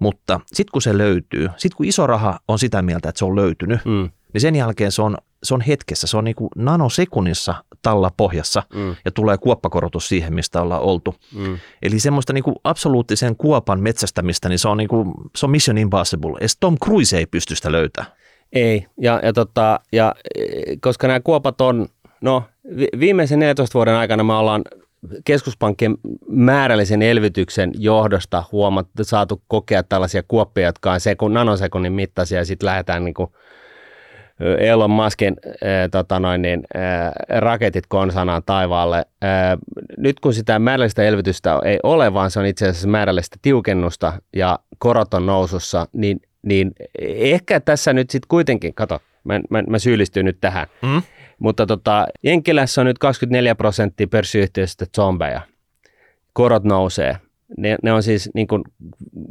Mutta 0.00 0.40
sitten 0.46 0.72
kun 0.72 0.82
se 0.82 0.98
löytyy, 0.98 1.48
sitten 1.56 1.76
kun 1.76 1.86
iso 1.86 2.06
raha 2.06 2.38
on 2.48 2.58
sitä 2.58 2.82
mieltä, 2.82 3.08
että 3.08 3.18
se 3.18 3.24
on 3.24 3.36
löytynyt, 3.36 3.84
mm. 3.84 4.10
niin 4.32 4.40
sen 4.40 4.56
jälkeen 4.56 4.92
se 4.92 5.02
on, 5.02 5.16
se 5.46 5.54
on 5.54 5.60
hetkessä, 5.60 6.06
se 6.06 6.16
on 6.16 6.24
niin 6.24 6.34
kuin 6.34 6.48
nanosekunnissa 6.56 7.54
talla 7.82 8.10
pohjassa 8.16 8.62
mm. 8.74 8.96
ja 9.04 9.10
tulee 9.10 9.38
kuoppakorotus 9.38 10.08
siihen, 10.08 10.34
mistä 10.34 10.62
ollaan 10.62 10.82
oltu. 10.82 11.14
Mm. 11.34 11.58
Eli 11.82 11.98
semmoista 11.98 12.32
niin 12.32 12.44
kuin 12.44 12.56
absoluuttisen 12.64 13.36
kuopan 13.36 13.80
metsästämistä, 13.80 14.48
niin 14.48 14.58
se 14.58 14.68
on, 14.68 14.76
niin 14.76 14.88
kuin, 14.88 15.14
se 15.36 15.46
on 15.46 15.50
mission 15.50 15.78
impossible. 15.78 16.36
Edes 16.40 16.56
Tom 16.60 16.76
Cruise 16.84 17.18
ei 17.18 17.26
pysty 17.26 17.54
sitä 17.54 17.72
löytämään. 17.72 18.12
Ei, 18.52 18.86
ja, 19.00 19.20
ja, 19.22 19.32
tota, 19.32 19.80
ja 19.92 20.14
koska 20.80 21.06
nämä 21.06 21.20
kuopat 21.20 21.60
on, 21.60 21.86
no 22.20 22.42
viimeisen 23.00 23.38
14 23.38 23.74
vuoden 23.74 23.94
aikana 23.94 24.24
me 24.24 24.32
ollaan 24.32 24.62
keskuspankkien 25.24 25.94
määrällisen 26.28 27.02
elvytyksen 27.02 27.72
johdosta 27.78 28.44
huomattu, 28.52 29.04
saatu 29.04 29.42
kokea 29.48 29.82
tällaisia 29.82 30.22
kuoppia, 30.28 30.66
jotka 30.66 30.92
on 30.92 31.00
sekun, 31.00 31.34
nanosekunnin 31.34 31.92
mittaisia 31.92 32.38
ja 32.38 32.44
sitten 32.44 32.66
lähdetään 32.66 33.04
niin 33.04 33.14
kuin 33.14 33.30
Elon 34.40 34.90
Muskin 34.90 35.36
äh, 35.46 35.90
tota 35.90 36.20
noin, 36.20 36.42
niin, 36.42 36.62
äh, 36.76 37.12
raketit 37.40 37.84
konsanaan 37.88 38.42
taivaalle. 38.46 38.96
Äh, 38.96 39.58
nyt 39.98 40.20
kun 40.20 40.34
sitä 40.34 40.58
määrällistä 40.58 41.02
elvytystä 41.02 41.60
ei 41.64 41.78
ole, 41.82 42.14
vaan 42.14 42.30
se 42.30 42.40
on 42.40 42.46
itse 42.46 42.68
asiassa 42.68 42.88
määrällistä 42.88 43.36
tiukennusta 43.42 44.12
ja 44.36 44.58
korot 44.78 45.14
on 45.14 45.26
nousussa, 45.26 45.86
niin, 45.92 46.20
niin 46.42 46.72
ehkä 46.98 47.60
tässä 47.60 47.92
nyt 47.92 48.10
sitten 48.10 48.28
kuitenkin, 48.28 48.74
kato, 48.74 49.00
mä, 49.24 49.40
mä, 49.50 49.62
mä 49.62 49.78
syyllistyn 49.78 50.24
nyt 50.24 50.40
tähän, 50.40 50.66
mm. 50.82 51.02
mutta 51.38 51.66
tota, 51.66 52.06
Jenkkilässä 52.22 52.80
on 52.80 52.86
nyt 52.86 52.98
24 52.98 53.54
prosenttia 53.54 54.06
pörssiyhtiöistä 54.06 54.86
zombeja. 54.96 55.40
Korot 56.32 56.64
nousee. 56.64 57.16
Ne, 57.56 57.76
ne 57.82 57.92
on 57.92 58.02
siis 58.02 58.30
niin 58.34 58.46
kuin 58.46 58.64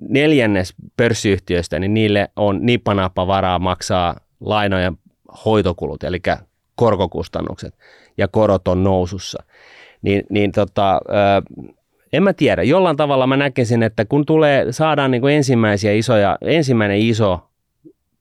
neljännes 0.10 0.74
pörssiyhtiöistä, 0.98 1.80
niin 1.80 1.94
niille 1.94 2.30
on 2.36 2.66
nipanappa 2.66 3.28
varaa 3.28 3.60
maksaa 3.60 4.16
lainojen 4.46 4.98
hoitokulut, 5.46 6.04
eli 6.04 6.22
korkokustannukset, 6.76 7.74
ja 8.18 8.28
korot 8.28 8.68
on 8.68 8.84
nousussa. 8.84 9.44
Niin, 10.02 10.24
niin 10.30 10.52
tota, 10.52 11.02
en 12.14 12.24
mä 12.24 12.34
tiedä, 12.34 12.64
jollain 12.64 12.98
tavalla 12.98 13.28
mä 13.28 13.38
näkisin, 13.38 13.84
että 13.84 14.06
kun 14.06 14.26
tulee, 14.26 14.72
saadaan 14.72 15.12
niin 15.12 15.22
kuin 15.22 15.34
ensimmäisiä 15.34 15.92
isoja, 15.92 16.38
ensimmäinen 16.42 16.98
iso 16.98 17.50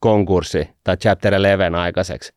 konkurssi 0.01 0.68
tai 0.85 0.97
chapter 0.97 1.35
11 1.35 1.81
aikaiseksi, 1.81 2.33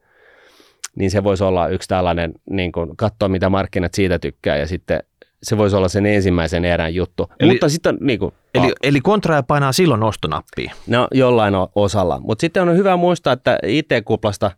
niin 0.95 1.11
se 1.11 1.23
voisi 1.23 1.43
olla 1.43 1.67
yksi 1.67 1.89
tällainen, 1.89 2.33
niin 2.49 2.71
kuin 2.71 2.97
katsoa 2.97 3.29
mitä 3.29 3.49
markkinat 3.49 3.93
siitä 3.93 4.19
tykkää 4.19 4.57
ja 4.57 4.67
sitten 4.67 5.03
se 5.43 5.57
voisi 5.57 5.75
olla 5.75 5.88
sen 5.88 6.05
ensimmäisen 6.05 6.65
erän 6.65 6.95
juttu. 6.95 7.31
Eli, 7.39 7.51
Mutta 7.51 7.69
sitten 7.69 7.97
niin 8.01 8.19
kuin, 8.19 8.33
eli, 8.57 8.73
eli 8.83 9.01
kontra 9.01 9.43
painaa 9.43 9.71
silloin 9.71 10.03
ostonappia. 10.03 10.73
No 10.87 11.07
jollain 11.13 11.53
osalla. 11.75 12.19
Mutta 12.19 12.41
sitten 12.41 12.69
on 12.69 12.77
hyvä 12.77 12.97
muistaa, 12.97 13.33
että 13.33 13.59
IT-kuplasta, 13.63 14.51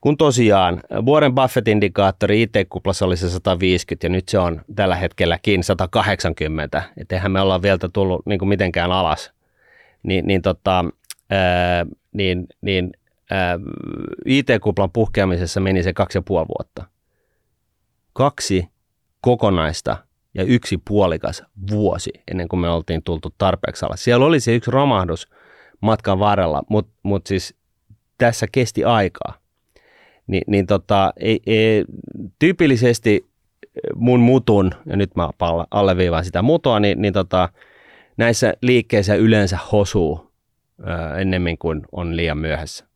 kun 0.00 0.16
tosiaan 0.16 0.82
Warren 1.06 1.34
Buffett-indikaattori 1.34 2.42
IT-kuplassa 2.42 3.06
oli 3.06 3.16
se 3.16 3.30
150 3.30 4.06
ja 4.06 4.10
nyt 4.10 4.28
se 4.28 4.38
on 4.38 4.62
tällä 4.74 4.96
hetkelläkin 4.96 5.64
180, 5.64 6.82
että 6.96 7.16
eihän 7.16 7.32
me 7.32 7.40
olla 7.40 7.62
vielä 7.62 7.78
tullut 7.92 8.26
niin 8.26 8.38
kuin 8.38 8.48
mitenkään 8.48 8.92
alas, 8.92 9.32
niin, 10.02 10.26
niin, 10.26 10.42
tota, 10.42 10.84
ää, 11.30 11.86
niin, 12.12 12.46
niin 12.60 12.90
ää, 13.30 13.58
IT-kuplan 14.26 14.90
puhkeamisessa 14.92 15.60
meni 15.60 15.82
se 15.82 15.92
kaksi 15.92 16.18
ja 16.18 16.22
puoli 16.22 16.48
vuotta. 16.48 16.84
Kaksi 18.12 18.68
kokonaista 19.20 19.96
ja 20.34 20.44
yksi 20.44 20.78
puolikas 20.88 21.42
vuosi 21.70 22.10
ennen 22.30 22.48
kuin 22.48 22.60
me 22.60 22.68
oltiin 22.68 23.02
tultu 23.02 23.34
tarpeeksi 23.38 23.86
alas. 23.86 24.04
Siellä 24.04 24.26
oli 24.26 24.40
se 24.40 24.54
yksi 24.54 24.70
romahdus 24.70 25.28
matkan 25.80 26.18
varrella, 26.18 26.62
mutta 26.68 26.92
mut 27.02 27.26
siis 27.26 27.54
tässä 28.18 28.46
kesti 28.52 28.84
aikaa. 28.84 29.34
Ni, 30.26 30.40
niin 30.46 30.66
tota, 30.66 31.12
ei, 31.16 31.40
ei, 31.46 31.84
tyypillisesti 32.38 33.26
mun 33.94 34.20
mutun, 34.20 34.74
ja 34.86 34.96
nyt 34.96 35.16
mä 35.16 35.30
alleviivaan 35.70 36.24
sitä 36.24 36.42
mutoa, 36.42 36.80
niin, 36.80 37.02
niin 37.02 37.12
tota, 37.12 37.48
näissä 38.16 38.54
liikkeissä 38.62 39.14
yleensä 39.14 39.58
hosuu 39.72 40.32
ää, 40.84 41.18
ennemmin 41.18 41.58
kuin 41.58 41.82
on 41.92 42.16
liian 42.16 42.38
myöhässä. 42.38 42.86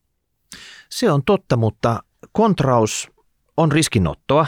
Se 0.88 1.10
on 1.10 1.22
totta, 1.26 1.56
mutta 1.56 2.02
kontraus 2.32 3.10
on 3.56 3.72
riskinottoa, 3.72 4.46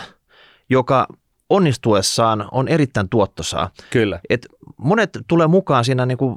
joka 0.71 1.07
onnistuessaan 1.51 2.49
on 2.53 2.69
erittäin 2.69 3.09
tuottosaa. 3.09 3.71
Kyllä. 3.91 4.21
Et 4.31 4.47
monet 4.77 5.19
tulee 5.29 5.47
mukaan 5.47 5.85
siinä 5.85 6.07
niin 6.07 6.19
kuin 6.19 6.37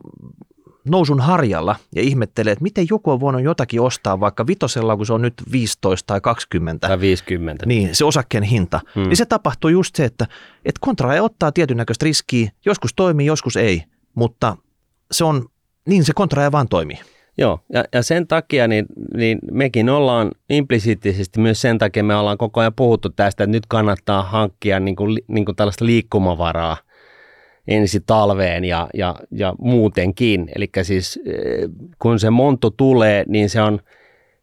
nousun 0.86 1.20
harjalla 1.20 1.76
ja 1.96 2.02
ihmettelee, 2.02 2.54
että 2.54 2.64
miten 2.64 2.88
joku 2.90 3.12
on 3.12 3.20
voinut 3.20 3.44
jotakin 3.44 3.82
ostaa 3.82 4.20
vaikka 4.20 4.48
vitosella, 4.48 4.98
kun 4.98 5.06
se 5.06 5.14
on 5.14 5.22
nyt 5.22 5.34
15 5.52 6.08
tai 6.08 6.22
20. 6.22 6.88
Tai 6.88 7.00
50. 7.00 7.66
Niin, 7.66 7.96
se 7.96 8.06
osakkeen 8.06 8.44
hinta. 8.44 8.80
Hmm. 8.96 9.04
Niin 9.04 9.18
se 9.18 9.26
tapahtuu 9.26 9.70
just 9.70 9.96
se, 9.96 10.06
että, 10.06 10.28
että 10.66 10.80
kontra 10.82 11.24
ottaa 11.24 11.52
tietyn 11.52 11.78
näköistä 11.78 12.04
riskiä, 12.04 12.52
joskus 12.66 12.94
toimii, 12.94 13.26
joskus 13.26 13.56
ei, 13.56 13.84
mutta 14.16 14.58
se 15.12 15.24
on, 15.24 15.46
niin 15.88 16.04
se 16.04 16.14
kontra 16.14 16.52
vaan 16.52 16.68
toimii. 16.68 17.00
Joo, 17.38 17.60
ja, 17.74 17.84
ja 17.94 18.04
sen 18.04 18.28
takia 18.28 18.68
niin, 18.68 18.86
niin 19.14 19.40
mekin 19.52 19.90
ollaan 19.90 20.32
implisiittisesti 20.50 21.40
myös 21.40 21.62
sen 21.62 21.78
takia 21.78 22.04
me 22.04 22.16
ollaan 22.16 22.38
koko 22.38 22.60
ajan 22.60 22.74
puhuttu 22.74 23.10
tästä, 23.10 23.44
että 23.44 23.52
nyt 23.52 23.66
kannattaa 23.68 24.24
hankkia 24.24 24.80
niin 24.80 24.96
kuin, 24.96 25.18
niin 25.28 25.46
kuin 25.46 25.56
tällaista 25.56 25.86
liikkumavaraa 25.86 26.78
ensi 27.68 28.00
talveen 28.06 28.66
ja, 28.66 28.88
ja, 28.94 29.16
ja 29.32 29.54
muutenkin. 29.60 30.50
Eli 30.56 30.70
siis 30.84 31.20
eh, 31.26 31.70
kun 32.00 32.20
se 32.20 32.30
monto 32.30 32.70
tulee, 32.70 33.24
niin 33.28 33.50
se 33.50 33.62
on, 33.62 33.80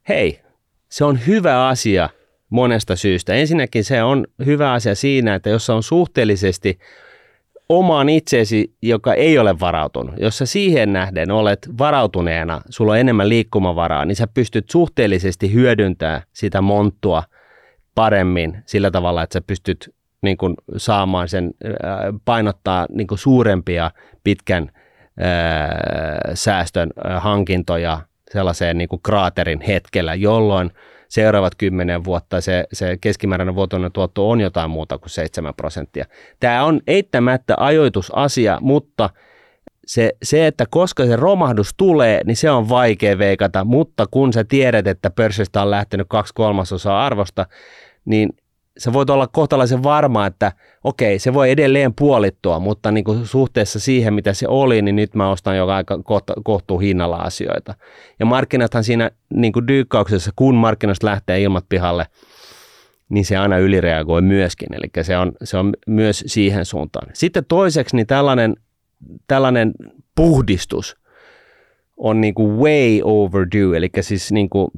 hei, 0.08 0.40
se 0.88 1.04
on 1.04 1.18
hyvä 1.26 1.68
asia 1.68 2.08
monesta 2.50 2.96
syystä. 2.96 3.34
Ensinnäkin 3.34 3.84
se 3.84 4.02
on 4.02 4.26
hyvä 4.46 4.72
asia 4.72 4.94
siinä, 4.94 5.34
että 5.34 5.50
jos 5.50 5.70
on 5.70 5.82
suhteellisesti 5.82 6.78
omaan 7.68 8.08
itseesi, 8.08 8.74
joka 8.82 9.14
ei 9.14 9.38
ole 9.38 9.60
varautunut. 9.60 10.14
Jos 10.20 10.38
sä 10.38 10.46
siihen 10.46 10.92
nähden 10.92 11.30
olet 11.30 11.68
varautuneena, 11.78 12.60
sulla 12.70 12.92
on 12.92 12.98
enemmän 12.98 13.28
liikkumavaraa, 13.28 14.04
niin 14.04 14.16
sä 14.16 14.26
pystyt 14.26 14.70
suhteellisesti 14.70 15.52
hyödyntämään 15.52 16.22
sitä 16.32 16.60
monttua 16.60 17.22
paremmin 17.94 18.62
sillä 18.66 18.90
tavalla, 18.90 19.22
että 19.22 19.32
sä 19.32 19.40
pystyt 19.40 19.94
niin 20.22 20.36
kuin 20.36 20.54
saamaan 20.76 21.28
sen, 21.28 21.50
ää, 21.82 22.12
painottaa 22.24 22.86
niin 22.90 23.06
kuin 23.06 23.18
suurempia 23.18 23.90
pitkän 24.24 24.70
ää, 25.20 26.30
säästön 26.34 26.90
ää, 27.04 27.20
hankintoja 27.20 28.00
sellaiseen 28.32 28.78
niin 28.78 28.88
kuin 28.88 29.02
kraaterin 29.02 29.60
hetkellä, 29.60 30.14
jolloin 30.14 30.70
seuraavat 31.08 31.54
kymmenen 31.54 32.04
vuotta 32.04 32.40
se, 32.40 32.64
se 32.72 32.98
keskimääräinen 33.00 33.54
vuotuinen 33.54 33.92
tuotto 33.92 34.30
on 34.30 34.40
jotain 34.40 34.70
muuta 34.70 34.98
kuin 34.98 35.10
7 35.10 35.54
prosenttia. 35.54 36.04
Tämä 36.40 36.64
on 36.64 36.80
eittämättä 36.86 37.54
ajoitusasia, 37.56 38.58
mutta 38.60 39.10
se, 39.86 40.12
se, 40.22 40.46
että 40.46 40.64
koska 40.70 41.06
se 41.06 41.16
romahdus 41.16 41.74
tulee, 41.76 42.20
niin 42.24 42.36
se 42.36 42.50
on 42.50 42.68
vaikea 42.68 43.18
veikata, 43.18 43.64
mutta 43.64 44.06
kun 44.10 44.32
sä 44.32 44.44
tiedät, 44.44 44.86
että 44.86 45.10
pörssistä 45.10 45.62
on 45.62 45.70
lähtenyt 45.70 46.06
kaksi 46.10 46.34
kolmasosaa 46.34 47.06
arvosta, 47.06 47.46
niin 48.04 48.28
sä 48.78 48.92
voit 48.92 49.10
olla 49.10 49.26
kohtalaisen 49.26 49.82
varma, 49.82 50.26
että 50.26 50.52
okei, 50.84 51.18
se 51.18 51.34
voi 51.34 51.50
edelleen 51.50 51.94
puolittua, 51.94 52.58
mutta 52.58 52.90
niin 52.90 53.04
kuin 53.04 53.26
suhteessa 53.26 53.80
siihen, 53.80 54.14
mitä 54.14 54.32
se 54.32 54.48
oli, 54.48 54.82
niin 54.82 54.96
nyt 54.96 55.14
mä 55.14 55.30
ostan 55.30 55.56
jo 55.56 55.66
aika 55.66 55.98
kohtuu 56.44 56.78
hinnalla 56.78 57.16
asioita. 57.16 57.74
Ja 58.20 58.26
markkinathan 58.26 58.84
siinä 58.84 59.10
niin 59.34 59.52
kuin 59.52 59.68
dyykkauksessa, 59.68 60.30
kun 60.36 60.54
markkinasta 60.54 61.06
lähtee 61.06 61.42
ilmat 61.42 61.64
pihalle, 61.68 62.06
niin 63.08 63.24
se 63.24 63.36
aina 63.36 63.58
ylireagoi 63.58 64.22
myöskin. 64.22 64.68
Eli 64.74 65.04
se 65.04 65.16
on, 65.16 65.32
se 65.44 65.56
on 65.56 65.72
myös 65.86 66.24
siihen 66.26 66.64
suuntaan. 66.64 67.10
Sitten 67.12 67.44
toiseksi 67.44 67.96
niin 67.96 68.06
tällainen, 68.06 68.54
tällainen 69.26 69.72
puhdistus 70.14 70.96
on 71.96 72.20
niin 72.20 72.34
kuin 72.34 72.56
way 72.56 73.00
overdue, 73.04 73.76
eli 73.76 73.90
siis 74.00 74.32
niin 74.32 74.50
kuin 74.50 74.68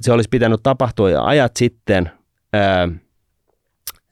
se 0.00 0.12
olisi 0.12 0.28
pitänyt 0.28 0.60
tapahtua 0.62 1.10
jo 1.10 1.22
ajat 1.22 1.56
sitten. 1.56 2.10
Ää, 2.52 2.88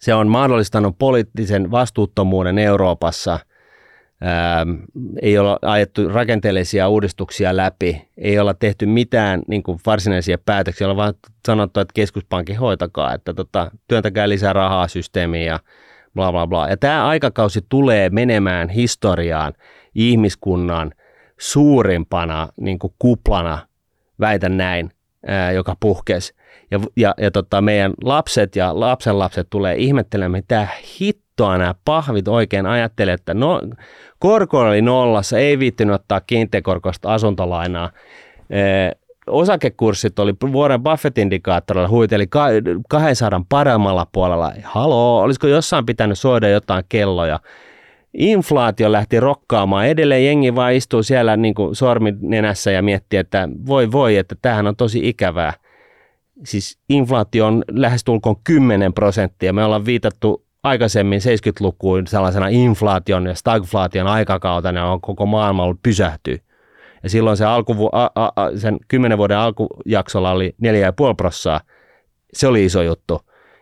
se 0.01 0.15
on 0.15 0.29
mahdollistanut 0.29 0.99
poliittisen 0.99 1.71
vastuuttomuuden 1.71 2.59
Euroopassa. 2.59 3.39
Ää, 4.21 4.67
ei 5.23 5.39
ole 5.39 5.59
ajettu 5.63 6.09
rakenteellisia 6.09 6.89
uudistuksia 6.89 7.57
läpi, 7.57 8.09
ei 8.19 8.39
olla 8.39 8.55
tehty 8.55 8.87
mitään 8.87 9.43
niin 9.49 9.63
kuin 9.63 9.79
varsinaisia 9.87 10.39
päätöksiä, 10.47 10.89
on 10.89 10.97
vaan 10.97 11.15
sanottu, 11.47 11.81
että 11.81 11.93
keskuspankki 11.95 12.55
hoitakaa, 12.55 13.15
että 13.15 13.35
tota, 13.35 13.71
työntäkää 13.89 14.29
lisää 14.29 14.53
rahaa 14.53 14.89
systeemiin 14.89 15.47
ja 15.47 15.61
bla 16.15 16.33
bla 16.33 16.47
bla. 16.47 16.69
Ja 16.69 16.77
tämä 16.77 17.07
aikakausi 17.07 17.61
tulee 17.69 18.11
menemään 18.11 18.69
historiaan 18.69 19.53
ihmiskunnan 19.95 20.93
suurimpana 21.41 22.49
niin 22.61 22.79
kuin 22.79 22.95
kuplana, 22.99 23.59
väitän 24.21 24.57
näin, 24.57 24.91
ää, 25.27 25.53
joka 25.53 25.77
puhkesi 25.81 26.35
ja, 26.71 26.81
ja, 26.97 27.15
ja 27.19 27.31
tota, 27.31 27.61
meidän 27.61 27.93
lapset 28.05 28.57
ja 28.57 28.81
lapsenlapset 28.81 29.47
tulee 29.51 29.77
ihmettelemään, 29.77 30.31
mitä 30.31 30.69
hittoa 31.01 31.59
nämä 31.59 31.75
pahvit 31.85 32.29
oikein 32.29 32.67
ajattelee, 32.67 33.15
että 33.15 33.35
no, 33.35 33.61
korko 34.19 34.59
oli 34.61 34.83
nollassa, 34.83 35.39
ei 35.39 35.59
viittinyt 35.59 35.95
ottaa 35.95 36.21
kiinteäkorkoista 36.21 37.15
asuntolainaa. 37.15 37.91
Ee, 38.51 38.93
osakekurssit 39.27 40.19
oli 40.19 40.35
vuoden 40.53 40.81
Buffett-indikaattorilla 40.83 41.89
huiteli 41.89 42.27
200 42.89 43.45
paremmalla 43.49 44.07
puolella. 44.13 44.53
Haloo, 44.65 45.21
olisiko 45.21 45.47
jossain 45.47 45.87
pitänyt 45.87 46.19
soida 46.19 46.49
jotain 46.49 46.85
kelloja? 46.89 47.41
Inflaatio 48.15 48.93
lähti 48.93 49.21
rokkaamaan. 49.21 49.87
Edelleen 49.87 50.27
jengi 50.27 50.55
vaan 50.55 50.73
istuu 50.73 51.03
siellä 51.03 51.37
niin 51.37 51.55
kuin 51.55 51.75
sormi 51.75 52.15
nenässä 52.21 52.71
ja 52.71 52.83
miettii, 52.83 53.19
että 53.19 53.49
voi 53.67 53.93
voi, 53.93 54.17
että 54.17 54.35
tämähän 54.43 54.67
on 54.67 54.77
tosi 54.77 55.09
ikävää 55.09 55.53
siis 56.45 56.79
inflaatio 56.89 57.47
on 57.47 57.65
lähestulkoon 57.71 58.37
10 58.45 58.93
prosenttia. 58.93 59.53
Me 59.53 59.65
ollaan 59.65 59.85
viitattu 59.85 60.45
aikaisemmin 60.63 61.21
70-lukuun 61.21 62.07
sellaisena 62.07 62.49
inflaation 62.49 63.27
ja 63.27 63.35
stagflaation 63.35 64.07
aikakautena, 64.07 64.93
on 64.93 65.01
koko 65.01 65.27
maailma 65.27 65.65
ollut 65.65 65.83
pysähtyy. 65.83 66.39
Ja 67.03 67.11
silloin 67.11 67.37
se 67.37 67.45
alku, 67.45 67.89
a, 67.93 68.11
a, 68.15 68.33
a, 68.37 68.51
sen 68.57 68.79
10 68.89 69.19
vuoden 69.19 69.39
alkujaksolla 69.39 70.31
oli 70.31 70.55
4,5 70.67 71.15
prosenttia. 71.17 71.61
Se 72.33 72.47
oli 72.47 72.65
iso 72.65 72.83
juttu. 72.83 73.21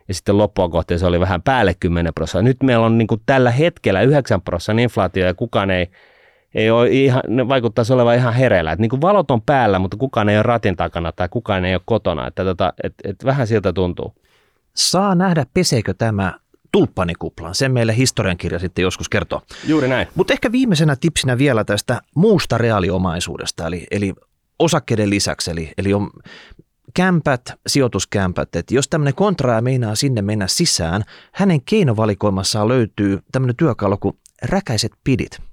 Ja 0.09 0.15
sitten 0.15 0.39
loppua 0.39 0.69
kohti 0.69 0.99
se 0.99 1.07
oli 1.07 1.21
vähän 1.21 1.43
päälle 1.43 1.75
10 1.81 2.15
prosenttia. 2.15 2.43
Nyt 2.43 2.63
meillä 2.63 2.87
on 2.87 2.99
niin 2.99 3.09
tällä 3.27 3.51
hetkellä 3.51 4.03
9 4.03 4.43
prosenttia 4.43 4.83
inflaatio 4.83 5.27
ja 5.27 5.35
kukaan 5.35 5.71
ei 5.71 5.87
ei 6.59 6.71
ole 6.71 6.89
ihan, 6.89 7.23
ne 7.29 7.49
vaikuttaisi 7.49 7.93
olevan 7.93 8.17
ihan 8.17 8.35
hereillä. 8.35 8.73
Että 8.73 8.81
niin 8.81 8.91
kuin 8.91 9.01
valot 9.01 9.31
on 9.31 9.43
päällä, 9.43 9.79
mutta 9.79 9.97
kukaan 9.97 10.29
ei 10.29 10.37
ole 10.37 10.43
ratin 10.43 10.77
takana 10.77 11.13
tai 11.13 11.29
kukaan 11.29 11.65
ei 11.65 11.75
ole 11.75 11.83
kotona. 11.85 12.27
Että 12.27 12.45
tota, 12.45 12.73
et, 12.83 12.95
et 13.05 13.25
vähän 13.25 13.47
siltä 13.47 13.73
tuntuu. 13.73 14.15
Saa 14.75 15.15
nähdä, 15.15 15.47
peseekö 15.55 15.95
tämä 15.95 16.35
tulppanikuplan. 16.73 17.55
Sen 17.55 17.73
meille 17.73 17.97
historiankirja 17.97 18.59
sitten 18.59 18.83
joskus 18.83 19.09
kertoo. 19.09 19.43
Juuri 19.67 19.89
näin. 19.89 20.09
Mutta 20.15 20.33
ehkä 20.33 20.53
viimeisenä 20.53 20.97
tipsinä 20.97 21.39
vielä 21.39 21.65
tästä 21.65 22.01
muusta 22.15 22.59
reaaliomaisuudesta, 22.59 23.67
eli, 23.67 23.87
eli 23.91 24.15
osakkeiden 24.59 25.11
lisäksi. 25.11 25.51
Eli, 25.51 25.73
eli 25.79 25.95
on 25.95 26.11
kämpät, 26.95 27.53
sijoituskämpät, 27.67 28.57
että 28.57 28.75
jos 28.75 28.89
tämmöinen 28.89 29.15
kontraaja 29.15 29.63
meinaa 29.63 29.95
sinne 29.95 30.23
mennä 30.23 30.47
sisään, 30.47 31.05
hänen 31.33 31.61
keinovalikoimassaan 31.63 32.69
löytyy 32.69 33.19
tämmöinen 33.33 33.57
työkalu 33.57 33.97
kuin 33.97 34.17
räkäiset 34.43 34.93
pidit. 35.05 35.48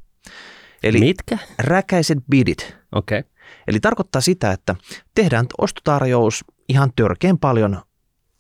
Eli 0.84 1.00
Mitkä? 1.00 1.38
Räkäiset 1.60 2.18
bidit. 2.30 2.76
Okei. 2.92 3.20
Okay. 3.20 3.32
Eli 3.68 3.80
tarkoittaa 3.80 4.22
sitä, 4.22 4.52
että 4.52 4.76
tehdään 5.16 5.46
ostotarjous 5.58 6.46
ihan 6.70 6.92
törkeän 6.96 7.38
paljon 7.38 7.82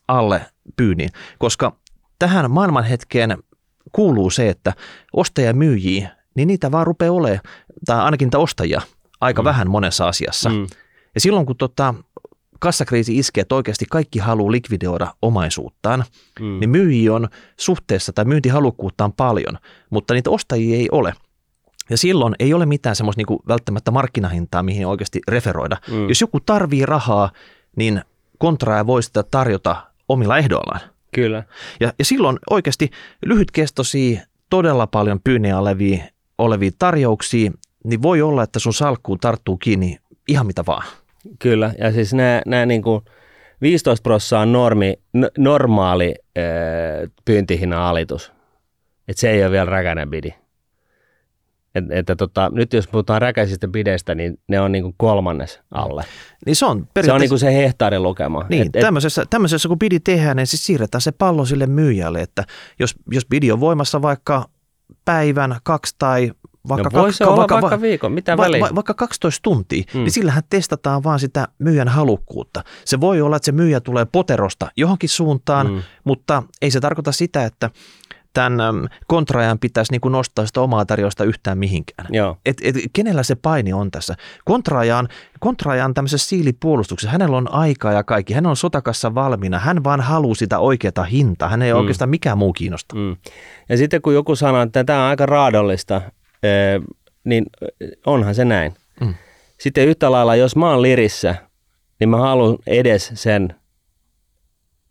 alle 0.07 0.45
pyynnin, 0.77 1.09
koska 1.39 1.75
tähän 2.19 2.51
maailmanhetkeen 2.51 3.37
kuuluu 3.91 4.29
se, 4.29 4.49
että 4.49 4.73
ostaja 5.13 5.53
myyjiä, 5.53 6.09
niin 6.35 6.47
niitä 6.47 6.71
vaan 6.71 6.87
rupeaa 6.87 7.11
olemaan, 7.11 7.41
tai 7.85 7.99
ainakin 7.99 8.25
niitä 8.25 8.39
ostajia, 8.39 8.81
aika 9.21 9.41
mm. 9.41 9.45
vähän 9.45 9.69
monessa 9.69 10.07
asiassa. 10.07 10.49
Mm. 10.49 10.67
Ja 11.15 11.21
silloin 11.21 11.45
kun 11.45 11.57
tota, 11.57 11.93
kassakriisi 12.59 13.17
iskee, 13.17 13.41
että 13.41 13.55
oikeasti 13.55 13.85
kaikki 13.89 14.19
haluaa 14.19 14.51
likvideoida 14.51 15.13
omaisuuttaan, 15.21 16.03
mm. 16.39 16.59
niin 16.59 16.69
myyjiä 16.69 17.13
on 17.13 17.27
suhteessa 17.59 18.13
tai 18.13 18.25
myyntihalukkuutta 18.25 19.05
on 19.05 19.13
paljon, 19.13 19.57
mutta 19.89 20.13
niitä 20.13 20.29
ostajia 20.29 20.77
ei 20.77 20.87
ole. 20.91 21.13
Ja 21.89 21.97
silloin 21.97 22.35
ei 22.39 22.53
ole 22.53 22.65
mitään 22.65 22.95
semmoista 22.95 23.21
niin 23.21 23.39
välttämättä 23.47 23.91
markkinahintaa, 23.91 24.63
mihin 24.63 24.87
oikeasti 24.87 25.19
referoida. 25.27 25.77
Mm. 25.91 26.09
Jos 26.09 26.21
joku 26.21 26.39
tarvii 26.39 26.85
rahaa, 26.85 27.31
niin 27.75 28.01
kontraaja 28.37 28.87
voi 28.87 29.03
sitä 29.03 29.23
tarjota 29.23 29.75
omilla 30.09 30.37
ehdoillaan. 30.37 30.79
Kyllä. 31.15 31.43
Ja, 31.79 31.93
ja 31.99 32.05
silloin 32.05 32.39
oikeasti 32.49 32.89
lyhytkestoisia, 33.25 34.21
todella 34.49 34.87
paljon 34.87 35.19
pyynniä 35.23 35.59
olevia, 35.59 36.03
olevia 36.37 36.71
tarjouksia, 36.79 37.51
niin 37.83 38.01
voi 38.01 38.21
olla, 38.21 38.43
että 38.43 38.59
sun 38.59 38.73
salkkuun 38.73 39.19
tarttuu 39.19 39.57
kiinni 39.57 39.97
ihan 40.27 40.47
mitä 40.47 40.63
vaan. 40.67 40.87
Kyllä, 41.39 41.73
ja 41.79 41.91
siis 41.91 42.13
nämä, 42.13 42.41
nämä 42.45 42.65
niin 42.65 42.81
kuin 42.81 43.01
15 43.61 44.03
prosenttia 44.03 44.39
on 44.39 44.51
normi, 44.51 44.93
normaali 45.37 46.15
äh, 46.37 46.43
pyyntihinnan 47.25 47.79
alitus. 47.79 48.31
Että 49.07 49.21
se 49.21 49.29
ei 49.29 49.43
ole 49.43 49.51
vielä 49.51 49.65
räkäinen 49.65 50.09
bidi. 50.09 50.33
Et, 51.75 51.83
että 51.89 52.15
tota, 52.15 52.51
nyt 52.53 52.73
jos 52.73 52.87
puhutaan 52.87 53.21
räkäisistä 53.21 53.67
pideistä, 53.67 54.15
niin 54.15 54.39
ne 54.47 54.59
on 54.59 54.71
niinku 54.71 54.93
kolmannes 54.97 55.59
alle. 55.71 56.03
Niin 56.45 56.55
se 56.55 56.65
on, 56.65 56.87
se 57.05 57.11
on 57.11 57.21
niinku 57.21 57.37
se 57.37 57.53
hehtaarin 57.53 58.03
lukema. 58.03 58.45
Niin, 58.49 58.69
et, 58.73 58.81
tämmöisessä, 58.81 59.25
tämmöisessä 59.29 59.67
kun 59.67 59.79
bidi 59.79 59.99
tehdään, 59.99 60.37
niin 60.37 60.47
siis 60.47 60.65
siirretään 60.65 61.01
se 61.01 61.11
pallo 61.11 61.45
sille 61.45 61.67
myyjälle, 61.67 62.21
että 62.21 62.43
jos, 62.79 62.95
jos 63.11 63.25
bidi 63.25 63.51
on 63.51 63.59
voimassa 63.59 64.01
vaikka 64.01 64.45
päivän, 65.05 65.55
kaksi 65.63 65.95
tai 65.97 66.31
vaikka, 66.67 66.89
no 66.93 67.03
kaksi, 67.03 67.23
olla 67.23 67.37
vaikka, 67.37 67.61
vaikka 67.61 67.81
viikon, 67.81 68.11
mitä 68.11 68.37
va, 68.37 68.43
väliä? 68.43 68.61
Va, 68.61 68.75
vaikka 68.75 68.93
12 68.93 69.43
tuntia, 69.43 69.83
mm. 69.93 69.99
niin 69.99 70.11
sillähän 70.11 70.43
testataan 70.49 71.03
vaan 71.03 71.19
sitä 71.19 71.47
myyjän 71.59 71.87
halukkuutta. 71.87 72.63
Se 72.85 72.99
voi 72.99 73.21
olla, 73.21 73.35
että 73.35 73.45
se 73.45 73.51
myyjä 73.51 73.79
tulee 73.79 74.05
poterosta 74.05 74.71
johonkin 74.77 75.09
suuntaan, 75.09 75.71
mm. 75.71 75.81
mutta 76.03 76.43
ei 76.61 76.71
se 76.71 76.79
tarkoita 76.79 77.11
sitä, 77.11 77.45
että 77.45 77.69
tämän 78.35 78.89
kontraajan 79.07 79.59
pitäisi 79.59 79.91
niin 79.91 80.01
kuin 80.01 80.11
nostaa 80.11 80.45
sitä 80.45 80.61
omaa 80.61 80.85
tarjousta 80.85 81.23
yhtään 81.23 81.57
mihinkään. 81.57 82.07
Joo. 82.11 82.37
Et, 82.45 82.57
et, 82.63 82.75
kenellä 82.93 83.23
se 83.23 83.35
paini 83.35 83.73
on 83.73 83.91
tässä? 83.91 84.15
Kontraajan, 84.45 85.07
kontraajan 85.39 85.93
tämmöisessä 85.93 86.29
siilipuolustuksessa, 86.29 87.11
hänellä 87.11 87.37
on 87.37 87.53
aikaa 87.53 87.93
ja 87.93 88.03
kaikki, 88.03 88.33
hän 88.33 88.45
on 88.45 88.57
sotakassa 88.57 89.15
valmiina, 89.15 89.59
hän 89.59 89.83
vaan 89.83 90.01
haluaa 90.01 90.35
sitä 90.35 90.59
oikeaa 90.59 91.03
hintaa, 91.11 91.49
hän 91.49 91.61
ei 91.61 91.73
mm. 91.73 91.79
oikeastaan 91.79 92.09
mikään 92.09 92.37
muu 92.37 92.53
kiinnosta. 92.53 92.95
Mm. 92.95 93.15
Ja 93.69 93.77
sitten 93.77 94.01
kun 94.01 94.13
joku 94.13 94.35
sanoo, 94.35 94.61
että 94.61 94.83
tämä 94.83 95.03
on 95.03 95.09
aika 95.09 95.25
raadollista, 95.25 96.01
niin 97.23 97.45
onhan 98.05 98.35
se 98.35 98.45
näin. 98.45 98.73
Mm. 99.01 99.13
Sitten 99.59 99.87
yhtä 99.87 100.11
lailla, 100.11 100.35
jos 100.35 100.55
mä 100.55 100.69
oon 100.69 100.81
lirissä, 100.81 101.35
niin 101.99 102.09
mä 102.09 102.17
haluan 102.17 102.57
edes 102.67 103.11
sen 103.13 103.55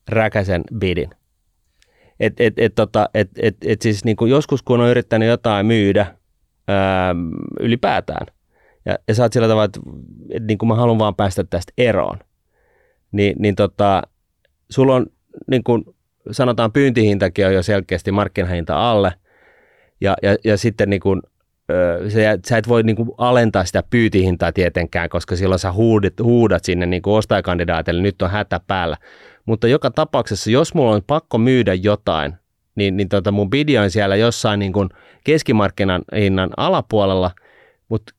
räkäisen 0.08 0.62
bidin. 0.78 1.10
Et, 2.20 2.40
et, 2.40 2.54
et, 2.56 2.74
tota, 2.74 3.08
et, 3.14 3.30
et, 3.42 3.56
et 3.64 3.82
siis 3.82 4.04
niin 4.04 4.16
kuin 4.16 4.30
joskus, 4.30 4.62
kun 4.62 4.80
on 4.80 4.88
yrittänyt 4.88 5.28
jotain 5.28 5.66
myydä 5.66 6.06
ää, 6.68 7.14
ylipäätään, 7.60 8.26
ja, 8.86 8.98
ja 9.08 9.14
sä 9.14 9.22
oot 9.22 9.32
sillä 9.32 9.48
tavalla, 9.48 9.64
että, 9.64 9.80
että 10.30 10.46
niin 10.46 10.58
kuin 10.58 10.68
mä 10.68 10.74
haluan 10.74 10.98
vaan 10.98 11.14
päästä 11.14 11.44
tästä 11.44 11.72
eroon, 11.78 12.18
niin, 13.12 13.36
niin 13.38 13.54
tota, 13.54 14.02
sulla 14.70 14.94
on 14.94 15.06
niin 15.50 15.64
kuin 15.64 15.84
sanotaan 16.30 16.72
pyyntihintakin 16.72 17.46
on 17.46 17.54
jo 17.54 17.62
selkeästi 17.62 18.12
markkinahinta 18.12 18.90
alle, 18.90 19.12
ja, 20.00 20.16
ja, 20.22 20.36
ja 20.44 20.58
sitten 20.58 20.90
niin 20.90 21.00
kuin, 21.00 21.22
se, 22.08 22.38
sä 22.48 22.58
et 22.58 22.68
voi 22.68 22.82
niin 22.82 22.96
kuin 22.96 23.10
alentaa 23.18 23.64
sitä 23.64 23.82
pyytihintaa 23.90 24.52
tietenkään, 24.52 25.08
koska 25.08 25.36
silloin 25.36 25.58
sä 25.58 25.72
huudat, 25.72 26.12
huudat 26.22 26.64
sinne 26.64 26.86
niin 26.86 27.02
kuin 27.02 27.14
ostajakandidaatille, 27.14 28.02
nyt 28.02 28.22
on 28.22 28.30
hätä 28.30 28.60
päällä. 28.66 28.96
Mutta 29.46 29.68
joka 29.68 29.90
tapauksessa, 29.90 30.50
jos 30.50 30.74
mulla 30.74 30.94
on 30.94 31.02
pakko 31.06 31.38
myydä 31.38 31.74
jotain, 31.74 32.34
niin, 32.74 32.96
niin 32.96 33.08
tota 33.08 33.32
mun 33.32 33.50
bidi 33.50 33.78
on 33.78 33.90
siellä 33.90 34.16
jossain 34.16 34.60
niin 34.60 34.72
kuin 34.72 34.88
keskimarkkinan 35.24 36.02
hinnan 36.16 36.50
alapuolella, 36.56 37.30
mutta 37.88 38.14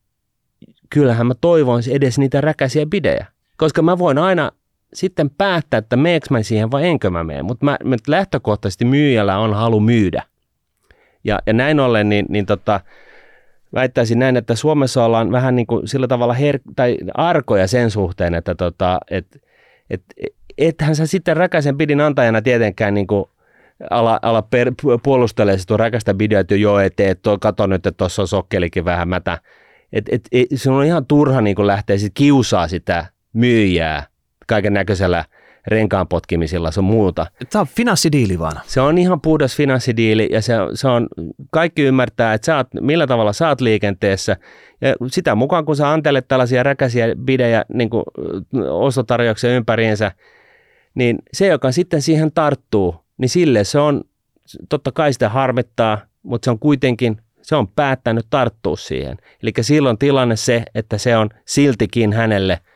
kyllähän 0.90 1.28
mä 1.28 1.34
toivon 1.42 1.82
edes 1.92 2.20
niitä 2.20 2.42
räkäisiä 2.42 2.86
bidejä. 2.86 3.26
Koska 3.58 3.82
mä 3.82 3.98
voin 3.98 4.18
aina 4.18 4.52
sitten 4.94 5.30
päättää, 5.30 5.78
että 5.78 5.96
meekö 5.96 6.28
mä 6.30 6.44
siihen 6.44 6.72
vai 6.72 6.88
enkö 6.88 7.10
mä 7.10 7.24
mene. 7.24 7.44
Mutta 7.44 7.66
mä, 7.66 7.78
mä 7.84 7.96
lähtökohtaisesti 8.08 8.86
myyjällä 8.86 9.38
on 9.38 9.54
halu 9.54 9.80
myydä. 9.80 10.24
Ja, 11.24 11.40
ja 11.46 11.54
näin 11.54 11.80
ollen, 11.80 12.10
niin, 12.10 12.26
niin 12.30 12.46
tota, 12.46 12.80
väittäisin 13.74 14.20
näin, 14.20 14.38
että 14.38 14.56
Suomessa 14.56 15.06
ollaan 15.06 15.32
vähän 15.32 15.56
niin 15.56 15.68
kuin 15.68 15.88
sillä 15.88 16.08
tavalla 16.08 16.34
her- 16.34 16.74
tai 16.76 16.98
arkoja 17.14 17.68
sen 17.68 17.92
suhteen, 17.92 18.34
että 18.34 18.56
tota, 18.56 19.00
et, 19.10 19.42
et, 19.90 20.02
ethän 20.58 20.96
sä 20.96 21.06
sitten 21.06 21.38
räkäisen 21.38 21.78
pidin 21.78 22.02
antajana 22.02 22.42
tietenkään 22.42 22.94
niin 22.94 23.08
kuin 23.08 23.26
ala, 23.90 24.20
ala 24.22 24.42
per, 24.42 24.72
puolustelee 25.04 25.58
sitä 25.58 25.78
räkästä 25.78 26.14
bidia, 26.14 26.40
että 26.40 26.56
joo, 26.56 26.80
et, 26.80 27.00
et, 27.00 27.20
kato 27.42 27.68
nyt, 27.68 27.76
että 27.86 27.98
tuossa 27.98 28.22
on 28.22 28.28
sokkelikin 28.28 28.86
vähän 28.86 29.10
mätä. 29.10 29.38
Et, 29.94 30.06
et, 30.12 30.22
et, 30.32 30.48
se 30.56 30.72
on 30.72 30.86
ihan 30.86 31.06
turha 31.06 31.42
niin 31.42 31.56
kuin 31.56 31.68
lähteä 31.68 31.98
sit 31.98 32.12
kiusaa 32.14 32.68
sitä 32.68 33.06
myyjää 33.34 34.04
kaiken 34.48 34.74
näköisellä 34.74 35.26
renkaan 35.68 36.08
potkimisilla 36.08 36.72
sun 36.72 36.84
muuta. 36.84 37.26
Tämä 37.50 37.62
on 37.62 37.68
finanssidiili 37.68 38.40
vaan. 38.40 38.60
Se 38.66 38.82
on 38.82 38.98
ihan 38.98 39.22
puhdas 39.22 39.56
finanssidiili 39.56 40.30
ja 40.32 40.42
se, 40.42 40.54
se 40.74 40.88
on, 40.88 41.08
kaikki 41.52 41.82
ymmärtää, 41.82 42.34
että 42.34 42.46
sä 42.46 42.58
oot, 42.58 42.68
millä 42.82 43.08
tavalla 43.08 43.34
sä 43.34 43.48
oot 43.48 43.62
liikenteessä 43.62 44.38
ja 44.82 44.96
sitä 45.08 45.36
mukaan 45.36 45.66
kun 45.66 45.76
sä 45.76 45.92
antelet 45.92 46.28
tällaisia 46.28 46.64
räkäisiä 46.64 47.08
bidejä 47.26 47.66
niin 47.74 47.90
kuin 47.90 48.04
ostotarjouksia 48.70 49.56
ympäriinsä, 49.56 50.12
niin 50.96 51.20
se, 51.34 51.48
joka 51.48 51.72
sitten 51.72 52.02
siihen 52.02 52.32
tarttuu, 52.32 52.96
niin 53.18 53.30
sille 53.30 53.64
se 53.64 53.80
on, 53.80 54.04
totta 54.70 54.92
kai 54.92 55.14
sitä 55.14 55.30
harmittaa, 55.30 56.02
mutta 56.24 56.46
se 56.46 56.52
on 56.52 56.60
kuitenkin, 56.60 57.18
se 57.42 57.56
on 57.56 57.68
päättänyt 57.68 58.26
tarttua 58.30 58.76
siihen. 58.76 59.18
Eli 59.44 59.52
silloin 59.62 59.98
tilanne 59.98 60.36
se, 60.36 60.64
että 60.76 60.98
se 60.98 61.18
on 61.18 61.30
siltikin 61.46 62.14
hänelle– 62.14 62.60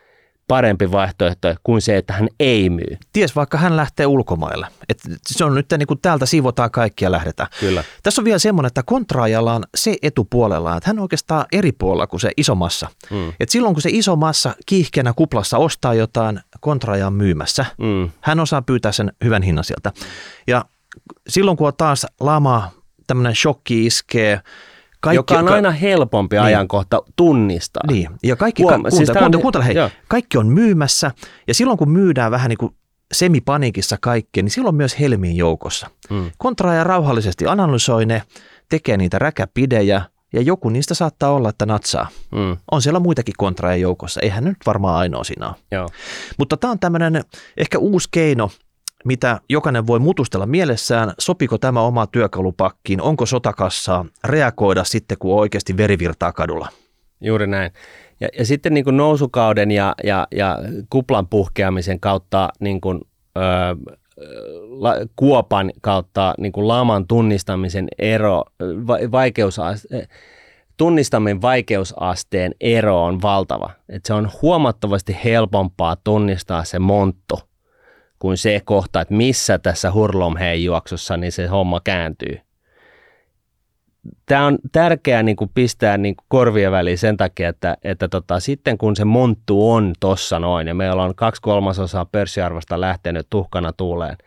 parempi 0.50 0.92
vaihtoehto 0.92 1.56
kuin 1.64 1.82
se, 1.82 1.98
että 1.98 2.14
hän 2.14 2.28
ei 2.40 2.70
myy. 2.70 2.98
Ties 3.14 3.36
vaikka 3.36 3.58
hän 3.58 3.78
lähtee 3.78 4.06
ulkomaille. 4.06 4.68
Et 4.90 5.00
se 5.28 5.46
on 5.46 5.56
nyt 5.56 5.66
niin 5.78 5.88
kuin 5.88 6.00
täältä 6.02 6.26
siivotaan 6.26 6.72
kaikki 6.72 7.06
ja 7.06 7.12
lähdetään. 7.12 7.50
Kyllä. 7.60 7.84
Tässä 8.04 8.22
on 8.22 8.26
vielä 8.26 8.40
semmoinen, 8.40 8.68
että 8.68 8.84
kontraajalla 8.86 9.54
on 9.54 9.64
se 9.76 9.98
etupuolella, 10.02 10.78
että 10.78 10.90
hän 10.90 11.00
on 11.00 11.02
oikeastaan 11.02 11.46
eri 11.52 11.72
puolella 11.72 12.08
kuin 12.08 12.20
se 12.20 12.32
iso 12.38 12.56
massa. 12.56 12.88
Mm. 13.12 13.34
Et 13.40 13.50
silloin 13.50 13.76
kun 13.76 13.82
se 13.82 13.90
iso 13.94 14.16
massa 14.16 14.56
kiihkeänä 14.66 15.14
kuplassa 15.16 15.58
ostaa 15.58 15.94
jotain, 15.94 16.40
kontraaja 16.60 17.08
on 17.08 17.14
myymässä. 17.14 17.66
Mm. 17.78 18.10
Hän 18.22 18.40
osaa 18.40 18.62
pyytää 18.62 18.92
sen 18.92 19.12
hyvän 19.24 19.44
hinnan 19.44 19.64
sieltä. 19.64 19.92
Ja 20.48 20.66
silloin 21.28 21.58
kun 21.58 21.68
on 21.68 21.74
taas 21.78 22.06
lama, 22.20 22.72
tämmöinen 23.08 23.36
shokki 23.36 23.86
iskee, 23.86 24.42
kaikki, 25.02 25.18
joka 25.34 25.40
on 25.40 25.48
aina 25.48 25.72
helpompi 25.72 26.36
niin. 26.36 26.44
ajankohta 26.44 27.02
tunnistaa. 27.16 27.84
Niin, 27.88 28.10
ja 28.24 28.36
kaikki, 28.36 28.64
Huom, 28.64 28.74
kuuntele, 28.74 28.96
siis 28.96 29.12
kuuntele, 29.20 29.42
kuuntele, 29.42 29.66
hei, 29.66 29.76
kaikki 30.08 30.38
on 30.38 30.48
myymässä, 30.48 31.12
ja 31.48 31.54
silloin 31.54 31.78
kun 31.78 31.92
myydään 31.92 32.32
vähän 32.32 32.50
niin 32.50 32.58
kuin 32.58 32.76
semipaniikissa 33.14 33.98
kaikkea, 34.02 34.44
niin 34.44 34.52
silloin 34.52 34.76
myös 34.76 35.00
helmiin 35.00 35.38
joukossa. 35.38 35.88
Hmm. 36.10 36.32
Kontraaja 36.38 36.84
rauhallisesti 36.84 37.48
analysoi 37.48 38.06
ne, 38.06 38.24
tekee 38.70 38.98
niitä 38.98 39.20
räkäpidejä, 39.20 40.02
ja 40.34 40.42
joku 40.42 40.70
niistä 40.70 40.94
saattaa 40.94 41.32
olla, 41.32 41.50
että 41.50 41.66
natsaa. 41.66 42.08
Hmm. 42.36 42.58
On 42.72 42.82
siellä 42.82 43.00
muitakin 43.00 43.34
kontraajia 43.38 43.82
joukossa, 43.82 44.22
eihän 44.22 44.44
nyt 44.44 44.58
varmaan 44.66 44.96
ainoa 44.96 45.24
siinä 45.24 45.48
ole. 45.48 45.56
Joo. 45.72 45.90
Mutta 46.38 46.58
tämä 46.58 46.72
on 46.72 46.80
tämmöinen 46.80 47.24
ehkä 47.58 47.78
uusi 47.78 48.08
keino 48.12 48.50
mitä 49.06 49.40
jokainen 49.50 49.88
voi 49.88 50.00
mutustella 50.00 50.46
mielessään, 50.46 51.14
sopiko 51.20 51.58
tämä 51.58 51.82
oma 51.82 52.08
työkalupakkiin, 52.08 53.02
onko 53.02 53.26
sotakassaa 53.26 54.06
reagoida 54.24 54.84
sitten, 54.84 55.18
kun 55.18 55.40
oikeasti 55.40 55.78
verivirtaa 55.78 56.34
kadulla. 56.34 56.70
Juuri 57.22 57.48
näin. 57.48 57.72
Ja, 58.20 58.28
ja 58.38 58.46
sitten 58.46 58.74
niin 58.74 58.84
kuin 58.84 58.98
nousukauden 58.98 59.72
ja, 59.72 59.96
ja, 60.04 60.28
ja 60.32 60.58
kuplan 60.90 61.28
puhkeamisen 61.28 62.00
kautta 62.00 62.50
niin 62.60 62.82
kuin, 62.82 63.02
ö, 63.38 63.42
la, 64.68 64.94
kuopan 65.16 65.72
kautta 65.82 66.34
niin 66.38 66.52
kuin 66.52 66.68
laman 66.68 67.08
tunnistamisen 67.08 67.88
ero, 68.00 68.44
va, 68.62 68.98
vaikeusaste, 69.12 70.08
tunnistaminen 70.78 71.42
vaikeusasteen 71.42 72.56
ero 72.62 73.04
on 73.04 73.22
valtava. 73.22 73.70
Et 73.90 74.06
se 74.06 74.14
on 74.14 74.30
huomattavasti 74.42 75.18
helpompaa 75.24 75.96
tunnistaa 76.04 76.64
se 76.64 76.80
monttu 76.80 77.40
kuin 78.20 78.38
se 78.38 78.62
kohta, 78.66 79.02
että 79.02 79.14
missä 79.14 79.60
tässä 79.60 79.92
hurlomheen 79.92 80.64
juoksussa 80.64 81.18
niin 81.18 81.32
se 81.32 81.48
homma 81.48 81.82
kääntyy. 81.84 82.40
Tämä 84.26 84.46
on 84.46 84.58
tärkeää 84.72 85.24
niin 85.24 85.36
kuin 85.36 85.52
pistää 85.54 85.98
niin 85.98 86.16
kuin 86.16 86.26
korvien 86.30 86.72
väliin 86.72 86.98
sen 86.98 87.18
takia, 87.18 87.50
että, 87.50 87.78
että 87.84 88.08
tota, 88.08 88.40
sitten 88.40 88.78
kun 88.78 88.96
se 88.96 89.06
monttu 89.06 89.72
on 89.72 89.94
tossa 90.00 90.40
noin 90.40 90.68
ja 90.68 90.76
meillä 90.76 91.04
on 91.04 91.16
kaksi 91.16 91.42
kolmasosaa 91.42 92.06
pörssiarvosta 92.06 92.82
lähtenyt 92.82 93.28
tuhkana 93.30 93.74
tuuleen, 93.74 94.18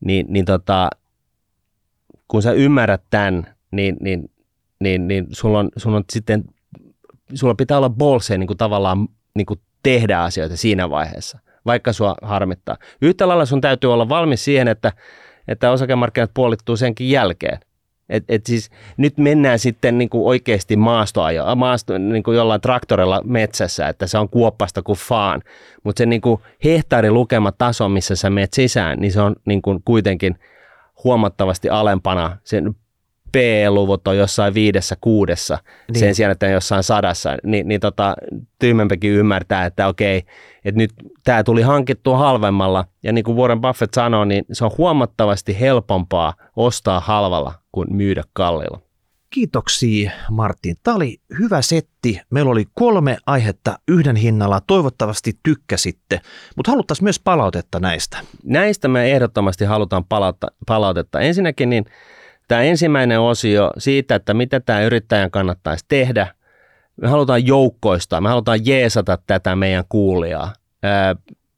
niin, 0.00 0.26
niin 0.28 0.44
tota, 0.44 0.90
kun 2.28 2.42
sä 2.42 2.52
ymmärrät 2.52 3.02
tämän, 3.10 3.54
niin, 3.70 3.96
niin, 4.00 4.30
niin, 4.80 5.08
niin 5.08 5.26
sulla, 5.32 5.58
on, 5.58 5.68
sulla 5.76 5.96
on 5.96 6.04
sitten 6.12 6.44
sulla 7.34 7.54
pitää 7.54 7.76
olla 7.76 7.90
bolse 7.90 8.38
niin 8.38 8.46
kuin 8.46 8.56
tavallaan 8.56 9.08
niin 9.34 9.46
kuin 9.46 9.60
tehdä 9.82 10.22
asioita 10.22 10.56
siinä 10.56 10.90
vaiheessa 10.90 11.38
vaikka 11.66 11.92
sua 11.92 12.14
harmittaa. 12.22 12.76
Yhtä 13.02 13.28
lailla 13.28 13.46
sun 13.46 13.60
täytyy 13.60 13.92
olla 13.92 14.08
valmis 14.08 14.44
siihen, 14.44 14.68
että, 14.68 14.92
että 15.48 15.70
osakemarkkinat 15.70 16.30
puolittuu 16.34 16.76
senkin 16.76 17.10
jälkeen. 17.10 17.58
Et, 18.08 18.24
et 18.28 18.46
siis 18.46 18.70
nyt 18.96 19.18
mennään 19.18 19.58
sitten 19.58 19.98
niin 19.98 20.08
kuin 20.08 20.26
oikeasti 20.26 20.76
maastoajo, 20.76 21.54
maasto, 21.54 21.98
niin 21.98 22.22
kuin 22.22 22.36
jollain 22.36 22.60
traktorilla 22.60 23.22
metsässä, 23.24 23.88
että 23.88 24.06
se 24.06 24.18
on 24.18 24.28
kuoppasta 24.28 24.82
kuin 24.82 24.98
faan. 24.98 25.42
Mutta 25.84 25.98
se 25.98 26.06
niin 26.06 26.20
kuin 26.20 26.40
hehtaarilukema 26.64 27.52
taso, 27.52 27.88
missä 27.88 28.16
sä 28.16 28.30
menet 28.30 28.52
sisään, 28.52 28.98
niin 28.98 29.12
se 29.12 29.20
on 29.20 29.36
niin 29.44 29.62
kuin 29.62 29.80
kuitenkin 29.84 30.38
huomattavasti 31.04 31.68
alempana 31.70 32.36
sen 32.44 32.74
PE-luvut 33.36 34.08
on 34.08 34.16
jossain 34.16 34.54
viidessä, 34.54 34.96
kuudessa 35.00 35.58
niin. 35.92 36.00
sen 36.00 36.14
sijaan, 36.14 36.32
että 36.32 36.46
jossain 36.46 36.82
sadassa, 36.82 37.36
niin, 37.44 37.68
niin 37.68 37.80
tota, 37.80 38.14
tyhmempäkin 38.58 39.10
ymmärtää, 39.10 39.66
että 39.66 39.88
okei, 39.88 40.22
että 40.64 40.78
nyt 40.78 40.90
tämä 41.24 41.44
tuli 41.44 41.62
hankittua 41.62 42.18
halvemmalla, 42.18 42.84
ja 43.02 43.12
niin 43.12 43.24
kuin 43.24 43.36
Warren 43.36 43.60
Buffett 43.60 43.94
sanoi, 43.94 44.26
niin 44.26 44.44
se 44.52 44.64
on 44.64 44.70
huomattavasti 44.78 45.60
helpompaa 45.60 46.34
ostaa 46.56 47.00
halvalla 47.00 47.54
kuin 47.72 47.96
myydä 47.96 48.22
kalliilla. 48.32 48.80
Kiitoksia 49.30 50.10
Martin. 50.30 50.76
Tämä 50.82 50.94
oli 50.94 51.18
hyvä 51.38 51.62
setti. 51.62 52.20
Meillä 52.30 52.50
oli 52.50 52.64
kolme 52.74 53.16
aihetta 53.26 53.78
yhden 53.88 54.16
hinnalla. 54.16 54.60
Toivottavasti 54.66 55.38
tykkäsitte, 55.42 56.20
mutta 56.56 56.70
haluttaisiin 56.70 57.04
myös 57.04 57.20
palautetta 57.20 57.80
näistä. 57.80 58.18
Näistä 58.44 58.88
me 58.88 59.12
ehdottomasti 59.12 59.64
halutaan 59.64 60.04
palautetta. 60.66 61.20
Ensinnäkin 61.20 61.70
niin 61.70 61.84
Tämä 62.48 62.62
ensimmäinen 62.62 63.20
osio 63.20 63.70
siitä, 63.78 64.14
että 64.14 64.34
mitä 64.34 64.60
tämä 64.60 64.82
yrittäjän 64.82 65.30
kannattaisi 65.30 65.84
tehdä, 65.88 66.34
me 67.02 67.08
halutaan 67.08 67.46
joukkoistaa, 67.46 68.20
me 68.20 68.28
halutaan 68.28 68.66
jeesata 68.66 69.18
tätä 69.26 69.56
meidän 69.56 69.84
kuulijaa. 69.88 70.52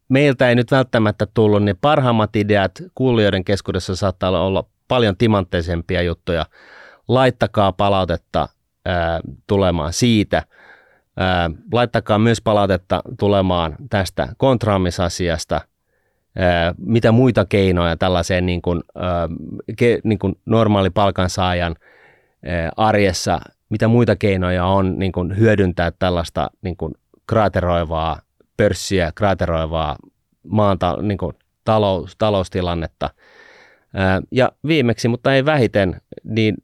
Meiltä 0.09 0.49
ei 0.49 0.55
nyt 0.55 0.71
välttämättä 0.71 1.27
tullut 1.33 1.63
niin 1.63 1.77
parhaimmat 1.81 2.35
ideat, 2.35 2.71
kuulijoiden 2.95 3.43
keskuudessa 3.43 3.95
saattaa 3.95 4.45
olla 4.45 4.63
paljon 4.87 5.17
timantteisempia 5.17 6.01
juttuja. 6.01 6.45
Laittakaa 7.07 7.71
palautetta 7.71 8.49
tulemaan 9.47 9.93
siitä. 9.93 10.43
Laittakaa 11.73 12.19
myös 12.19 12.41
palautetta 12.41 13.01
tulemaan 13.19 13.75
tästä 13.89 14.27
kontraamisasiasta– 14.37 15.61
mitä 16.77 17.11
muita 17.11 17.45
keinoja 17.45 17.97
tällaiseen 17.97 18.45
niin 18.45 18.61
kuin, 18.61 18.83
niin 20.03 20.19
kuin 20.19 20.35
normaali 20.45 20.89
palkansaajan 20.89 21.75
arjessa, 22.77 23.39
mitä 23.69 23.87
muita 23.87 24.15
keinoja 24.15 24.65
on 24.65 24.99
niin 24.99 25.11
kuin 25.11 25.37
hyödyntää 25.37 25.91
tällaista 25.99 26.51
niin 26.61 26.77
kuin 26.77 26.93
kraateroivaa 27.27 28.21
pörssiä, 28.57 29.11
kraateroivaa 29.15 29.95
maan 30.43 30.77
niin 31.01 31.17
kuin 31.17 31.33
talous, 31.63 32.15
taloustilannetta. 32.17 33.09
Ja 34.31 34.51
viimeksi, 34.67 35.07
mutta 35.07 35.33
ei 35.33 35.45
vähiten, 35.45 36.01
niin 36.23 36.55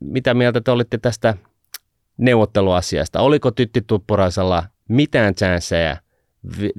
mitä 0.00 0.34
mieltä 0.34 0.60
te 0.60 0.70
olitte 0.70 0.98
tästä 0.98 1.34
neuvotteluasiasta? 2.16 3.20
Oliko 3.20 3.50
Tytti 3.50 3.82
Tuppuraisella 3.86 4.64
mitään 4.88 5.34
chanceja 5.34 5.96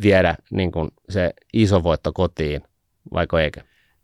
viedä 0.03 0.35
niin 0.51 0.71
kuin 0.71 0.89
se 1.09 1.33
iso 1.53 1.83
voitto 1.83 2.11
kotiin, 2.13 2.61
vaiko 3.13 3.39
eikö? 3.39 3.61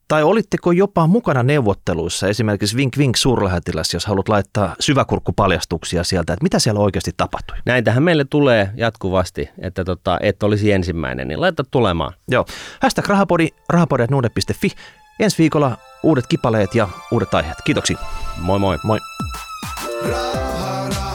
Tai 0.08 0.24
olitteko 0.24 0.72
jopa 0.72 1.08
mukana 1.08 1.44
neuvotteluissa, 1.44 2.28
esimerkiksi 2.28 2.78
Vink 2.78 2.98
Vink 2.98 3.16
suurlähettiläs, 3.16 3.94
jos 3.94 4.06
haluat 4.06 4.30
laittaa 4.30 4.76
syväkurkkupaljastuksia 4.80 6.04
sieltä, 6.04 6.34
että 6.34 6.44
mitä 6.44 6.60
siellä 6.60 6.80
oikeasti 6.80 7.12
tapahtui? 7.18 7.58
Näitähän 7.66 8.04
meille 8.04 8.26
tulee 8.26 8.70
jatkuvasti, 8.76 9.50
että 9.60 9.84
tota, 9.84 10.18
et 10.22 10.44
olisi 10.44 10.72
ensimmäinen, 10.72 11.28
niin 11.28 11.42
laita 11.42 11.64
tulemaan. 11.72 12.14
Joo. 12.28 12.46
Hashtag 12.82 13.08
rahapodi, 13.08 13.48
rahapodi.nuude.fi. 13.70 14.72
Ensi 15.20 15.38
viikolla 15.38 15.78
uudet 16.04 16.28
kipaleet 16.28 16.76
ja 16.76 16.90
uudet 17.12 17.34
aiheet. 17.34 17.58
Kiitoksia. 17.66 17.98
Moi 18.42 18.60
moi. 18.60 18.78
Moi. 18.84 19.00
Raha. 20.10 21.15